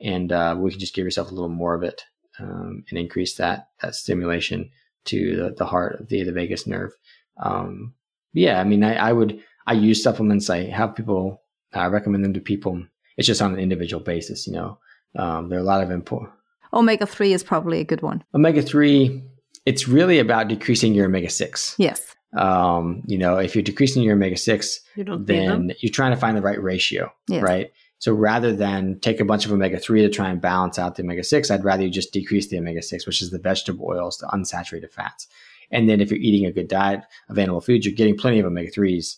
and 0.00 0.32
uh, 0.32 0.56
we 0.58 0.70
can 0.70 0.80
just 0.80 0.94
give 0.94 1.04
yourself 1.04 1.30
a 1.30 1.34
little 1.34 1.50
more 1.50 1.74
of 1.74 1.82
it 1.82 2.02
um, 2.40 2.82
and 2.88 2.98
increase 2.98 3.34
that, 3.36 3.68
that 3.82 3.94
stimulation 3.94 4.70
to 5.04 5.36
the, 5.36 5.54
the 5.58 5.66
heart, 5.66 6.00
of 6.00 6.08
the, 6.08 6.22
the 6.22 6.32
vagus 6.32 6.66
nerve. 6.66 6.92
Um, 7.36 7.94
yeah, 8.32 8.58
I 8.58 8.64
mean, 8.64 8.82
I, 8.82 8.94
I, 8.94 9.12
would, 9.12 9.42
I 9.66 9.74
use 9.74 10.02
supplements. 10.02 10.48
I 10.48 10.64
have 10.70 10.96
people, 10.96 11.42
I 11.74 11.86
recommend 11.86 12.24
them 12.24 12.34
to 12.34 12.40
people. 12.40 12.82
It's 13.18 13.26
just 13.26 13.42
on 13.42 13.52
an 13.52 13.60
individual 13.60 14.02
basis, 14.02 14.46
you 14.46 14.54
know. 14.54 14.78
Um, 15.18 15.50
there 15.50 15.58
are 15.58 15.62
a 15.62 15.66
lot 15.66 15.82
of 15.82 15.90
important. 15.90 16.30
Omega 16.72 17.06
3 17.06 17.34
is 17.34 17.44
probably 17.44 17.80
a 17.80 17.84
good 17.84 18.00
one. 18.00 18.24
Omega 18.34 18.62
3, 18.62 19.22
it's 19.66 19.86
really 19.86 20.18
about 20.18 20.48
decreasing 20.48 20.94
your 20.94 21.06
omega 21.06 21.28
6. 21.28 21.74
Yes. 21.78 22.15
Um, 22.36 23.02
you 23.06 23.18
know, 23.18 23.38
if 23.38 23.54
you're 23.54 23.62
decreasing 23.62 24.02
your 24.02 24.14
omega 24.14 24.36
6, 24.36 24.80
You 24.94 25.04
don't 25.04 25.20
need 25.26 25.48
them. 25.48 25.66
then 25.68 25.76
you're 25.80 25.92
trying 25.92 26.12
to 26.12 26.16
find 26.18 26.36
the 26.36 26.42
right 26.42 26.62
ratio, 26.62 27.12
right? 27.30 27.70
So 27.98 28.12
rather 28.12 28.52
than 28.54 29.00
take 29.00 29.20
a 29.20 29.24
bunch 29.24 29.46
of 29.46 29.52
omega 29.52 29.78
3 29.78 30.02
to 30.02 30.10
try 30.10 30.28
and 30.28 30.40
balance 30.40 30.78
out 30.78 30.96
the 30.96 31.02
omega 31.02 31.24
6, 31.24 31.50
I'd 31.50 31.64
rather 31.64 31.82
you 31.84 31.90
just 31.90 32.12
decrease 32.12 32.48
the 32.48 32.58
omega 32.58 32.82
6, 32.82 33.06
which 33.06 33.22
is 33.22 33.30
the 33.30 33.38
vegetable 33.38 33.86
oils, 33.88 34.18
the 34.18 34.26
unsaturated 34.26 34.90
fats. 34.92 35.26
And 35.70 35.88
then 35.88 36.00
if 36.00 36.10
you're 36.10 36.20
eating 36.20 36.46
a 36.46 36.52
good 36.52 36.68
diet 36.68 37.00
of 37.30 37.38
animal 37.38 37.60
foods, 37.62 37.86
you're 37.86 37.94
getting 37.94 38.16
plenty 38.16 38.38
of 38.38 38.46
omega 38.46 38.70
3s 38.70 39.16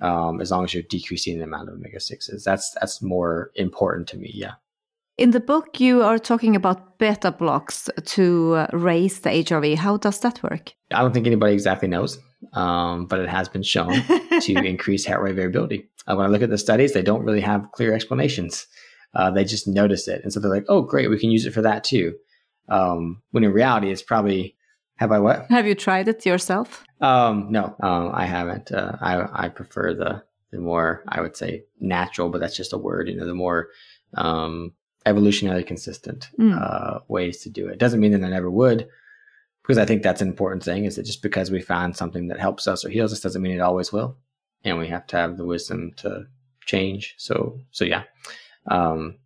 um, 0.00 0.40
as 0.42 0.50
long 0.50 0.62
as 0.64 0.74
you're 0.74 0.82
decreasing 0.84 1.38
the 1.38 1.44
amount 1.44 1.68
of 1.70 1.74
omega 1.74 1.96
6s. 1.98 2.44
That's, 2.44 2.70
that's 2.78 3.00
more 3.02 3.50
important 3.54 4.08
to 4.08 4.18
me. 4.18 4.30
Yeah. 4.34 4.52
In 5.16 5.30
the 5.32 5.40
book, 5.40 5.80
you 5.80 6.02
are 6.02 6.18
talking 6.18 6.54
about 6.54 6.98
beta 6.98 7.32
blocks 7.32 7.88
to 8.04 8.54
uh, 8.54 8.66
raise 8.72 9.20
the 9.20 9.30
HRV. 9.30 9.76
How 9.76 9.96
does 9.96 10.20
that 10.20 10.40
work? 10.44 10.74
I 10.92 11.00
don't 11.02 11.12
think 11.12 11.26
anybody 11.26 11.54
exactly 11.54 11.88
knows, 11.88 12.18
um, 12.52 13.06
but 13.06 13.20
it 13.20 13.28
has 13.28 13.48
been 13.48 13.62
shown 13.62 13.92
to 14.40 14.52
increase 14.54 15.06
heart 15.06 15.22
rate 15.22 15.34
variability. 15.36 15.88
Uh, 16.06 16.16
when 16.16 16.26
I 16.26 16.28
look 16.28 16.42
at 16.42 16.50
the 16.50 16.58
studies, 16.58 16.92
they 16.92 17.02
don't 17.02 17.24
really 17.24 17.40
have 17.42 17.70
clear 17.72 17.92
explanations. 17.94 18.66
Uh, 19.14 19.30
they 19.30 19.44
just 19.44 19.66
notice 19.66 20.08
it, 20.08 20.22
and 20.22 20.32
so 20.32 20.40
they're 20.40 20.50
like, 20.50 20.66
"Oh, 20.68 20.82
great, 20.82 21.08
we 21.10 21.18
can 21.18 21.30
use 21.30 21.46
it 21.46 21.52
for 21.54 21.62
that 21.62 21.84
too." 21.84 22.14
Um, 22.68 23.22
when 23.30 23.44
in 23.44 23.52
reality, 23.52 23.90
it's 23.90 24.02
probably 24.02 24.54
have 24.96 25.12
I 25.12 25.18
what? 25.18 25.46
Have 25.50 25.66
you 25.66 25.74
tried 25.74 26.08
it 26.08 26.26
yourself? 26.26 26.84
Um, 27.00 27.50
no, 27.50 27.74
um, 27.80 28.10
I 28.12 28.26
haven't. 28.26 28.70
Uh, 28.72 28.96
I 29.00 29.44
I 29.46 29.48
prefer 29.48 29.94
the 29.94 30.22
the 30.50 30.58
more 30.58 31.02
I 31.08 31.20
would 31.20 31.36
say 31.36 31.64
natural, 31.80 32.28
but 32.30 32.40
that's 32.40 32.56
just 32.56 32.72
a 32.72 32.78
word. 32.78 33.08
You 33.08 33.16
know, 33.16 33.26
the 33.26 33.34
more 33.34 33.68
um, 34.14 34.72
evolutionary 35.06 35.64
consistent 35.64 36.28
Mm. 36.38 36.60
uh, 36.60 37.00
ways 37.08 37.42
to 37.42 37.50
do 37.50 37.68
it. 37.68 37.78
Doesn't 37.78 38.00
mean 38.00 38.12
that 38.12 38.24
I 38.24 38.30
never 38.30 38.50
would, 38.50 38.88
because 39.68 39.78
I 39.78 39.84
think 39.84 40.02
that's 40.02 40.22
an 40.22 40.28
important 40.28 40.64
thing. 40.64 40.86
Is 40.86 40.96
that 40.96 41.04
just 41.04 41.22
because 41.22 41.50
we 41.50 41.60
find 41.60 41.94
something 41.94 42.28
that 42.28 42.40
helps 42.40 42.66
us 42.66 42.84
or 42.84 42.88
heals 42.88 43.12
us 43.12 43.20
doesn't 43.20 43.42
mean 43.42 43.52
it 43.52 43.60
always 43.60 43.92
will, 43.92 44.16
and 44.64 44.78
we 44.78 44.88
have 44.88 45.06
to 45.08 45.16
have 45.16 45.36
the 45.36 45.44
wisdom 45.44 45.92
to 45.98 46.24
change. 46.64 47.14
So 47.18 47.60
so 47.70 47.84
yeah. 47.84 48.04
Um, 48.66 49.18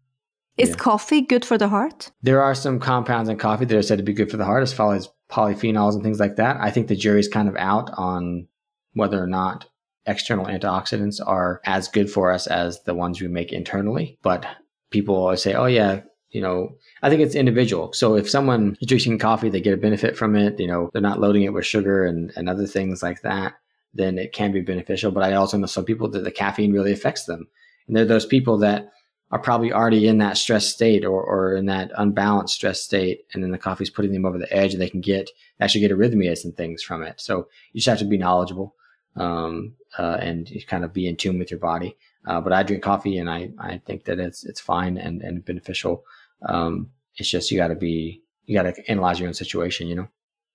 Is 0.59 0.71
Yeah. 0.71 0.75
coffee 0.77 1.21
good 1.23 1.45
for 1.45 1.57
the 1.57 1.69
heart? 1.69 2.11
there 2.23 2.43
are 2.43 2.55
some 2.55 2.79
compounds 2.81 3.29
in 3.29 3.37
coffee 3.39 3.65
that 3.65 3.79
are 3.79 3.83
said 3.83 3.99
to 3.99 4.05
be 4.05 4.13
good 4.13 4.31
for 4.31 4.37
the 4.37 4.45
heart, 4.45 4.63
as 4.63 4.73
far 4.73 4.95
as 4.95 5.09
polyphenols 5.31 5.95
and 5.95 6.03
things 6.03 6.21
like 6.21 6.37
that. 6.37 6.57
I 6.61 6.71
think 6.71 6.89
the 6.89 6.97
jury's 6.97 7.29
kind 7.29 7.49
of 7.49 7.57
out 7.57 7.91
on 7.97 8.49
whether 8.95 9.23
or 9.23 9.27
not 9.29 9.67
external 10.07 10.47
antioxidants 10.47 11.21
are 11.25 11.61
as 11.65 11.89
good 11.89 12.11
for 12.11 12.33
us 12.33 12.47
as 12.49 12.83
the 12.83 12.95
ones 12.95 13.21
we 13.21 13.29
make 13.29 13.53
internally. 13.53 14.19
But 14.23 14.45
people 14.91 15.15
always 15.15 15.41
say, 15.41 15.55
oh, 15.55 15.67
yeah, 15.67 16.01
you 16.31 16.41
know, 16.43 16.77
I 17.03 17.11
think 17.11 17.21
it's 17.21 17.35
individual. 17.35 17.93
So 17.93 18.15
if 18.15 18.31
someone 18.31 18.77
is 18.81 18.87
drinking 18.87 19.19
coffee, 19.19 19.49
they 19.49 19.61
get 19.61 19.75
a 19.75 19.77
benefit 19.79 20.17
from 20.17 20.37
it, 20.37 20.61
you 20.61 20.69
know, 20.69 20.88
they're 20.93 21.03
not 21.03 21.21
loading 21.21 21.43
it 21.43 21.53
with 21.53 21.67
sugar 21.67 22.07
and, 22.07 22.33
and 22.37 22.49
other 22.49 22.67
things 22.67 23.03
like 23.03 23.23
that, 23.23 23.55
then 23.93 24.19
it 24.19 24.33
can 24.33 24.53
be 24.53 24.61
beneficial. 24.61 25.11
But 25.11 25.25
I 25.25 25.35
also 25.35 25.59
know 25.59 25.67
some 25.67 25.85
people 25.85 26.09
that 26.11 26.23
the 26.23 26.31
caffeine 26.31 26.73
really 26.73 26.93
affects 26.93 27.25
them. 27.25 27.49
And 27.87 27.97
they're 27.97 28.05
those 28.05 28.27
people 28.27 28.57
that 28.59 28.93
are 29.33 29.41
probably 29.41 29.73
already 29.73 30.07
in 30.07 30.19
that 30.19 30.37
stress 30.37 30.67
state 30.67 31.05
or, 31.05 31.23
or 31.25 31.57
in 31.57 31.67
that 31.67 31.91
unbalanced 31.97 32.55
stress 32.55 32.83
state. 32.83 33.25
And 33.33 33.43
then 33.43 33.51
the 33.51 33.59
coffee's 33.59 33.91
putting 33.91 34.12
them 34.12 34.27
over 34.27 34.38
the 34.38 34.53
edge 34.53 34.73
and 34.73 34.81
they 34.81 34.91
can 34.91 35.01
get, 35.01 35.31
actually 35.59 35.81
get 35.81 35.91
arrhythmias 35.91 36.45
and 36.45 36.57
things 36.57 36.83
from 36.83 37.03
it. 37.03 37.21
So 37.21 37.49
you 37.73 37.81
just 37.81 37.88
have 37.88 37.99
to 37.99 38.05
be 38.05 38.19
knowledgeable, 38.19 38.77
um, 39.17 39.75
uh, 39.99 40.19
and 40.21 40.49
kind 40.69 40.85
of 40.85 40.93
be 40.93 41.09
in 41.09 41.17
tune 41.17 41.38
with 41.38 41.51
your 41.51 41.61
body. 41.61 41.97
Uh, 42.27 42.41
but 42.41 42.53
I 42.53 42.62
drink 42.62 42.83
coffee 42.83 43.19
and 43.19 43.29
I, 43.29 43.51
I 43.59 43.79
think 43.79 44.05
that 44.05 44.21
it's, 44.21 44.45
it's 44.45 44.61
fine 44.61 44.97
and, 44.99 45.23
and 45.23 45.45
beneficial. 45.45 46.05
Um, 46.47 46.91
it's 47.17 47.31
just, 47.31 47.51
you 47.51 47.59
gotta 47.59 47.75
be, 47.77 48.23
you 48.47 48.57
gotta 48.57 48.75
analyze 48.91 49.19
your 49.21 49.29
own 49.29 49.35
situation, 49.35 49.89
you 49.89 49.95
know, 49.95 50.09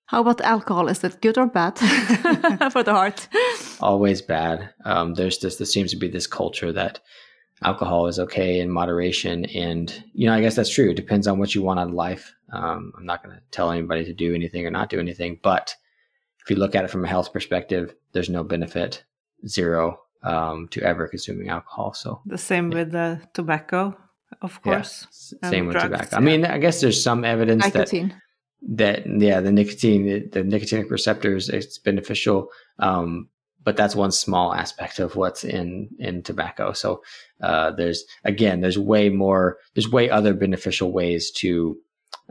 How 0.06 0.20
about 0.22 0.40
alcohol? 0.40 0.88
Is 0.88 1.04
it 1.04 1.20
good 1.20 1.38
or 1.38 1.46
bad 1.46 1.78
for 2.72 2.82
the 2.82 2.92
heart? 2.92 3.28
always 3.80 4.22
bad. 4.22 4.70
Um, 4.84 5.14
there's 5.14 5.38
this, 5.38 5.56
there 5.56 5.66
seems 5.66 5.90
to 5.90 5.96
be 5.98 6.08
this 6.08 6.26
culture 6.26 6.72
that, 6.72 7.00
alcohol 7.62 8.06
is 8.06 8.18
okay 8.18 8.60
in 8.60 8.70
moderation. 8.70 9.44
And, 9.46 9.92
you 10.14 10.26
know, 10.28 10.34
I 10.34 10.40
guess 10.40 10.56
that's 10.56 10.70
true. 10.72 10.90
It 10.90 10.96
depends 10.96 11.26
on 11.26 11.38
what 11.38 11.54
you 11.54 11.62
want 11.62 11.80
out 11.80 11.88
of 11.88 11.92
life. 11.94 12.32
Um, 12.52 12.92
I'm 12.96 13.04
not 13.04 13.22
going 13.22 13.34
to 13.36 13.42
tell 13.50 13.70
anybody 13.72 14.04
to 14.04 14.12
do 14.12 14.34
anything 14.34 14.64
or 14.66 14.70
not 14.70 14.90
do 14.90 15.00
anything. 15.00 15.40
But 15.42 15.74
if 16.44 16.50
you 16.50 16.56
look 16.56 16.74
at 16.74 16.84
it 16.84 16.90
from 16.90 17.04
a 17.04 17.08
health 17.08 17.32
perspective, 17.32 17.94
there's 18.12 18.30
no 18.30 18.44
benefit, 18.44 19.02
zero, 19.46 19.98
um, 20.22 20.68
to 20.70 20.82
ever 20.82 21.08
consuming 21.08 21.48
alcohol. 21.48 21.94
So, 21.94 22.20
The 22.26 22.38
same 22.38 22.70
with 22.70 22.92
the 22.92 23.20
tobacco, 23.34 23.96
of 24.42 24.60
course. 24.62 25.06
s- 25.08 25.34
and 25.42 25.50
same 25.50 25.66
with 25.66 25.74
drugs, 25.74 25.90
tobacco. 25.92 26.16
I 26.16 26.20
mean, 26.20 26.44
I 26.44 26.58
guess 26.58 26.80
there's 26.80 27.02
some 27.02 27.24
evidence 27.24 27.64
that 27.72 27.88
that 28.70 29.06
yeah 29.06 29.40
the 29.40 29.52
nicotine 29.52 30.04
the, 30.04 30.18
the 30.32 30.42
nicotinic 30.42 30.90
receptors 30.90 31.48
it's 31.48 31.78
beneficial 31.78 32.48
um 32.80 33.28
but 33.62 33.76
that's 33.76 33.94
one 33.94 34.10
small 34.10 34.52
aspect 34.52 34.98
of 34.98 35.14
what's 35.14 35.44
in 35.44 35.88
in 36.00 36.22
tobacco 36.24 36.72
so 36.72 37.00
uh 37.40 37.70
there's 37.70 38.04
again 38.24 38.60
there's 38.60 38.76
way 38.76 39.10
more 39.10 39.58
there's 39.74 39.88
way 39.88 40.10
other 40.10 40.34
beneficial 40.34 40.90
ways 40.90 41.30
to 41.30 41.78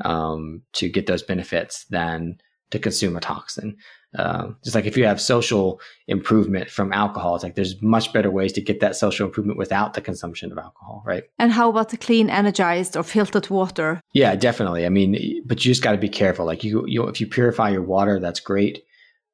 um 0.03 0.61
to 0.73 0.89
get 0.89 1.07
those 1.07 1.23
benefits 1.23 1.85
than 1.85 2.37
to 2.71 2.77
consume 2.79 3.15
a 3.15 3.21
toxin 3.21 3.77
um, 4.17 4.57
just 4.63 4.75
like 4.75 4.85
if 4.85 4.97
you 4.97 5.05
have 5.05 5.21
social 5.21 5.79
improvement 6.07 6.69
from 6.69 6.91
alcohol 6.91 7.35
it's 7.35 7.43
like 7.43 7.55
there's 7.55 7.81
much 7.81 8.11
better 8.13 8.31
ways 8.31 8.51
to 8.53 8.61
get 8.61 8.79
that 8.79 8.95
social 8.95 9.25
improvement 9.27 9.57
without 9.57 9.93
the 9.93 10.01
consumption 10.01 10.51
of 10.51 10.57
alcohol 10.57 11.03
right 11.05 11.23
And 11.39 11.51
how 11.51 11.69
about 11.69 11.89
the 11.89 11.97
clean, 11.97 12.29
energized, 12.29 12.97
or 12.97 13.03
filtered 13.03 13.49
water? 13.49 14.01
yeah, 14.13 14.35
definitely. 14.35 14.85
I 14.85 14.89
mean, 14.89 15.41
but 15.45 15.63
you 15.63 15.71
just 15.71 15.83
got 15.83 15.91
to 15.91 15.97
be 15.97 16.09
careful. 16.09 16.45
Like 16.45 16.63
you, 16.63 16.83
you, 16.87 17.07
if 17.07 17.21
you 17.21 17.27
purify 17.27 17.69
your 17.69 17.83
water, 17.83 18.19
that's 18.19 18.39
great, 18.39 18.83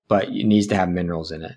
but 0.08 0.26
it 0.30 0.46
needs 0.46 0.68
to 0.68 0.76
have 0.76 0.90
minerals 0.90 1.32
in 1.32 1.44
it. 1.44 1.56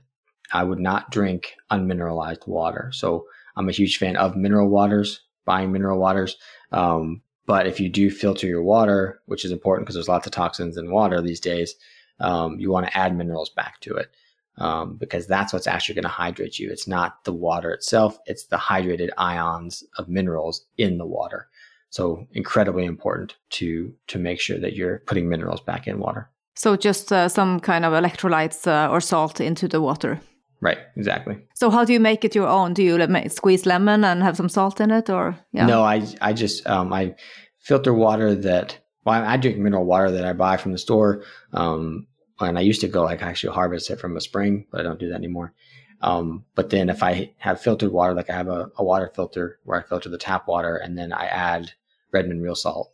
I 0.52 0.62
would 0.62 0.78
not 0.78 1.10
drink 1.10 1.54
unmineralized 1.70 2.44
water. 2.46 2.90
So 2.92 3.26
I'm 3.56 3.68
a 3.68 3.72
huge 3.72 3.98
fan 3.98 4.16
of 4.16 4.36
mineral 4.36 4.68
waters, 4.68 5.20
buying 5.44 5.72
mineral 5.72 5.98
waters. 5.98 6.36
Um, 6.72 7.22
but 7.46 7.66
if 7.66 7.80
you 7.80 7.88
do 7.88 8.10
filter 8.10 8.46
your 8.46 8.62
water, 8.62 9.20
which 9.26 9.44
is 9.44 9.50
important 9.52 9.84
because 9.86 9.94
there's 9.96 10.08
lots 10.08 10.26
of 10.26 10.32
toxins 10.32 10.76
in 10.76 10.90
water 10.90 11.20
these 11.20 11.40
days, 11.40 11.74
um, 12.20 12.58
you 12.58 12.70
want 12.70 12.86
to 12.86 12.96
add 12.96 13.16
minerals 13.16 13.50
back 13.50 13.80
to 13.80 13.96
it 13.96 14.10
um, 14.58 14.96
because 14.96 15.26
that's 15.26 15.52
what's 15.52 15.66
actually 15.66 15.94
going 15.94 16.04
to 16.04 16.08
hydrate 16.08 16.58
you. 16.58 16.70
It's 16.70 16.88
not 16.88 17.24
the 17.24 17.32
water 17.32 17.70
itself; 17.70 18.18
it's 18.26 18.46
the 18.46 18.56
hydrated 18.56 19.10
ions 19.18 19.84
of 19.98 20.08
minerals 20.08 20.64
in 20.78 20.98
the 20.98 21.06
water. 21.06 21.48
So 21.90 22.26
incredibly 22.32 22.84
important 22.84 23.36
to 23.50 23.92
to 24.08 24.18
make 24.18 24.40
sure 24.40 24.58
that 24.58 24.74
you're 24.74 24.98
putting 25.06 25.28
minerals 25.28 25.60
back 25.60 25.86
in 25.86 25.98
water. 25.98 26.30
So 26.54 26.76
just 26.76 27.12
uh, 27.12 27.28
some 27.28 27.60
kind 27.60 27.84
of 27.84 27.92
electrolytes 27.92 28.66
uh, 28.66 28.90
or 28.90 29.00
salt 29.00 29.40
into 29.40 29.68
the 29.68 29.80
water. 29.80 30.20
Right, 30.62 30.78
exactly. 30.96 31.36
So 31.54 31.70
how 31.70 31.84
do 31.84 31.92
you 31.92 32.00
make 32.00 32.24
it 32.24 32.34
your 32.34 32.48
own? 32.48 32.72
Do 32.72 32.82
you 32.82 33.28
squeeze 33.28 33.66
lemon 33.66 34.04
and 34.04 34.22
have 34.22 34.36
some 34.36 34.48
salt 34.48 34.80
in 34.80 34.90
it, 34.90 35.10
or 35.10 35.36
yeah? 35.52 35.66
No, 35.66 35.82
I 35.82 36.02
I 36.20 36.32
just 36.32 36.66
um, 36.66 36.92
I 36.92 37.14
filter 37.58 37.92
water 37.92 38.34
that 38.34 38.78
well 39.06 39.24
I 39.24 39.36
drink 39.38 39.56
mineral 39.58 39.84
water 39.86 40.10
that 40.10 40.24
I 40.26 40.32
buy 40.34 40.56
from 40.58 40.72
the 40.72 40.78
store. 40.78 41.22
Um, 41.52 42.06
and 42.40 42.58
I 42.58 42.60
used 42.60 42.82
to 42.82 42.88
go 42.88 43.02
like 43.04 43.22
actually 43.22 43.54
harvest 43.54 43.88
it 43.90 43.96
from 43.98 44.16
a 44.16 44.20
spring, 44.20 44.66
but 44.70 44.80
I 44.80 44.84
don't 44.84 45.00
do 45.00 45.08
that 45.08 45.14
anymore. 45.14 45.54
Um, 46.02 46.44
but 46.54 46.68
then 46.68 46.90
if 46.90 47.02
I 47.02 47.32
have 47.38 47.62
filtered 47.62 47.90
water, 47.92 48.12
like 48.12 48.28
I 48.28 48.34
have 48.34 48.48
a, 48.48 48.70
a 48.76 48.84
water 48.84 49.10
filter 49.14 49.58
where 49.64 49.78
I 49.80 49.82
filter 49.88 50.10
the 50.10 50.18
tap 50.18 50.46
water, 50.46 50.76
and 50.76 50.98
then 50.98 51.14
I 51.14 51.24
add 51.26 51.72
Redmond 52.12 52.42
real 52.42 52.54
salt, 52.54 52.92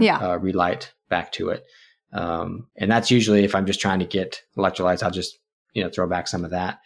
Yeah. 0.00 0.16
uh, 0.16 0.38
ReLyte 0.38 0.88
back 1.10 1.32
to 1.32 1.50
it. 1.50 1.66
Um, 2.14 2.68
and 2.76 2.90
that's 2.90 3.10
usually 3.10 3.44
if 3.44 3.54
I'm 3.54 3.66
just 3.66 3.80
trying 3.80 3.98
to 3.98 4.06
get 4.06 4.42
electrolytes, 4.56 5.02
I'll 5.02 5.10
just 5.10 5.38
you 5.74 5.84
know 5.84 5.90
throw 5.90 6.08
back 6.08 6.26
some 6.28 6.44
of 6.46 6.50
that. 6.52 6.80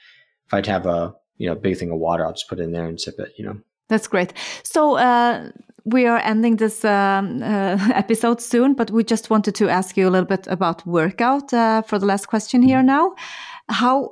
If 0.47 0.55
I'd 0.55 0.67
have 0.67 0.87
a 0.87 1.15
you 1.39 1.49
know 1.49 1.55
big 1.55 1.79
thing 1.79 1.93
of 1.93 1.99
water, 1.99 2.27
I'll 2.27 2.33
just 2.33 2.49
put 2.49 2.59
it 2.59 2.65
in 2.65 2.73
there 2.73 2.87
and 2.87 3.01
sip 3.01 3.21
it. 3.21 3.33
You 3.39 3.45
know. 3.47 3.61
That's 3.89 4.07
great. 4.09 4.33
So 4.63 4.97
uh, 4.97 5.51
we 5.85 6.07
are 6.07 6.19
ending 6.19 6.57
this 6.57 6.85
um, 6.85 7.43
uh, 7.43 7.79
episode 7.95 8.41
soon, 8.41 8.75
but 8.75 8.91
we 8.91 9.05
just 9.05 9.31
wanted 9.31 9.55
to 9.57 9.69
ask 9.69 9.97
you 9.97 10.09
a 10.09 10.11
little 10.11 10.27
bit 10.29 10.47
about 10.47 10.87
workout 10.87 11.53
uh, 11.53 11.83
for 11.83 11.99
the 11.99 12.07
last 12.07 12.27
question 12.27 12.63
here 12.63 12.83
now. 12.83 13.15
How 13.69 14.11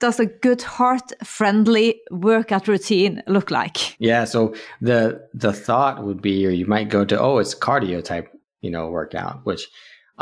does 0.00 0.18
a 0.18 0.26
good 0.26 0.62
heart-friendly 0.62 2.00
workout 2.10 2.66
routine 2.66 3.22
look 3.28 3.52
like? 3.52 3.96
Yeah. 4.00 4.24
So 4.24 4.54
the 4.80 5.28
the 5.32 5.52
thought 5.52 6.02
would 6.04 6.20
be, 6.20 6.44
or 6.44 6.50
you 6.50 6.66
might 6.66 6.88
go 6.88 7.04
to, 7.04 7.20
oh, 7.20 7.38
it's 7.38 7.54
cardio 7.54 8.02
type, 8.02 8.28
you 8.62 8.70
know, 8.70 8.88
workout, 8.88 9.46
which 9.46 9.68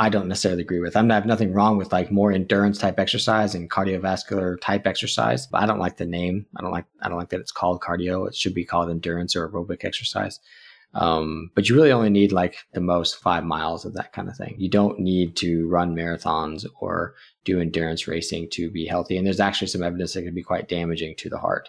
I 0.01 0.09
don't 0.09 0.29
necessarily 0.29 0.63
agree 0.63 0.81
with. 0.81 0.97
I'm, 0.97 1.11
I 1.11 1.15
have 1.15 1.27
nothing 1.27 1.53
wrong 1.53 1.77
with 1.77 1.93
like 1.93 2.11
more 2.11 2.33
endurance 2.33 2.79
type 2.79 2.99
exercise 2.99 3.55
and 3.55 3.71
cardiovascular 3.71 4.59
type 4.63 4.87
exercise, 4.87 5.47
but 5.47 5.63
I 5.63 5.67
don't 5.67 5.79
like 5.79 5.99
the 5.99 6.07
name. 6.07 6.47
I 6.57 6.63
don't 6.63 6.71
like 6.71 6.87
I 7.03 7.11
don't 7.11 7.19
like 7.19 7.29
that 7.29 7.41
it's 7.41 7.53
called 7.53 7.83
cardio. 7.83 8.27
It 8.27 8.35
should 8.35 8.55
be 8.55 8.65
called 8.65 8.89
endurance 8.89 9.37
or 9.37 9.47
aerobic 9.47 9.85
exercise. 9.85 10.41
Um, 10.95 11.51
but 11.55 11.69
you 11.69 11.75
really 11.75 11.93
only 11.93 12.09
need 12.09 12.33
like 12.33 12.57
the 12.73 12.81
most 12.81 13.21
five 13.21 13.45
miles 13.45 13.85
of 13.85 13.93
that 13.93 14.15
kind 14.15 14.31
of 14.31 14.37
thing. 14.39 14.55
You 14.57 14.71
don't 14.71 14.99
need 14.99 15.37
to 15.37 15.69
run 15.69 15.95
marathons 15.95 16.65
or 16.81 17.15
do 17.45 17.61
endurance 17.61 18.09
racing 18.09 18.49
to 18.53 18.71
be 18.71 18.87
healthy. 18.87 19.19
And 19.19 19.27
there's 19.27 19.39
actually 19.39 19.69
some 19.69 19.83
evidence 19.83 20.15
that 20.15 20.23
can 20.23 20.35
be 20.35 20.43
quite 20.43 20.67
damaging 20.67 21.15
to 21.17 21.29
the 21.29 21.39
heart. 21.39 21.69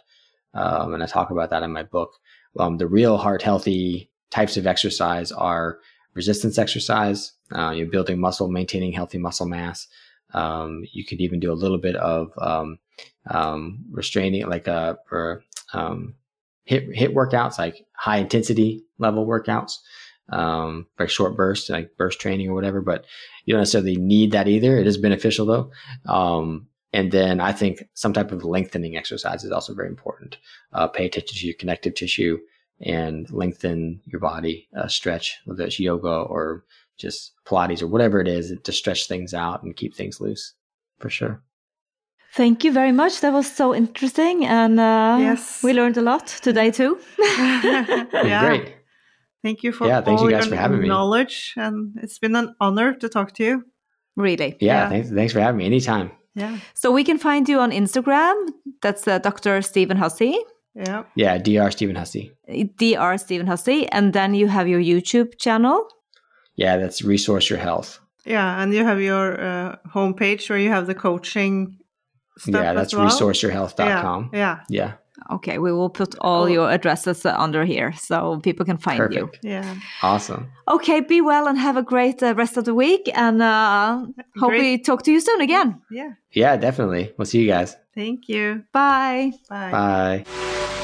Um, 0.53 0.93
and 0.93 1.03
I 1.03 1.05
talk 1.05 1.31
about 1.31 1.49
that 1.49 1.63
in 1.63 1.73
my 1.73 1.83
book. 1.83 2.13
Um, 2.57 2.77
the 2.77 2.87
real 2.87 3.17
heart 3.17 3.41
healthy 3.41 4.09
types 4.29 4.55
of 4.55 4.67
exercise 4.67 5.33
are 5.33 5.79
resistance 6.13 6.57
exercise, 6.57 7.33
uh, 7.53 7.71
you're 7.71 7.87
building 7.87 8.19
muscle, 8.19 8.49
maintaining 8.49 8.91
healthy 8.91 9.17
muscle 9.17 9.47
mass. 9.47 9.87
Um, 10.33 10.83
you 10.91 11.05
could 11.05 11.19
even 11.19 11.39
do 11.39 11.51
a 11.51 11.53
little 11.53 11.77
bit 11.77 11.95
of 11.95 12.31
um, 12.37 12.79
um, 13.29 13.85
restraining, 13.91 14.47
like 14.47 14.67
uh, 14.67 14.95
or, 15.11 15.43
um, 15.73 16.15
HIIT 16.69 16.97
HIIT 16.97 17.13
workouts, 17.13 17.57
like 17.57 17.85
high 17.93 18.17
intensity 18.17 18.83
level 18.97 19.25
workouts, 19.25 19.77
um, 20.29 20.87
like 20.99 21.09
short 21.09 21.35
bursts, 21.35 21.69
like 21.69 21.97
burst 21.97 22.19
training 22.21 22.49
or 22.49 22.53
whatever. 22.53 22.81
But 22.81 23.05
you 23.45 23.53
don't 23.53 23.61
necessarily 23.61 23.97
need 23.97 24.31
that 24.31 24.47
either. 24.47 24.77
It 24.77 24.87
is 24.87 24.97
beneficial 24.97 25.45
though. 25.45 25.71
Um, 26.11 26.67
and 26.93 27.11
then 27.11 27.39
I 27.39 27.53
think 27.53 27.87
some 27.93 28.13
type 28.13 28.31
of 28.31 28.43
lengthening 28.43 28.97
exercise 28.97 29.43
is 29.43 29.51
also 29.51 29.73
very 29.73 29.87
important. 29.87 30.37
Uh, 30.73 30.87
pay 30.87 31.05
attention 31.05 31.37
to 31.37 31.45
your 31.45 31.55
connective 31.55 31.95
tissue 31.95 32.39
and 32.81 33.29
lengthen 33.31 34.01
your 34.05 34.19
body, 34.19 34.67
uh, 34.75 34.87
stretch, 34.87 35.39
whether 35.45 35.63
it's 35.63 35.79
yoga 35.79 36.09
or 36.09 36.65
just 37.01 37.33
Pilates 37.47 37.81
or 37.81 37.87
whatever 37.87 38.19
it 38.21 38.27
is, 38.27 38.53
to 38.63 38.71
stretch 38.71 39.07
things 39.07 39.33
out 39.33 39.63
and 39.63 39.75
keep 39.75 39.95
things 39.95 40.21
loose 40.21 40.53
for 40.99 41.09
sure. 41.09 41.41
Thank 42.33 42.63
you 42.63 42.71
very 42.71 42.91
much. 42.93 43.19
That 43.21 43.33
was 43.33 43.51
so 43.51 43.75
interesting, 43.75 44.45
and 44.45 44.79
uh, 44.79 45.17
Yes. 45.19 45.61
we 45.63 45.73
learned 45.73 45.97
a 45.97 46.01
lot 46.01 46.27
today 46.27 46.71
too. 46.71 46.97
yeah. 47.19 48.45
Great. 48.45 48.75
Thank 49.43 49.63
you 49.63 49.71
for 49.73 49.87
Yeah, 49.87 50.01
thanks 50.01 50.21
all 50.21 50.29
you 50.29 50.35
guys 50.35 50.45
your 50.45 50.55
for 50.55 50.61
having 50.61 50.81
me. 50.81 50.87
knowledge, 50.87 51.53
and 51.57 51.97
it's 52.03 52.19
been 52.19 52.35
an 52.35 52.55
honor 52.61 52.93
to 52.93 53.09
talk 53.09 53.33
to 53.33 53.43
you. 53.43 53.63
really. 54.15 54.55
Yeah, 54.59 54.83
Yeah. 54.83 54.89
Thanks, 54.89 55.09
thanks 55.09 55.33
for 55.33 55.39
having 55.41 55.57
me 55.57 55.65
anytime. 55.65 56.11
Yeah, 56.35 56.57
So 56.75 56.91
we 56.93 57.03
can 57.03 57.17
find 57.17 57.49
you 57.49 57.59
on 57.59 57.71
Instagram. 57.71 58.35
That's 58.81 59.05
uh, 59.07 59.17
Dr. 59.19 59.61
Stephen 59.61 59.97
Hussey, 59.97 60.33
yeah, 60.75 61.03
Yeah, 61.15 61.37
Dr. 61.37 61.71
Stephen 61.71 61.95
Hussey. 61.97 62.31
Dr. 62.77 63.17
Stephen 63.17 63.47
Hussey, 63.47 63.87
and 63.91 64.13
then 64.13 64.33
you 64.35 64.47
have 64.47 64.67
your 64.69 64.79
YouTube 64.79 65.37
channel. 65.37 65.87
Yeah, 66.63 66.77
that's 66.81 67.01
Resource 67.03 67.49
Your 67.51 67.59
Health. 67.59 67.99
yeah. 68.25 68.61
And 68.61 68.73
you 68.73 68.83
have 68.85 68.99
your 69.01 69.25
uh, 69.49 69.75
homepage 69.95 70.49
where 70.49 70.59
you 70.65 70.69
have 70.75 70.85
the 70.87 70.95
coaching 70.95 71.55
stuff. 72.37 72.61
yeah, 72.63 72.71
as 72.71 72.75
that's 72.77 72.93
well. 72.95 73.07
resourceyourhealth.com. 73.09 74.29
Yeah, 74.33 74.39
yeah, 74.39 74.57
Yeah, 74.69 74.91
Okay, 75.35 75.57
we 75.59 75.71
will 75.71 75.89
put 75.89 76.15
all 76.19 76.49
your 76.49 76.67
addresses 76.71 77.25
uh, 77.25 77.33
under 77.45 77.63
here 77.65 77.93
so 77.93 78.39
people 78.43 78.65
can 78.65 78.77
find 78.77 79.13
you. 79.13 79.29
yeah. 79.43 79.75
Awesome. 80.01 80.43
Okay, 80.67 81.01
be 81.01 81.21
well 81.21 81.47
and 81.47 81.57
have 81.57 81.77
a 81.77 81.83
great 81.83 82.21
uh, 82.23 82.33
rest 82.35 82.57
of 82.57 82.63
the 82.65 82.73
week, 82.73 83.09
and 83.13 83.41
uh, 83.41 84.05
hope 84.39 84.49
Great. 84.49 84.61
we 84.61 84.77
talk 84.83 85.03
to 85.03 85.11
you 85.11 85.19
soon 85.21 85.41
again. 85.41 85.79
Yeah. 85.91 86.11
Yeah, 86.33 86.57
definitely. 86.57 87.13
We'll 87.17 87.25
see 87.31 87.41
you 87.41 87.47
guys. 87.47 87.77
Thank 87.95 88.29
you. 88.29 88.63
Bye. 88.73 89.31
Bye. 89.49 89.71
Bye. 89.71 90.80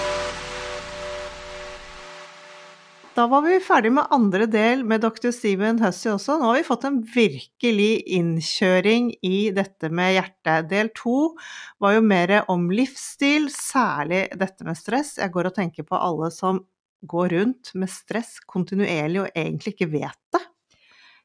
Da 3.17 3.23
var 3.25 3.41
vi 3.41 3.56
ferdig 3.65 3.89
med 3.95 4.12
andre 4.13 4.45
del 4.45 4.84
med 4.86 5.02
dr. 5.02 5.31
Steven 5.33 5.79
Hussey 5.81 6.12
også. 6.12 6.35
Nå 6.37 6.52
har 6.52 6.60
vi 6.60 6.65
fått 6.67 6.83
en 6.85 7.00
virkelig 7.02 8.04
innkjøring 8.13 9.08
i 9.25 9.48
dette 9.58 9.89
med 9.89 10.12
hjertet. 10.13 10.67
Del 10.69 10.91
to 10.94 11.31
var 11.81 11.96
jo 11.96 12.04
mer 12.06 12.35
om 12.54 12.67
livsstil, 12.69 13.48
særlig 13.50 14.27
dette 14.37 14.67
med 14.67 14.77
stress. 14.77 15.15
Jeg 15.17 15.33
går 15.33 15.50
og 15.50 15.56
tenker 15.56 15.87
på 15.87 15.98
alle 15.98 16.29
som 16.35 16.60
går 17.10 17.33
rundt 17.33 17.71
med 17.73 17.89
stress 17.89 18.35
kontinuerlig 18.46 19.23
og 19.23 19.31
egentlig 19.33 19.73
ikke 19.73 19.89
vet 19.96 20.21
det. 20.37 20.44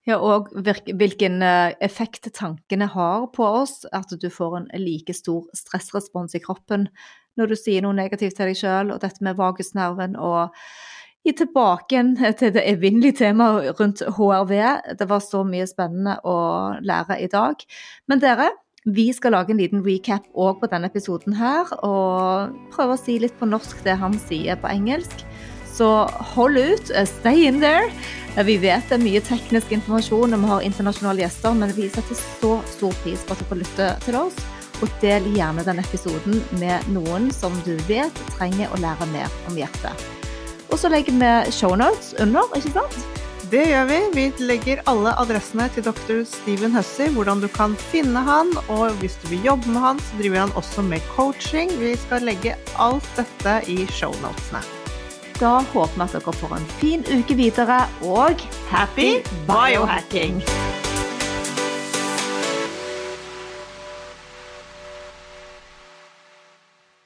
Ja, 0.09 0.17
og 0.17 0.49
hvilken 0.57 1.45
eh, 1.45 1.75
effekt 1.85 2.31
tankene 2.33 2.89
har 2.95 3.29
på 3.37 3.45
oss. 3.45 3.83
At 3.93 4.17
du 4.17 4.31
får 4.33 4.63
en 4.63 4.71
like 4.81 5.13
stor 5.13 5.45
stressrespons 5.61 6.41
i 6.41 6.41
kroppen 6.41 6.89
når 7.37 7.53
du 7.53 7.59
sier 7.61 7.85
noe 7.85 7.97
negativt 8.01 8.39
til 8.41 8.49
deg 8.49 8.57
sjøl, 8.65 8.97
og 8.97 9.05
dette 9.05 9.21
med 9.25 9.37
vagusnerven 9.37 10.17
og 10.17 10.57
tilbake 11.31 11.95
igjen 11.95 12.17
til 12.39 12.51
det 12.55 12.65
evinnelige 12.67 13.21
temaet 13.21 13.79
rundt 13.79 14.03
HRV. 14.03 14.53
Det 14.99 15.07
var 15.07 15.23
så 15.23 15.45
mye 15.47 15.69
spennende 15.71 16.17
å 16.27 16.35
lære 16.83 17.21
i 17.23 17.31
dag. 17.31 17.63
Men 18.11 18.19
dere, 18.23 18.51
Vi 18.85 19.13
skal 19.13 19.31
lage 19.31 19.53
en 19.55 19.61
liten 19.61 19.85
recap 19.87 20.25
òg 20.35 20.57
på 20.59 20.67
denne 20.67 20.89
episoden 20.91 21.37
her, 21.39 21.69
og 21.87 22.51
prøve 22.75 22.97
å 22.97 22.99
si 22.99 23.15
litt 23.23 23.37
på 23.39 23.47
norsk 23.47 23.85
det 23.85 23.95
han 23.95 24.17
sier 24.19 24.59
på 24.59 24.67
engelsk. 24.67 25.23
Så 25.71 26.11
hold 26.35 26.59
ut, 26.59 26.91
eh, 26.91 27.07
stay 27.07 27.47
in 27.47 27.61
there. 27.61 27.93
Eh, 28.37 28.43
Vi 28.43 28.57
vet 28.57 28.83
det 28.89 28.99
er 28.99 29.05
mye 29.05 29.21
teknisk 29.21 29.71
informasjon, 29.71 30.35
og 30.35 30.41
vi 30.41 30.47
har 30.49 30.61
internasjonale 30.63 31.23
gjester, 31.23 31.55
men 31.55 31.71
vi 31.71 31.89
setter 31.89 32.15
så 32.17 32.61
stor 32.67 32.93
pris 33.05 33.23
på 33.23 33.31
at 33.31 33.39
dere 33.39 33.59
lytter 33.59 34.01
til 34.01 34.17
oss. 34.17 34.35
Og 34.83 34.89
del 35.01 35.23
gjerne 35.23 35.65
denne 35.65 35.85
episoden 35.85 36.43
med 36.59 36.83
noen 36.89 37.31
som 37.31 37.53
du 37.65 37.77
vet 37.87 38.13
trenger 38.37 38.67
å 38.67 38.81
lære 38.83 39.07
mer 39.13 39.31
om 39.47 39.55
hjertet. 39.55 40.22
Og 40.73 40.79
så 40.81 40.89
legger 40.89 41.13
vi 41.21 41.53
shownotes 41.53 42.15
under, 42.23 42.49
ikke 42.57 42.73
sant? 42.73 43.03
Det 43.53 43.67
gjør 43.69 43.85
vi. 43.91 43.99
Vi 44.17 44.23
legger 44.49 44.81
alle 44.89 45.13
adressene 45.21 45.67
til 45.75 45.85
dr. 45.85 46.23
Steven 46.25 46.73
Hussey, 46.73 47.11
hvordan 47.13 47.43
du 47.43 47.49
kan 47.53 47.75
finne 47.91 48.23
han, 48.25 48.49
og 48.73 48.97
hvis 49.03 49.19
du 49.21 49.29
vil 49.35 49.45
jobbe 49.45 49.69
med 49.75 49.85
han, 49.85 50.01
så 50.01 50.21
driver 50.23 50.47
han 50.47 50.55
også 50.57 50.85
med 50.87 51.05
coaching. 51.13 51.75
Vi 51.81 51.93
skal 52.07 52.25
legge 52.25 52.57
alt 52.81 53.11
dette 53.19 53.59
i 53.69 53.85
shownotene. 53.93 54.65
Da 55.37 55.59
håper 55.75 55.99
vi 55.99 56.07
at 56.07 56.17
dere 56.17 56.37
får 56.41 56.57
en 56.57 56.73
fin 56.81 57.05
uke 57.13 57.37
videre, 57.37 57.83
og 58.09 58.49
happy 58.73 59.21
biohacking! 59.51 60.41